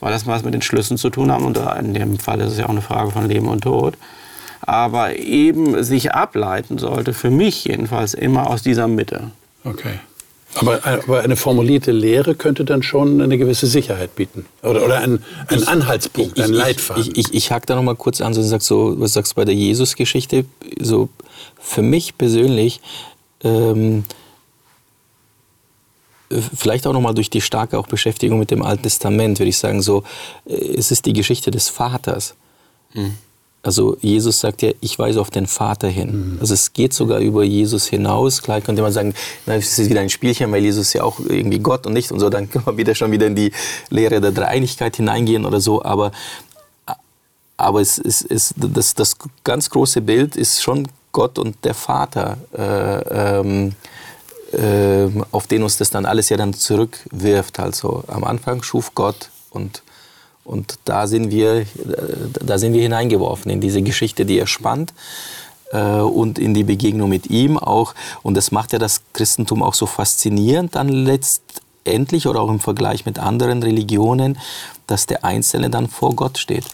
weil 0.00 0.12
das 0.12 0.26
was 0.26 0.44
mit 0.44 0.52
den 0.52 0.62
Schlüssen 0.62 0.98
zu 0.98 1.08
tun 1.08 1.32
haben. 1.32 1.46
Und 1.46 1.58
in 1.80 1.94
dem 1.94 2.18
Fall 2.18 2.40
ist 2.42 2.52
es 2.52 2.58
ja 2.58 2.66
auch 2.66 2.70
eine 2.70 2.82
Frage 2.82 3.10
von 3.10 3.26
Leben 3.26 3.48
und 3.48 3.62
Tod. 3.62 3.94
Aber 4.60 5.16
eben 5.16 5.82
sich 5.82 6.12
ableiten 6.12 6.76
sollte, 6.76 7.14
für 7.14 7.30
mich 7.30 7.64
jedenfalls, 7.64 8.12
immer 8.12 8.50
aus 8.50 8.62
dieser 8.62 8.86
Mitte. 8.86 9.30
Okay. 9.64 9.94
Aber, 10.56 10.84
aber, 10.84 11.20
eine 11.20 11.36
formulierte 11.36 11.92
Lehre 11.92 12.34
könnte 12.34 12.64
dann 12.64 12.82
schon 12.82 13.20
eine 13.20 13.38
gewisse 13.38 13.66
Sicherheit 13.66 14.14
bieten. 14.16 14.46
Oder, 14.62 14.84
oder 14.84 14.98
ein, 14.98 15.22
ein 15.48 15.58
ich, 15.58 15.68
Anhaltspunkt, 15.68 16.38
ich, 16.38 16.44
ein 16.44 16.52
Leitfaden. 16.52 17.02
Ich, 17.02 17.18
ich, 17.18 17.34
ich 17.34 17.50
hake 17.50 17.66
da 17.66 17.74
noch 17.74 17.82
mal 17.82 17.96
kurz 17.96 18.20
an, 18.20 18.34
so, 18.34 18.42
sagst 18.42 18.66
so, 18.66 18.98
was 18.98 19.12
sagst 19.12 19.32
du 19.32 19.36
bei 19.36 19.44
der 19.44 19.54
Jesus-Geschichte? 19.54 20.44
So, 20.80 21.08
für 21.58 21.82
mich 21.82 22.16
persönlich, 22.16 22.80
ähm, 23.42 24.04
vielleicht 26.30 26.86
auch 26.86 26.92
noch 26.92 27.00
mal 27.00 27.14
durch 27.14 27.30
die 27.30 27.40
starke 27.40 27.78
auch 27.78 27.86
Beschäftigung 27.86 28.38
mit 28.38 28.50
dem 28.50 28.62
Alten 28.62 28.82
Testament, 28.82 29.38
würde 29.38 29.50
ich 29.50 29.58
sagen, 29.58 29.82
so, 29.82 30.02
äh, 30.46 30.54
es 30.54 30.90
ist 30.90 31.06
die 31.06 31.12
Geschichte 31.12 31.50
des 31.50 31.68
Vaters. 31.68 32.34
Mhm. 32.94 33.14
Also 33.66 33.96
Jesus 34.00 34.38
sagt 34.38 34.62
ja, 34.62 34.70
ich 34.80 34.96
weise 34.96 35.20
auf 35.20 35.30
den 35.30 35.48
Vater 35.48 35.88
hin. 35.88 36.34
Mhm. 36.34 36.38
Also 36.40 36.54
es 36.54 36.72
geht 36.72 36.92
sogar 36.92 37.18
über 37.18 37.42
Jesus 37.42 37.86
hinaus. 37.86 38.40
Klar 38.40 38.60
könnte 38.60 38.80
man 38.80 38.92
sagen, 38.92 39.12
na, 39.44 39.56
es 39.56 39.76
ist 39.76 39.90
wieder 39.90 40.00
ein 40.00 40.08
Spielchen, 40.08 40.52
weil 40.52 40.62
Jesus 40.62 40.92
ja 40.92 41.02
auch 41.02 41.18
irgendwie 41.18 41.58
Gott 41.58 41.84
und 41.84 41.92
nicht 41.92 42.12
und 42.12 42.20
so. 42.20 42.30
Dann 42.30 42.48
kann 42.48 42.62
man 42.64 42.76
wieder 42.76 42.94
schon 42.94 43.10
wieder 43.10 43.26
in 43.26 43.34
die 43.34 43.50
Lehre 43.90 44.20
der 44.20 44.30
Dreieinigkeit 44.30 44.94
hineingehen 44.94 45.44
oder 45.44 45.60
so. 45.60 45.82
Aber, 45.82 46.12
aber 47.56 47.80
es 47.80 47.98
ist, 47.98 48.30
es, 48.30 48.54
das, 48.56 48.94
das 48.94 49.16
ganz 49.42 49.68
große 49.68 50.00
Bild 50.00 50.36
ist 50.36 50.62
schon 50.62 50.86
Gott 51.10 51.36
und 51.36 51.56
der 51.64 51.74
Vater, 51.74 52.38
äh, 52.56 53.40
ähm, 53.40 53.72
äh, 54.52 55.10
auf 55.32 55.48
den 55.48 55.64
uns 55.64 55.76
das 55.76 55.90
dann 55.90 56.06
alles 56.06 56.28
ja 56.28 56.36
dann 56.36 56.54
zurückwirft. 56.54 57.58
Also 57.58 58.04
am 58.06 58.22
Anfang 58.22 58.62
schuf 58.62 58.94
Gott 58.94 59.30
und 59.50 59.82
und 60.46 60.78
da 60.84 61.06
sind 61.06 61.30
wir, 61.30 61.66
da 62.44 62.58
sind 62.58 62.72
wir 62.72 62.82
hineingeworfen 62.82 63.50
in 63.50 63.60
diese 63.60 63.82
Geschichte, 63.82 64.24
die 64.24 64.38
er 64.38 64.46
spannt 64.46 64.94
äh, 65.72 65.98
und 66.00 66.38
in 66.38 66.54
die 66.54 66.64
Begegnung 66.64 67.08
mit 67.08 67.28
ihm 67.28 67.58
auch. 67.58 67.94
Und 68.22 68.36
das 68.36 68.52
macht 68.52 68.72
ja 68.72 68.78
das 68.78 69.02
Christentum 69.12 69.62
auch 69.62 69.74
so 69.74 69.86
faszinierend 69.86 70.76
dann 70.76 70.88
letztendlich 70.88 72.28
oder 72.28 72.40
auch 72.40 72.48
im 72.48 72.60
Vergleich 72.60 73.06
mit 73.06 73.18
anderen 73.18 73.62
Religionen, 73.62 74.38
dass 74.86 75.06
der 75.06 75.24
Einzelne 75.24 75.68
dann 75.68 75.88
vor 75.88 76.14
Gott 76.14 76.38
steht. 76.38 76.64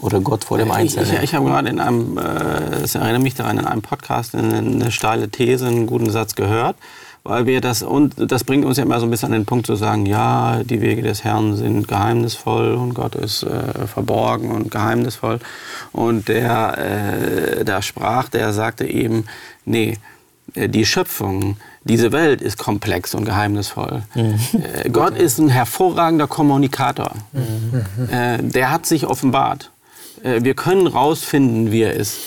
Oder 0.00 0.20
Gott 0.20 0.44
vor 0.44 0.58
dem 0.58 0.70
Einzelnen. 0.70 1.06
Ich, 1.06 1.12
ich, 1.14 1.22
ich 1.22 1.34
habe 1.34 1.46
gerade 1.46 1.68
in 1.68 1.80
einem, 1.80 2.18
äh, 2.18 2.84
ich 2.84 2.94
erinnere 2.94 3.20
mich 3.20 3.34
daran, 3.34 3.58
in 3.58 3.64
einem 3.64 3.82
Podcast 3.82 4.34
eine, 4.34 4.90
steile 4.90 5.28
These, 5.30 5.66
einen 5.66 5.86
guten 5.86 6.10
Satz 6.10 6.34
gehört 6.34 6.76
weil 7.28 7.46
wir 7.46 7.60
das 7.60 7.82
und 7.82 8.14
das 8.18 8.44
bringt 8.44 8.64
uns 8.64 8.76
ja 8.76 8.84
immer 8.84 9.00
so 9.00 9.06
ein 9.06 9.10
bisschen 9.10 9.26
an 9.26 9.32
den 9.32 9.46
Punkt 9.46 9.66
zu 9.66 9.74
sagen, 9.74 10.06
ja, 10.06 10.62
die 10.62 10.80
Wege 10.80 11.02
des 11.02 11.24
Herrn 11.24 11.56
sind 11.56 11.88
geheimnisvoll 11.88 12.74
und 12.74 12.94
Gott 12.94 13.14
ist 13.14 13.42
äh, 13.42 13.86
verborgen 13.86 14.50
und 14.50 14.70
geheimnisvoll. 14.70 15.40
Und 15.92 16.28
der 16.28 16.78
äh, 17.58 17.64
da 17.64 17.82
sprach, 17.82 18.28
der 18.28 18.52
sagte 18.52 18.86
eben, 18.86 19.24
nee, 19.64 19.98
äh, 20.54 20.68
die 20.68 20.86
Schöpfung, 20.86 21.56
diese 21.84 22.12
Welt 22.12 22.42
ist 22.42 22.58
komplex 22.58 23.14
und 23.14 23.24
geheimnisvoll. 23.24 24.02
Mhm. 24.14 24.38
Äh, 24.84 24.88
Gott 24.92 25.16
ist 25.16 25.38
ein 25.38 25.48
hervorragender 25.48 26.26
Kommunikator. 26.26 27.12
Mhm. 27.32 28.08
Äh, 28.10 28.38
der 28.42 28.70
hat 28.70 28.86
sich 28.86 29.06
offenbart. 29.06 29.70
Äh, 30.22 30.42
wir 30.42 30.54
können 30.54 30.86
rausfinden, 30.86 31.72
wie 31.72 31.82
er 31.82 31.94
ist. 31.94 32.18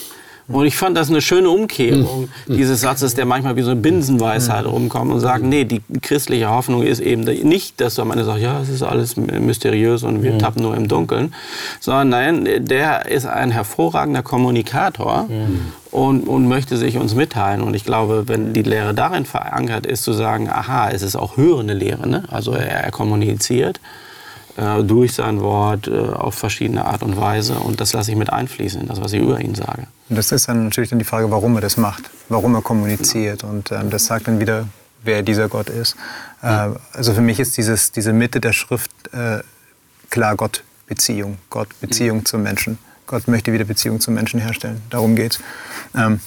Und 0.49 0.65
ich 0.65 0.75
fand 0.75 0.97
das 0.97 1.09
eine 1.09 1.21
schöne 1.21 1.49
Umkehrung 1.49 2.29
mhm. 2.47 2.57
dieses 2.57 2.81
Satzes, 2.81 3.13
der 3.13 3.25
manchmal 3.25 3.55
wie 3.55 3.61
so 3.61 3.71
eine 3.71 3.79
Binsenweisheit 3.79 4.65
mhm. 4.65 4.71
rumkommt 4.71 5.11
und 5.13 5.19
sagt, 5.19 5.43
nee, 5.43 5.63
die 5.63 5.81
christliche 6.01 6.49
Hoffnung 6.49 6.81
ist 6.81 6.99
eben 6.99 7.21
nicht, 7.21 7.79
dass 7.79 7.95
du 7.95 8.01
am 8.01 8.11
Ende 8.11 8.25
sagst, 8.25 8.41
ja, 8.41 8.59
es 8.59 8.69
ist 8.69 8.81
alles 8.81 9.15
mysteriös 9.15 10.03
und 10.03 10.23
wir 10.23 10.33
mhm. 10.33 10.39
tappen 10.39 10.63
nur 10.63 10.75
im 10.75 10.87
Dunkeln, 10.87 11.35
sondern 11.79 12.09
nein, 12.09 12.65
der 12.65 13.05
ist 13.05 13.27
ein 13.27 13.51
hervorragender 13.51 14.23
Kommunikator 14.23 15.29
und, 15.91 16.27
und 16.27 16.47
möchte 16.47 16.77
sich 16.77 16.97
uns 16.97 17.13
mitteilen. 17.13 17.61
Und 17.61 17.75
ich 17.75 17.83
glaube, 17.83 18.23
wenn 18.27 18.51
die 18.53 18.63
Lehre 18.63 18.95
darin 18.95 19.25
verankert 19.25 19.85
ist, 19.85 20.03
zu 20.03 20.13
sagen, 20.13 20.49
aha, 20.49 20.89
es 20.89 21.03
ist 21.03 21.15
auch 21.15 21.37
hörende 21.37 21.75
Lehre, 21.75 22.09
ne? 22.09 22.23
also 22.29 22.53
er, 22.53 22.85
er 22.85 22.91
kommuniziert, 22.91 23.79
äh, 24.59 24.83
durch 24.83 25.13
sein 25.13 25.39
Wort 25.39 25.87
äh, 25.87 25.97
auf 25.97 26.35
verschiedene 26.35 26.83
Art 26.83 27.01
und 27.01 27.15
Weise. 27.15 27.59
Und 27.59 27.79
das 27.79 27.93
lasse 27.93 28.11
ich 28.11 28.17
mit 28.17 28.31
einfließen 28.31 28.81
in 28.81 28.87
das, 28.87 28.99
was 28.99 29.13
ich 29.13 29.21
über 29.21 29.39
ihn 29.39 29.55
sage. 29.55 29.87
Und 30.09 30.17
das 30.17 30.33
ist 30.33 30.49
dann 30.49 30.65
natürlich 30.65 30.89
dann 30.89 30.99
die 30.99 31.05
Frage, 31.05 31.31
warum 31.31 31.55
er 31.55 31.61
das 31.61 31.77
macht, 31.77 32.09
warum 32.27 32.55
er 32.55 32.61
kommuniziert. 32.61 33.43
Und 33.45 33.71
ähm, 33.71 33.89
das 33.89 34.05
sagt 34.05 34.27
dann 34.27 34.39
wieder, 34.39 34.67
wer 35.03 35.21
dieser 35.21 35.47
Gott 35.47 35.69
ist. 35.69 35.95
Äh, 36.41 36.69
also 36.91 37.13
für 37.13 37.21
mich 37.21 37.39
ist 37.39 37.55
dieses, 37.55 37.93
diese 37.93 38.11
Mitte 38.11 38.41
der 38.41 38.51
Schrift 38.51 38.91
äh, 39.13 39.39
klar 40.09 40.35
Gott 40.35 40.63
Beziehung, 40.87 41.37
Gott 41.49 41.69
Beziehung 41.79 42.25
zum 42.25 42.43
Menschen. 42.43 42.79
Gott 43.07 43.27
möchte 43.27 43.53
wieder 43.53 43.65
Beziehung 43.65 44.01
zum 44.01 44.13
Menschen 44.13 44.41
herstellen. 44.41 44.81
Darum 44.89 45.15
geht's. 45.15 45.39
Ähm, 45.95 46.19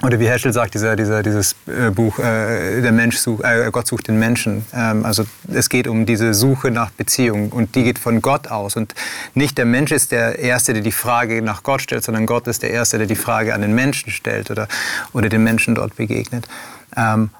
oder 0.00 0.18
wie 0.18 0.26
Heschel 0.26 0.52
sagt, 0.52 0.74
dieser, 0.74 0.96
dieser, 0.96 1.22
dieses 1.22 1.54
äh, 1.66 1.90
Buch, 1.90 2.18
äh, 2.18 2.80
der 2.80 2.92
Mensch 2.92 3.18
such, 3.18 3.40
äh, 3.44 3.68
Gott 3.70 3.86
sucht 3.86 4.08
den 4.08 4.18
Menschen. 4.18 4.64
Ähm, 4.74 5.04
also 5.04 5.24
es 5.52 5.68
geht 5.68 5.86
um 5.86 6.06
diese 6.06 6.34
Suche 6.34 6.70
nach 6.70 6.90
Beziehung 6.90 7.50
und 7.50 7.74
die 7.74 7.84
geht 7.84 7.98
von 7.98 8.20
Gott 8.20 8.48
aus. 8.48 8.74
Und 8.74 8.94
nicht 9.34 9.58
der 9.58 9.64
Mensch 9.64 9.92
ist 9.92 10.10
der 10.10 10.38
Erste, 10.38 10.72
der 10.72 10.82
die 10.82 10.92
Frage 10.92 11.40
nach 11.42 11.62
Gott 11.62 11.82
stellt, 11.82 12.02
sondern 12.02 12.26
Gott 12.26 12.48
ist 12.48 12.62
der 12.62 12.70
Erste, 12.70 12.98
der 12.98 13.06
die 13.06 13.14
Frage 13.14 13.54
an 13.54 13.60
den 13.60 13.74
Menschen 13.74 14.10
stellt 14.10 14.50
oder, 14.50 14.66
oder 15.12 15.28
den 15.28 15.44
Menschen 15.44 15.76
dort 15.76 15.94
begegnet. 15.94 16.48
Ähm, 16.96 17.30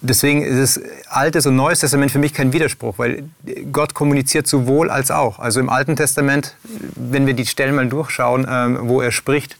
deswegen 0.00 0.42
ist 0.42 0.78
es 0.78 0.80
Altes 1.08 1.46
und 1.46 1.56
Neues 1.56 1.80
Testament 1.80 2.12
für 2.12 2.18
mich 2.18 2.34
kein 2.34 2.52
Widerspruch, 2.52 2.98
weil 2.98 3.24
Gott 3.72 3.94
kommuniziert 3.94 4.46
sowohl 4.46 4.90
als 4.90 5.10
auch. 5.10 5.38
Also 5.38 5.60
im 5.60 5.70
Alten 5.70 5.96
Testament, 5.96 6.54
wenn 6.94 7.26
wir 7.26 7.34
die 7.34 7.46
Stellen 7.46 7.74
mal 7.74 7.88
durchschauen, 7.88 8.46
ähm, 8.48 8.78
wo 8.82 9.00
er 9.00 9.10
spricht, 9.10 9.56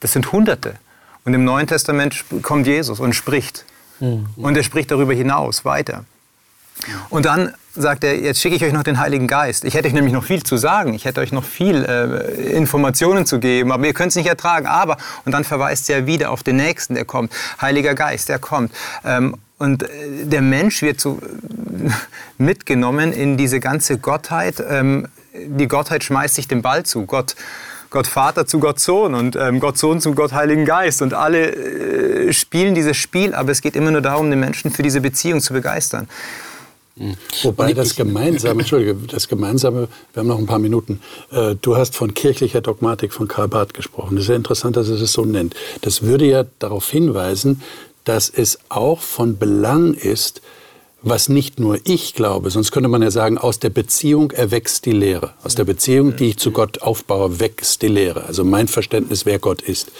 das 0.00 0.12
sind 0.12 0.32
Hunderte. 0.32 0.74
Und 1.24 1.34
im 1.34 1.44
Neuen 1.44 1.66
Testament 1.66 2.24
kommt 2.42 2.66
Jesus 2.66 3.00
und 3.00 3.14
spricht. 3.14 3.64
Mhm. 4.00 4.26
Und 4.36 4.56
er 4.56 4.62
spricht 4.62 4.90
darüber 4.90 5.12
hinaus 5.12 5.64
weiter. 5.64 6.04
Und 7.08 7.24
dann 7.24 7.54
sagt 7.74 8.04
er, 8.04 8.18
jetzt 8.18 8.40
schicke 8.40 8.54
ich 8.56 8.64
euch 8.64 8.72
noch 8.72 8.82
den 8.82 8.98
Heiligen 8.98 9.26
Geist. 9.26 9.64
Ich 9.64 9.74
hätte 9.74 9.88
euch 9.88 9.94
nämlich 9.94 10.12
noch 10.12 10.24
viel 10.24 10.42
zu 10.42 10.56
sagen. 10.56 10.94
Ich 10.94 11.04
hätte 11.04 11.20
euch 11.20 11.32
noch 11.32 11.44
viel 11.44 11.84
äh, 11.84 12.52
Informationen 12.52 13.26
zu 13.26 13.38
geben, 13.38 13.72
aber 13.72 13.86
ihr 13.86 13.94
könnt 13.94 14.10
es 14.10 14.16
nicht 14.16 14.26
ertragen. 14.26 14.66
Aber, 14.66 14.96
und 15.24 15.32
dann 15.32 15.44
verweist 15.44 15.88
er 15.90 16.06
wieder 16.06 16.30
auf 16.30 16.42
den 16.42 16.56
Nächsten, 16.56 16.94
der 16.94 17.04
kommt. 17.04 17.32
Heiliger 17.60 17.94
Geist, 17.94 18.28
der 18.28 18.38
kommt. 18.38 18.72
Ähm, 19.04 19.36
und 19.58 19.84
äh, 19.84 19.88
der 20.24 20.42
Mensch 20.42 20.82
wird 20.82 21.00
so 21.00 21.18
mitgenommen 22.38 23.12
in 23.12 23.36
diese 23.36 23.60
ganze 23.60 23.98
Gottheit. 23.98 24.62
Ähm, 24.66 25.08
die 25.34 25.68
Gottheit 25.68 26.04
schmeißt 26.04 26.34
sich 26.34 26.48
den 26.48 26.62
Ball 26.62 26.84
zu. 26.84 27.04
Gott, 27.06 27.36
Gott 27.90 28.06
Vater 28.06 28.46
zu 28.46 28.58
Gott 28.58 28.80
Sohn 28.80 29.14
und 29.14 29.36
ähm, 29.36 29.60
Gott 29.60 29.78
Sohn 29.78 30.00
zum 30.00 30.14
Gott 30.14 30.32
Heiligen 30.32 30.64
Geist. 30.64 31.02
Und 31.02 31.14
alle 31.14 31.52
äh, 31.54 32.32
spielen 32.32 32.74
dieses 32.74 32.96
Spiel, 32.96 33.34
aber 33.34 33.52
es 33.52 33.62
geht 33.62 33.76
immer 33.76 33.90
nur 33.90 34.00
darum, 34.00 34.30
den 34.30 34.40
Menschen 34.40 34.70
für 34.70 34.82
diese 34.82 35.00
Beziehung 35.00 35.40
zu 35.40 35.52
begeistern. 35.52 36.08
Wobei 37.42 37.74
das 37.74 37.94
Gemeinsame, 37.94 38.60
Entschuldige, 38.60 38.94
das 38.94 39.28
Gemeinsame, 39.28 39.88
wir 40.14 40.20
haben 40.20 40.28
noch 40.28 40.38
ein 40.38 40.46
paar 40.46 40.58
Minuten, 40.58 41.00
äh, 41.30 41.54
du 41.60 41.76
hast 41.76 41.94
von 41.94 42.14
kirchlicher 42.14 42.62
Dogmatik 42.62 43.12
von 43.12 43.28
Karl 43.28 43.48
Barth 43.48 43.74
gesprochen. 43.74 44.16
Das 44.16 44.24
ist 44.24 44.30
ja 44.30 44.36
interessant, 44.36 44.76
dass 44.76 44.88
er 44.88 45.00
es 45.00 45.12
so 45.12 45.24
nennt. 45.24 45.54
Das 45.82 46.02
würde 46.02 46.24
ja 46.24 46.44
darauf 46.58 46.88
hinweisen, 46.88 47.62
dass 48.04 48.30
es 48.30 48.58
auch 48.70 49.00
von 49.00 49.36
Belang 49.36 49.92
ist, 49.92 50.40
was 51.02 51.28
nicht 51.28 51.60
nur 51.60 51.78
ich 51.84 52.14
glaube, 52.14 52.50
sonst 52.50 52.72
könnte 52.72 52.88
man 52.88 53.02
ja 53.02 53.10
sagen, 53.10 53.38
aus 53.38 53.58
der 53.58 53.70
Beziehung 53.70 54.32
erwächst 54.32 54.86
die 54.86 54.92
Lehre. 54.92 55.34
Aus 55.44 55.54
der 55.54 55.64
Beziehung, 55.64 56.16
die 56.16 56.30
ich 56.30 56.38
zu 56.38 56.50
Gott 56.50 56.82
aufbaue, 56.82 57.38
wächst 57.38 57.82
die 57.82 57.88
Lehre. 57.88 58.24
Also 58.24 58.44
mein 58.44 58.66
Verständnis, 58.66 59.26
wer 59.26 59.38
Gott 59.38 59.62
ist. 59.62 59.92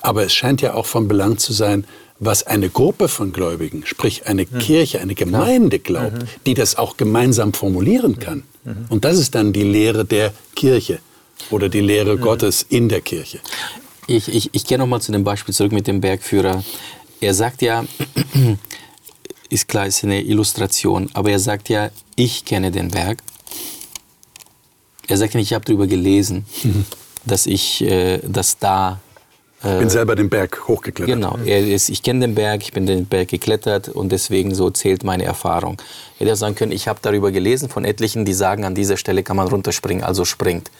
Aber 0.00 0.24
es 0.24 0.32
scheint 0.32 0.62
ja 0.62 0.74
auch 0.74 0.86
von 0.86 1.08
Belang 1.08 1.38
zu 1.38 1.52
sein, 1.52 1.84
was 2.20 2.44
eine 2.44 2.70
Gruppe 2.70 3.08
von 3.08 3.32
Gläubigen, 3.32 3.84
sprich 3.84 4.26
eine 4.26 4.46
mhm. 4.48 4.58
Kirche, 4.58 5.00
eine 5.00 5.14
Gemeinde 5.14 5.80
glaubt, 5.80 6.22
mhm. 6.22 6.26
die 6.46 6.54
das 6.54 6.76
auch 6.76 6.96
gemeinsam 6.96 7.52
formulieren 7.52 8.18
kann. 8.18 8.44
Mhm. 8.64 8.86
Und 8.88 9.04
das 9.04 9.18
ist 9.18 9.34
dann 9.34 9.52
die 9.52 9.64
Lehre 9.64 10.04
der 10.04 10.32
Kirche 10.54 11.00
oder 11.50 11.68
die 11.68 11.80
Lehre 11.80 12.16
Gottes 12.16 12.64
in 12.68 12.88
der 12.88 13.00
Kirche. 13.00 13.40
Ich, 14.06 14.28
ich, 14.28 14.50
ich 14.52 14.64
gehe 14.64 14.78
nochmal 14.78 15.00
zu 15.00 15.12
dem 15.12 15.24
Beispiel 15.24 15.54
zurück 15.54 15.72
mit 15.72 15.86
dem 15.86 16.00
Bergführer. 16.00 16.62
Er 17.20 17.34
sagt 17.34 17.62
ja, 17.62 17.84
ist 19.54 19.68
klar, 19.68 19.86
ist 19.86 20.04
eine 20.04 20.20
Illustration, 20.22 21.08
aber 21.14 21.30
er 21.30 21.38
sagt 21.38 21.68
ja, 21.68 21.90
ich 22.16 22.44
kenne 22.44 22.70
den 22.70 22.88
Berg. 22.88 23.22
Er 25.06 25.16
sagt 25.16 25.34
ja 25.34 25.38
nicht, 25.38 25.50
ich 25.50 25.54
habe 25.54 25.64
darüber 25.64 25.86
gelesen, 25.86 26.44
mhm. 26.62 26.84
dass 27.24 27.46
ich, 27.46 27.82
äh, 27.82 28.18
dass 28.18 28.58
da 28.58 29.00
ich 29.62 29.78
bin 29.78 29.86
äh, 29.86 29.90
selber 29.90 30.14
den 30.14 30.28
Berg 30.28 30.68
hochgeklettert. 30.68 31.14
Genau, 31.14 31.38
er 31.46 31.66
ist, 31.66 31.88
ich 31.88 32.02
kenne 32.02 32.20
den 32.20 32.34
Berg, 32.34 32.62
ich 32.62 32.72
bin 32.72 32.84
den 32.84 33.06
Berg 33.06 33.28
geklettert 33.28 33.88
und 33.88 34.12
deswegen 34.12 34.54
so 34.54 34.68
zählt 34.70 35.04
meine 35.04 35.24
Erfahrung. 35.24 35.80
Er 36.18 36.26
hätte 36.26 36.36
sagen 36.36 36.54
können, 36.54 36.72
ich 36.72 36.86
habe 36.86 36.98
darüber 37.00 37.32
gelesen 37.32 37.70
von 37.70 37.84
etlichen, 37.84 38.26
die 38.26 38.34
sagen, 38.34 38.64
an 38.64 38.74
dieser 38.74 38.98
Stelle 38.98 39.22
kann 39.22 39.36
man 39.36 39.48
runterspringen, 39.48 40.04
also 40.04 40.24
springt. 40.26 40.70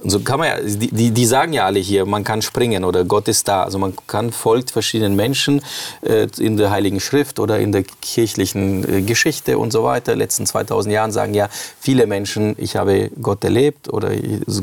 Und 0.00 0.10
so 0.10 0.20
kann 0.20 0.38
man 0.38 0.48
ja, 0.48 0.60
die, 0.60 0.88
die, 0.94 1.10
die, 1.10 1.26
sagen 1.26 1.52
ja 1.52 1.66
alle 1.66 1.80
hier, 1.80 2.06
man 2.06 2.22
kann 2.22 2.40
springen 2.40 2.84
oder 2.84 3.04
Gott 3.04 3.26
ist 3.26 3.48
da. 3.48 3.64
Also 3.64 3.78
man 3.78 3.94
kann 4.06 4.30
folgt 4.30 4.70
verschiedenen 4.70 5.16
Menschen 5.16 5.60
äh, 6.02 6.28
in 6.38 6.56
der 6.56 6.70
Heiligen 6.70 7.00
Schrift 7.00 7.40
oder 7.40 7.58
in 7.58 7.72
der 7.72 7.82
kirchlichen 7.82 8.88
äh, 8.88 9.02
Geschichte 9.02 9.58
und 9.58 9.72
so 9.72 9.82
weiter. 9.82 10.14
Letzten 10.14 10.46
2000 10.46 10.92
Jahren 10.92 11.10
sagen 11.10 11.34
ja 11.34 11.48
viele 11.80 12.06
Menschen, 12.06 12.54
ich 12.58 12.76
habe 12.76 13.10
Gott 13.20 13.42
erlebt 13.42 13.92
oder 13.92 14.12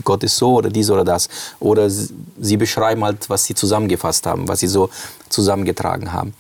Gott 0.06 0.24
ist 0.24 0.38
so 0.38 0.54
oder 0.54 0.70
dies 0.70 0.90
oder 0.90 1.04
das. 1.04 1.28
Oder 1.60 1.90
sie 1.90 2.58
beschreiben 2.58 3.04
halt, 3.04 3.30
was 3.30 3.44
sie 3.44 3.56
zusammengefasst 3.56 4.26
haben, 4.26 4.48
was 4.48 4.62
sie 4.62 4.68
so 4.68 4.90
zusammengetragen 5.28 6.14
haben. 6.14 6.34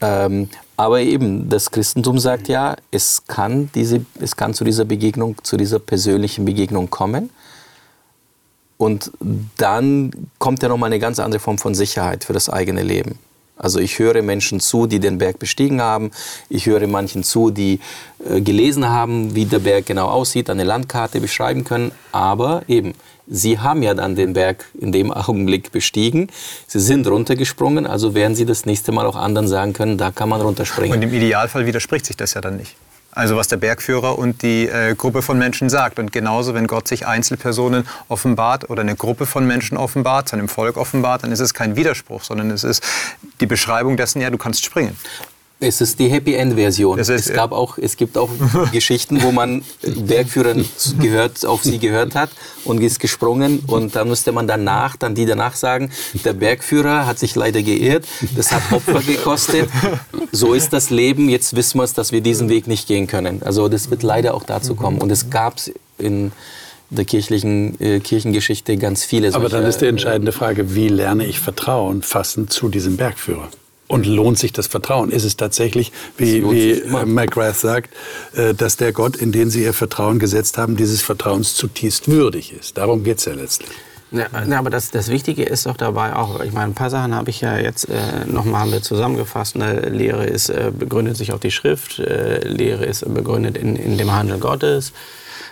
Ähm, 0.00 0.48
aber 0.76 1.00
eben, 1.00 1.48
das 1.48 1.70
Christentum 1.70 2.18
sagt 2.18 2.48
ja, 2.48 2.74
es 2.90 3.22
kann, 3.28 3.70
diese, 3.76 4.04
es 4.20 4.34
kann 4.34 4.54
zu 4.54 4.64
dieser 4.64 4.84
Begegnung, 4.84 5.36
zu 5.44 5.56
dieser 5.56 5.78
persönlichen 5.78 6.44
Begegnung 6.44 6.90
kommen. 6.90 7.30
Und 8.76 9.12
dann 9.56 10.10
kommt 10.38 10.62
ja 10.62 10.68
nochmal 10.68 10.88
eine 10.88 10.98
ganz 10.98 11.18
andere 11.18 11.40
Form 11.40 11.58
von 11.58 11.74
Sicherheit 11.74 12.24
für 12.24 12.32
das 12.32 12.48
eigene 12.48 12.82
Leben. 12.82 13.18
Also 13.56 13.78
ich 13.78 13.98
höre 14.00 14.20
Menschen 14.22 14.58
zu, 14.58 14.86
die 14.86 14.98
den 14.98 15.18
Berg 15.18 15.38
bestiegen 15.38 15.80
haben. 15.80 16.10
Ich 16.48 16.66
höre 16.66 16.86
manchen 16.88 17.22
zu, 17.22 17.50
die 17.50 17.78
äh, 18.28 18.40
gelesen 18.40 18.88
haben, 18.88 19.36
wie 19.36 19.44
der 19.44 19.60
Berg 19.60 19.86
genau 19.86 20.08
aussieht, 20.08 20.50
eine 20.50 20.64
Landkarte 20.64 21.20
beschreiben 21.20 21.62
können. 21.62 21.92
Aber 22.10 22.62
eben, 22.66 22.94
sie 23.28 23.60
haben 23.60 23.82
ja 23.84 23.94
dann 23.94 24.16
den 24.16 24.32
Berg 24.32 24.64
in 24.78 24.90
dem 24.90 25.12
Augenblick 25.12 25.70
bestiegen. 25.70 26.28
Sie 26.66 26.80
sind 26.80 27.06
runtergesprungen, 27.06 27.86
also 27.86 28.14
werden 28.14 28.34
sie 28.34 28.44
das 28.44 28.66
nächste 28.66 28.90
Mal 28.90 29.06
auch 29.06 29.16
anderen 29.16 29.46
sagen 29.46 29.72
können, 29.72 29.98
da 29.98 30.10
kann 30.10 30.28
man 30.28 30.40
runterspringen. 30.40 30.96
Und 30.96 31.02
im 31.02 31.14
Idealfall 31.14 31.64
widerspricht 31.64 32.06
sich 32.06 32.16
das 32.16 32.34
ja 32.34 32.40
dann 32.40 32.56
nicht. 32.56 32.74
Also 33.14 33.36
was 33.36 33.48
der 33.48 33.56
Bergführer 33.56 34.18
und 34.18 34.42
die 34.42 34.68
äh, 34.68 34.94
Gruppe 34.94 35.22
von 35.22 35.38
Menschen 35.38 35.68
sagt. 35.68 35.98
Und 35.98 36.12
genauso, 36.12 36.54
wenn 36.54 36.66
Gott 36.66 36.88
sich 36.88 37.06
Einzelpersonen 37.06 37.86
offenbart 38.08 38.68
oder 38.70 38.82
eine 38.82 38.96
Gruppe 38.96 39.26
von 39.26 39.46
Menschen 39.46 39.76
offenbart, 39.76 40.28
seinem 40.28 40.48
Volk 40.48 40.76
offenbart, 40.76 41.22
dann 41.22 41.32
ist 41.32 41.40
es 41.40 41.54
kein 41.54 41.76
Widerspruch, 41.76 42.24
sondern 42.24 42.50
es 42.50 42.64
ist 42.64 42.82
die 43.40 43.46
Beschreibung 43.46 43.96
dessen, 43.96 44.20
ja, 44.20 44.30
du 44.30 44.38
kannst 44.38 44.64
springen. 44.64 44.96
Es 45.64 45.80
ist 45.80 45.98
die 45.98 46.08
Happy 46.08 46.34
End 46.34 46.54
Version. 46.54 46.98
Ist, 46.98 47.08
es, 47.08 47.32
gab 47.32 47.52
auch, 47.52 47.78
es 47.78 47.96
gibt 47.96 48.18
auch 48.18 48.28
Geschichten, 48.72 49.22
wo 49.22 49.32
man 49.32 49.62
Bergführer 49.82 50.54
gehört, 51.00 51.44
auf 51.46 51.64
sie 51.64 51.78
gehört 51.78 52.14
hat 52.14 52.30
und 52.64 52.82
ist 52.82 53.00
gesprungen 53.00 53.60
und 53.66 53.96
da 53.96 54.04
musste 54.04 54.32
man 54.32 54.46
danach, 54.46 54.96
dann 54.96 55.14
die 55.14 55.24
danach 55.24 55.54
sagen, 55.54 55.90
der 56.24 56.34
Bergführer 56.34 57.06
hat 57.06 57.18
sich 57.18 57.34
leider 57.34 57.62
geirrt, 57.62 58.04
das 58.36 58.52
hat 58.52 58.62
Opfer 58.72 59.00
gekostet. 59.00 59.70
So 60.32 60.52
ist 60.52 60.72
das 60.72 60.90
Leben. 60.90 61.28
Jetzt 61.28 61.56
wissen 61.56 61.78
wir 61.78 61.84
es, 61.84 61.94
dass 61.94 62.12
wir 62.12 62.20
diesen 62.20 62.48
Weg 62.48 62.66
nicht 62.66 62.86
gehen 62.86 63.06
können. 63.06 63.42
Also 63.42 63.68
das 63.68 63.90
wird 63.90 64.02
leider 64.02 64.34
auch 64.34 64.44
dazu 64.44 64.74
kommen 64.74 64.98
und 64.98 65.10
es 65.10 65.30
gab 65.30 65.56
es 65.56 65.72
in 65.96 66.32
der 66.90 67.04
kirchlichen 67.04 67.80
äh, 67.80 68.00
Kirchengeschichte 68.00 68.76
ganz 68.76 69.04
viele. 69.04 69.34
Aber 69.34 69.48
dann 69.48 69.64
ist 69.64 69.80
die 69.80 69.86
entscheidende 69.86 70.32
Frage, 70.32 70.74
wie 70.74 70.88
lerne 70.88 71.24
ich 71.26 71.40
Vertrauen 71.40 72.02
fassen 72.02 72.48
zu 72.48 72.68
diesem 72.68 72.96
Bergführer? 72.96 73.48
Und 73.86 74.06
lohnt 74.06 74.38
sich 74.38 74.52
das 74.52 74.66
Vertrauen? 74.66 75.10
Ist 75.10 75.24
es 75.24 75.36
tatsächlich, 75.36 75.92
wie, 76.16 76.42
wie 76.42 76.82
McGrath 77.04 77.56
sagt, 77.56 77.94
äh, 78.34 78.54
dass 78.54 78.76
der 78.76 78.92
Gott, 78.92 79.16
in 79.16 79.30
den 79.30 79.50
Sie 79.50 79.62
Ihr 79.62 79.74
Vertrauen 79.74 80.18
gesetzt 80.18 80.56
haben, 80.56 80.76
dieses 80.76 81.02
Vertrauens 81.02 81.54
zutiefst 81.54 82.08
würdig 82.08 82.52
ist? 82.52 82.78
Darum 82.78 83.04
geht 83.04 83.18
es 83.18 83.26
ja 83.26 83.34
letztlich. 83.34 83.70
Ja, 84.14 84.28
aber 84.58 84.70
das, 84.70 84.92
das 84.92 85.08
Wichtige 85.08 85.42
ist 85.42 85.66
doch 85.66 85.76
dabei 85.76 86.14
auch, 86.14 86.40
ich 86.40 86.52
meine, 86.52 86.66
ein 86.66 86.74
paar 86.74 86.90
Sachen 86.90 87.14
habe 87.14 87.30
ich 87.30 87.40
ja 87.40 87.58
jetzt 87.58 87.88
äh, 87.88 88.24
nochmal 88.26 88.80
zusammengefasst. 88.80 89.56
Ne? 89.56 89.88
Lehre 89.88 90.24
ist, 90.24 90.50
äh, 90.50 90.70
begründet 90.76 91.16
sich 91.16 91.32
auf 91.32 91.40
die 91.40 91.50
Schrift, 91.50 91.98
äh, 91.98 92.46
Lehre 92.46 92.84
ist 92.84 93.12
begründet 93.12 93.58
in, 93.58 93.74
in 93.74 93.98
dem 93.98 94.12
Handeln 94.12 94.38
Gottes. 94.38 94.92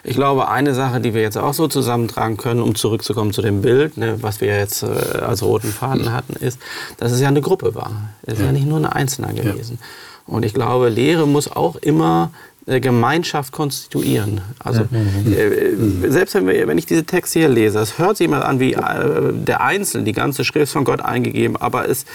Ich 0.04 0.16
glaube, 0.16 0.48
eine 0.48 0.74
Sache, 0.74 1.00
die 1.00 1.14
wir 1.14 1.22
jetzt 1.22 1.38
auch 1.38 1.54
so 1.54 1.68
zusammentragen 1.68 2.36
können, 2.36 2.60
um 2.60 2.74
zurückzukommen 2.74 3.32
zu 3.32 3.40
dem 3.40 3.62
Bild, 3.62 3.96
ne, 3.96 4.18
was 4.20 4.40
wir 4.40 4.56
jetzt 4.56 4.82
äh, 4.82 4.86
als 4.86 5.42
roten 5.42 5.70
Faden 5.72 6.12
hatten, 6.12 6.34
ist, 6.34 6.58
dass 6.96 7.12
es 7.12 7.20
ja 7.20 7.28
eine 7.28 7.40
Gruppe 7.40 7.74
war. 7.74 8.10
Es 8.22 8.34
ist 8.34 8.40
ja, 8.40 8.46
ja 8.46 8.52
nicht 8.52 8.66
nur 8.66 8.78
ein 8.78 8.86
Einzelner 8.86 9.32
gewesen. 9.32 9.78
Ja. 9.80 10.34
Und 10.34 10.44
ich 10.44 10.54
glaube, 10.54 10.88
Lehre 10.88 11.26
muss 11.26 11.50
auch 11.50 11.76
immer 11.76 12.30
äh, 12.66 12.80
Gemeinschaft 12.80 13.52
konstituieren. 13.52 14.40
Also 14.60 14.82
mhm. 14.90 15.32
äh, 15.32 16.10
selbst 16.10 16.34
wenn, 16.34 16.46
wir, 16.46 16.68
wenn, 16.68 16.78
ich 16.78 16.86
diese 16.86 17.04
Texte 17.04 17.40
hier 17.40 17.48
lese, 17.48 17.80
es 17.80 17.98
hört 17.98 18.16
sich 18.16 18.26
immer 18.26 18.44
an 18.44 18.60
wie 18.60 18.74
äh, 18.74 19.32
der 19.32 19.62
Einzelne, 19.62 20.04
die 20.04 20.12
ganze 20.12 20.44
Schrift 20.44 20.72
von 20.72 20.84
Gott 20.84 21.00
eingegeben, 21.00 21.56
aber 21.56 21.88
es 21.88 22.06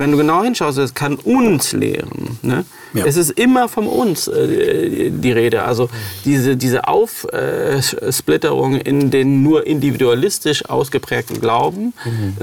wenn 0.00 0.10
du 0.12 0.16
genau 0.16 0.42
hinschaust, 0.42 0.78
es 0.78 0.94
kann 0.94 1.16
uns 1.16 1.72
lehren. 1.72 2.38
Ne? 2.40 2.64
Ja. 2.94 3.04
Es 3.04 3.18
ist 3.18 3.32
immer 3.32 3.68
vom 3.68 3.86
uns 3.86 4.28
äh, 4.28 5.10
die 5.10 5.30
Rede. 5.30 5.62
Also 5.62 5.90
diese, 6.24 6.56
diese 6.56 6.88
Aufsplitterung 6.88 8.76
in 8.76 9.10
den 9.10 9.42
nur 9.42 9.66
individualistisch 9.66 10.64
ausgeprägten 10.64 11.38
Glauben, 11.40 11.92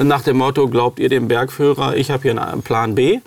nach 0.01 0.21
dem 0.21 0.37
Motto, 0.37 0.67
glaubt 0.67 0.99
ihr 0.99 1.09
dem 1.09 1.27
Bergführer, 1.27 1.97
ich 1.97 2.11
habe 2.11 2.21
hier 2.23 2.39
einen 2.39 2.61
Plan 2.61 2.93
B 2.93 3.21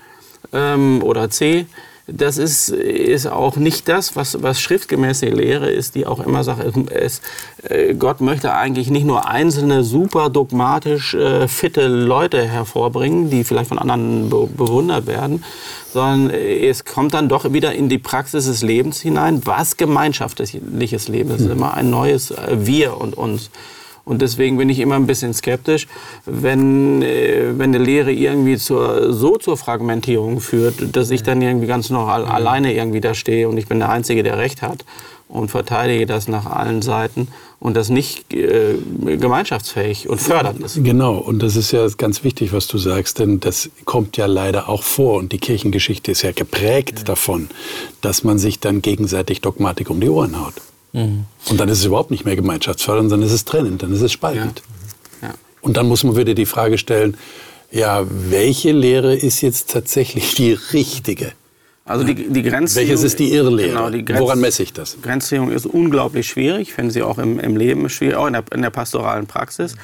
ähm, 0.52 1.02
oder 1.02 1.28
C, 1.28 1.66
das 2.12 2.38
ist, 2.38 2.68
ist 2.70 3.26
auch 3.26 3.56
nicht 3.56 3.88
das, 3.88 4.16
was, 4.16 4.42
was 4.42 4.60
schriftgemäße 4.60 5.26
Lehre 5.26 5.70
ist, 5.70 5.94
die 5.94 6.06
auch 6.06 6.20
immer 6.20 6.44
sagt, 6.44 6.62
es, 6.90 7.20
äh, 7.62 7.94
Gott 7.94 8.20
möchte 8.20 8.54
eigentlich 8.54 8.90
nicht 8.90 9.06
nur 9.06 9.28
einzelne 9.28 9.84
super 9.84 10.30
dogmatisch 10.30 11.14
äh, 11.14 11.48
fitte 11.48 11.86
Leute 11.88 12.46
hervorbringen, 12.46 13.30
die 13.30 13.44
vielleicht 13.44 13.68
von 13.68 13.78
anderen 13.78 14.30
be 14.30 14.46
bewundert 14.46 15.06
werden, 15.06 15.44
sondern 15.92 16.30
es 16.30 16.84
kommt 16.84 17.14
dann 17.14 17.28
doch 17.28 17.52
wieder 17.52 17.72
in 17.72 17.88
die 17.88 17.98
Praxis 17.98 18.46
des 18.46 18.62
Lebens 18.62 19.00
hinein, 19.00 19.42
was 19.44 19.76
gemeinschaftliches 19.76 21.08
Leben 21.08 21.30
ist. 21.30 21.40
Es 21.40 21.46
ist 21.46 21.52
immer 21.52 21.74
ein 21.74 21.90
neues 21.90 22.30
äh, 22.30 22.56
Wir 22.60 22.96
und 23.00 23.16
uns. 23.16 23.50
Und 24.04 24.22
deswegen 24.22 24.56
bin 24.56 24.68
ich 24.68 24.78
immer 24.78 24.96
ein 24.96 25.06
bisschen 25.06 25.34
skeptisch, 25.34 25.86
wenn, 26.26 27.02
äh, 27.02 27.58
wenn 27.58 27.74
eine 27.74 27.84
Lehre 27.84 28.12
irgendwie 28.12 28.56
zur, 28.56 29.12
so 29.12 29.36
zur 29.36 29.56
Fragmentierung 29.56 30.40
führt, 30.40 30.96
dass 30.96 31.10
ich 31.10 31.22
dann 31.22 31.42
irgendwie 31.42 31.66
ganz 31.66 31.90
noch 31.90 32.08
al 32.08 32.24
alleine 32.24 32.74
irgendwie 32.74 33.00
da 33.00 33.14
stehe 33.14 33.48
und 33.48 33.56
ich 33.56 33.66
bin 33.66 33.78
der 33.78 33.90
Einzige, 33.90 34.22
der 34.22 34.38
Recht 34.38 34.62
hat 34.62 34.84
und 35.30 35.50
verteidige 35.50 36.06
das 36.06 36.28
nach 36.28 36.46
allen 36.46 36.82
Seiten 36.82 37.28
und 37.60 37.76
das 37.76 37.88
nicht 37.88 38.32
äh, 38.32 38.74
gemeinschaftsfähig 39.16 40.08
und 40.08 40.20
fördernd 40.20 40.60
ist. 40.60 40.82
Genau, 40.82 41.18
und 41.18 41.42
das 41.42 41.56
ist 41.56 41.70
ja 41.72 41.86
ganz 41.96 42.24
wichtig, 42.24 42.52
was 42.52 42.66
du 42.66 42.78
sagst, 42.78 43.18
denn 43.18 43.38
das 43.38 43.70
kommt 43.84 44.16
ja 44.16 44.26
leider 44.26 44.68
auch 44.68 44.82
vor 44.82 45.18
und 45.18 45.32
die 45.32 45.38
Kirchengeschichte 45.38 46.12
ist 46.12 46.22
ja 46.22 46.32
geprägt 46.32 47.08
davon, 47.08 47.48
dass 48.00 48.24
man 48.24 48.38
sich 48.38 48.60
dann 48.60 48.82
gegenseitig 48.82 49.40
Dogmatik 49.40 49.90
um 49.90 50.00
die 50.00 50.08
Ohren 50.08 50.40
haut. 50.40 50.54
Und 50.92 51.26
dann 51.56 51.68
ist 51.68 51.78
es 51.78 51.84
überhaupt 51.84 52.10
nicht 52.10 52.24
mehr 52.24 52.36
gemeinschaftsfördernd, 52.36 53.12
dann 53.12 53.22
ist 53.22 53.32
es 53.32 53.44
trennend, 53.44 53.82
dann 53.82 53.92
ist 53.92 54.00
es 54.00 54.12
spaltend. 54.12 54.62
Ja. 55.22 55.34
Und 55.60 55.76
dann 55.76 55.86
muss 55.86 56.02
man 56.04 56.16
wieder 56.16 56.34
die 56.34 56.46
Frage 56.46 56.78
stellen, 56.78 57.16
ja, 57.70 58.04
welche 58.08 58.72
Lehre 58.72 59.14
ist 59.14 59.40
jetzt 59.42 59.70
tatsächlich 59.70 60.34
die 60.34 60.52
richtige? 60.72 61.32
Also 61.84 62.04
die, 62.04 62.14
die 62.14 62.42
Grenzziehung, 62.42 62.88
Welches 62.88 63.02
ist 63.02 63.18
die 63.18 63.32
Irrlehre? 63.32 63.70
Genau, 63.70 63.90
die 63.90 64.04
Grenz- 64.04 64.20
Woran 64.20 64.40
messe 64.40 64.62
ich 64.62 64.72
das? 64.72 64.98
Grenzziehung 65.02 65.50
ist 65.50 65.66
unglaublich 65.66 66.28
schwierig, 66.28 66.68
ich 66.68 66.74
finde 66.74 66.92
sie 66.92 67.02
auch 67.02 67.18
im, 67.18 67.40
im 67.40 67.56
Leben 67.56 67.88
schwierig, 67.88 68.16
auch 68.16 68.26
in 68.26 68.34
der, 68.34 68.44
in 68.54 68.62
der 68.62 68.70
pastoralen 68.70 69.26
Praxis, 69.26 69.74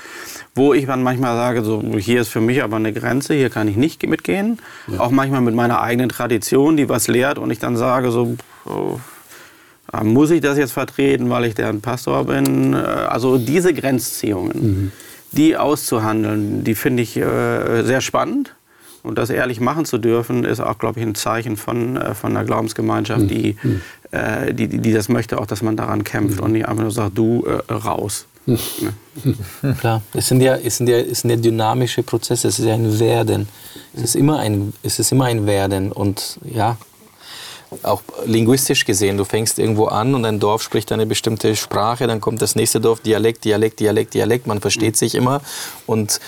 wo 0.54 0.72
ich 0.72 0.86
dann 0.86 1.02
manchmal 1.02 1.34
sage, 1.34 1.64
so, 1.64 1.82
hier 1.98 2.20
ist 2.20 2.28
für 2.28 2.40
mich 2.40 2.62
aber 2.62 2.76
eine 2.76 2.92
Grenze, 2.92 3.34
hier 3.34 3.50
kann 3.50 3.66
ich 3.66 3.76
nicht 3.76 4.06
mitgehen. 4.06 4.58
Auch 4.98 5.10
manchmal 5.10 5.40
mit 5.40 5.54
meiner 5.54 5.80
eigenen 5.80 6.08
Tradition, 6.08 6.76
die 6.76 6.88
was 6.88 7.08
lehrt 7.08 7.38
und 7.38 7.50
ich 7.50 7.58
dann 7.58 7.76
sage, 7.76 8.12
so, 8.12 8.36
oh, 8.66 9.00
muss 10.04 10.30
ich 10.30 10.40
das 10.40 10.58
jetzt 10.58 10.72
vertreten, 10.72 11.30
weil 11.30 11.44
ich 11.46 11.54
deren 11.54 11.80
Pastor 11.80 12.24
bin? 12.24 12.74
Äh, 12.74 12.76
Also 12.76 13.38
diese 13.38 13.72
Grenzziehungen, 13.74 14.92
die 15.32 15.56
auszuhandeln, 15.56 16.64
die 16.64 16.74
finde 16.74 17.02
ich 17.02 17.16
äh, 17.16 17.82
sehr 17.82 18.00
spannend. 18.00 18.54
Und 19.02 19.18
das 19.18 19.30
ehrlich 19.30 19.60
machen 19.60 19.84
zu 19.84 19.98
dürfen, 19.98 20.44
ist 20.44 20.58
auch, 20.58 20.78
glaube 20.78 20.98
ich, 20.98 21.06
ein 21.06 21.14
Zeichen 21.14 21.56
von, 21.56 21.96
äh, 21.96 22.14
von 22.14 22.36
einer 22.36 22.44
Glaubensgemeinschaft, 22.44 23.30
die, 23.30 23.56
äh, 24.10 24.52
die, 24.52 24.66
die 24.66 24.78
die 24.80 24.92
das 24.92 25.08
möchte, 25.08 25.38
auch 25.38 25.46
dass 25.46 25.62
man 25.62 25.76
daran 25.76 26.02
kämpft 26.02 26.40
und 26.40 26.50
nicht 26.52 26.66
einfach 26.66 26.82
nur 26.82 26.90
sagt, 26.90 27.16
du 27.16 27.44
äh, 27.46 27.72
raus. 27.72 28.26
Ne? 28.46 28.58
Klar, 29.80 30.02
es 30.12 30.26
sind 30.28 30.40
ja, 30.40 30.56
es 30.56 30.78
sind 30.78 30.88
ja, 30.88 30.98
es 30.98 31.20
sind 31.20 31.30
ja 31.30 31.36
dynamische 31.36 32.02
Prozesse, 32.02 32.48
es 32.48 32.58
ist 32.58 32.64
ja 32.64 32.74
ein 32.74 32.98
Werden. 32.98 33.48
Es 33.94 34.02
ist 34.02 34.16
immer 34.16 34.40
ein, 34.40 34.72
es 34.82 34.98
ist 34.98 35.12
immer 35.12 35.26
ein 35.26 35.46
Werden 35.46 35.92
und 35.92 36.38
ja, 36.44 36.76
auch 37.82 38.02
linguistisch 38.24 38.84
gesehen, 38.84 39.16
du 39.16 39.24
fängst 39.24 39.58
irgendwo 39.58 39.86
an 39.86 40.14
und 40.14 40.24
ein 40.24 40.38
Dorf 40.40 40.62
spricht 40.62 40.92
eine 40.92 41.06
bestimmte 41.06 41.56
Sprache, 41.56 42.06
dann 42.06 42.20
kommt 42.20 42.40
das 42.40 42.54
nächste 42.54 42.80
Dorf, 42.80 43.00
Dialekt, 43.00 43.44
Dialekt, 43.44 43.80
Dialekt, 43.80 44.14
Dialekt, 44.14 44.46
man 44.46 44.60
versteht 44.60 44.96
sich 44.96 45.14
immer 45.14 45.40
und 45.86 46.20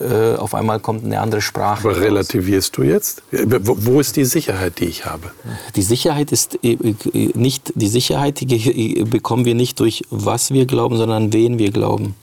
äh, 0.00 0.34
auf 0.36 0.54
einmal 0.54 0.80
kommt 0.80 1.04
eine 1.04 1.20
andere 1.20 1.40
Sprache. 1.40 1.88
Aber 1.88 2.00
relativierst 2.00 2.76
du 2.76 2.82
jetzt? 2.82 3.22
Wo, 3.30 4.00
ist 4.00 4.16
die 4.16 4.24
Sicherheit, 4.24 4.80
die 4.80 4.86
ich 4.86 5.04
habe? 5.04 5.30
Die 5.76 5.82
Sicherheit 5.82 6.32
ist 6.32 6.58
äh, 6.64 6.72
äh, 6.72 6.94
nicht, 7.34 7.72
die 7.74 7.88
Sicherheit 7.88 8.40
die 8.40 8.46
ge- 8.46 9.04
bekommen 9.04 9.44
wir 9.44 9.54
nicht 9.54 9.78
durch 9.80 10.02
was 10.10 10.50
wir 10.50 10.66
glauben, 10.66 10.96
sondern 10.96 11.32
wen 11.32 11.58
wir 11.58 11.70
glauben. 11.70 12.14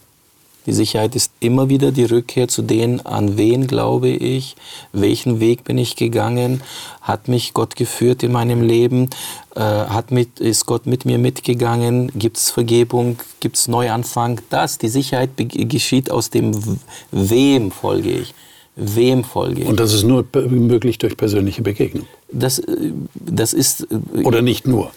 Die 0.65 0.73
Sicherheit 0.73 1.15
ist 1.15 1.31
immer 1.39 1.69
wieder 1.69 1.91
die 1.91 2.03
Rückkehr 2.03 2.47
zu 2.47 2.61
denen, 2.61 3.05
an 3.05 3.37
wen 3.37 3.65
glaube 3.67 4.09
ich, 4.09 4.55
welchen 4.91 5.39
Weg 5.39 5.63
bin 5.63 5.77
ich 5.77 5.95
gegangen, 5.95 6.61
hat 7.01 7.27
mich 7.27 7.53
Gott 7.53 7.75
geführt 7.75 8.23
in 8.23 8.31
meinem 8.31 8.61
Leben, 8.61 9.09
äh, 9.55 9.61
hat 9.61 10.11
mit, 10.11 10.39
ist 10.39 10.65
Gott 10.65 10.85
mit 10.85 11.05
mir 11.05 11.17
mitgegangen, 11.17 12.11
gibt 12.13 12.37
es 12.37 12.51
Vergebung, 12.51 13.17
gibt 13.39 13.57
es 13.57 13.67
Neuanfang. 13.67 14.41
Das, 14.49 14.77
die 14.77 14.89
Sicherheit 14.89 15.31
geschieht 15.37 16.11
aus 16.11 16.29
dem 16.29 16.51
Wem 17.11 17.71
folge 17.71 18.11
ich, 18.11 18.33
wem 18.75 19.23
folge 19.23 19.61
ich. 19.61 19.67
Und 19.67 19.79
das 19.79 19.93
ist 19.93 20.03
nur 20.03 20.25
möglich 20.33 20.97
durch 20.97 21.15
persönliche 21.15 21.61
Begegnung. 21.61 22.05
das, 22.31 22.59
äh, 22.59 22.91
das 23.13 23.53
ist 23.53 23.87
äh, 23.91 24.23
Oder 24.23 24.41
nicht 24.41 24.67
nur. 24.67 24.91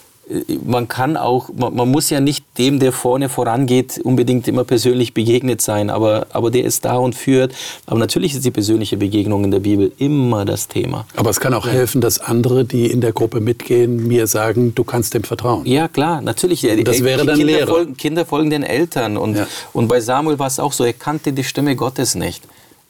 man 0.65 0.89
kann 0.89 1.17
auch, 1.17 1.51
man, 1.55 1.75
man 1.75 1.91
muss 1.91 2.11
ja 2.11 2.21
nicht 2.21 2.42
dem, 2.59 2.79
der 2.81 2.93
vorne 2.93 3.31
vorangeht, 3.31 3.99
unbedingt 4.05 4.47
immer 4.47 4.65
persönlich 4.65 5.15
begegnet 5.15 5.63
sein, 5.63 5.89
aber, 5.89 6.27
aber 6.33 6.51
der 6.51 6.65
ist 6.65 6.85
da 6.85 6.97
und 6.97 7.15
führt. 7.15 7.55
Aber 7.87 7.99
natürlich 7.99 8.35
ist 8.35 8.45
die 8.45 8.51
persönliche 8.51 8.99
Begegnung 8.99 9.45
in 9.45 9.51
der 9.51 9.61
Bibel 9.61 9.91
immer 9.97 10.45
das 10.45 10.69
Thema. 10.69 11.07
Aber 11.17 11.31
es 11.31 11.41
kann 11.41 11.55
auch 11.55 11.67
helfen, 11.67 12.03
dass 12.03 12.19
andere, 12.19 12.67
die 12.67 12.91
in 12.91 13.01
der 13.01 13.13
Gruppe 13.13 13.41
mitgehen, 13.41 14.07
mir 14.07 14.27
sagen, 14.27 14.75
du 14.75 14.85
kannst 14.85 15.15
dem 15.15 15.25
vertrauen. 15.25 15.65
Ja, 15.65 15.89
klar, 15.89 16.21
natürlich. 16.21 16.69
Und 16.71 16.85
das 16.87 17.01
Äh, 17.01 17.05
wäre 17.05 17.25
dann 17.25 17.39
Kinder 17.39 17.53
Lehre. 17.55 17.67
folgen, 17.71 17.97
Kinder 17.97 18.27
folgen 18.27 18.51
den 18.51 18.63
Eltern. 18.65 19.17
Und, 19.17 19.37
Ja. 19.37 19.47
und 19.73 19.89
bei 19.89 20.01
Samuel 20.01 20.39
war 20.39 20.47
es 20.49 20.59
auch 20.61 20.73
so, 20.75 20.85
er 20.85 20.93
kannte 20.93 21.33
die 21.33 21.45
Stimme 21.45 21.75
Gottes 21.75 22.15
nicht. 22.15 22.43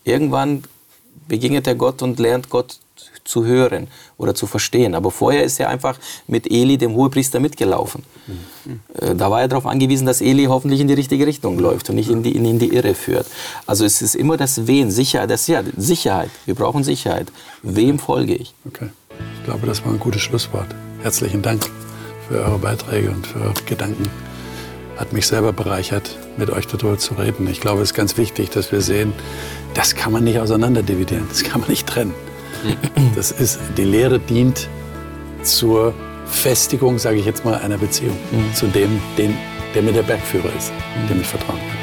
Irgendwann 0.05 0.65
begegnet 1.29 1.69
er 1.69 1.77
Gott 1.77 2.03
und 2.03 2.19
lernt 2.19 2.51
Gott 2.51 2.79
zu 3.25 3.45
hören 3.45 3.89
oder 4.19 4.35
zu 4.35 4.47
verstehen. 4.47 4.95
Aber 4.95 5.11
vorher 5.11 5.45
ist 5.45 5.61
er 5.61 5.69
einfach 5.69 5.99
mit 6.27 6.51
Eli, 6.51 6.79
dem 6.79 6.95
Hohepriester, 6.95 7.41
mitgelaufen. 7.41 8.05
Äh, 9.01 9.15
Da 9.15 9.31
war 9.31 9.41
er 9.41 9.49
darauf 9.49 9.67
angewiesen, 9.67 10.07
dass 10.07 10.21
Eli 10.21 10.45
hoffentlich 10.45 10.81
in 10.81 10.89
die 10.89 10.95
richtige 10.95 11.27
Richtung 11.27 11.59
läuft 11.59 11.89
und 11.91 11.97
nicht 11.97 12.11
in 12.11 12.23
die, 12.23 12.35
in, 12.35 12.45
in 12.45 12.59
die 12.59 12.75
Irre 12.75 12.95
führt. 12.95 13.27
Also 13.67 13.85
es 13.85 14.03
ist 14.03 14.15
immer 14.15 14.37
das 14.37 14.67
Wen, 14.67 14.91
Sicherheit, 14.91 15.31
das, 15.31 15.47
ja, 15.47 15.63
Sicherheit. 15.77 16.31
Wir 16.47 16.55
brauchen 16.55 16.85
Sicherheit. 16.85 17.33
Wem 17.63 17.99
folge 17.99 18.35
ich? 18.35 18.55
Okay. 18.67 18.89
Ich 19.39 19.45
glaube, 19.45 19.67
das 19.67 19.85
war 19.85 19.93
ein 19.93 20.01
gutes 20.01 20.23
Schlusswort. 20.23 20.69
Herzlichen 21.03 21.43
Dank 21.43 21.63
für 22.29 22.39
eure 22.39 22.59
Beiträge 22.59 23.11
und 23.11 23.27
für 23.27 23.41
eure 23.41 23.63
Gedanken. 23.67 24.09
Hat 24.97 25.13
mich 25.13 25.27
selber 25.27 25.53
bereichert, 25.53 26.17
mit 26.37 26.51
euch 26.51 26.67
darüber 26.67 26.99
zu 26.99 27.15
reden. 27.15 27.49
Ich 27.49 27.61
glaube, 27.61 27.83
es 27.83 27.91
ist 27.91 27.95
ganz 27.95 28.17
wichtig, 28.17 28.51
dass 28.51 28.73
wir 28.73 28.81
sehen, 28.81 29.13
das 29.75 29.95
kann 29.95 30.13
man 30.13 30.25
nicht 30.25 30.39
auseinanderdividieren, 30.39 31.27
das 31.29 31.43
kann 31.43 31.61
man 31.61 31.71
nicht 31.71 31.87
trennen. 31.87 32.15
Das 33.15 33.31
ist, 33.31 33.59
die 33.77 33.85
Lehre 33.85 34.19
dient 34.19 34.69
zur 35.43 35.95
Festigung, 36.27 36.99
sage 36.99 37.19
ich 37.19 37.27
jetzt 37.27 37.45
mal, 37.45 37.57
einer 37.57 37.79
Beziehung 37.79 38.17
zu 38.55 38.67
dem, 38.67 39.01
den, 39.19 39.37
der 39.75 39.83
mir 39.83 39.93
der 39.93 40.03
Bergführer 40.03 40.51
ist, 40.57 40.73
dem 41.09 41.21
ich 41.21 41.27
vertrauen 41.27 41.59
kann. 41.59 41.82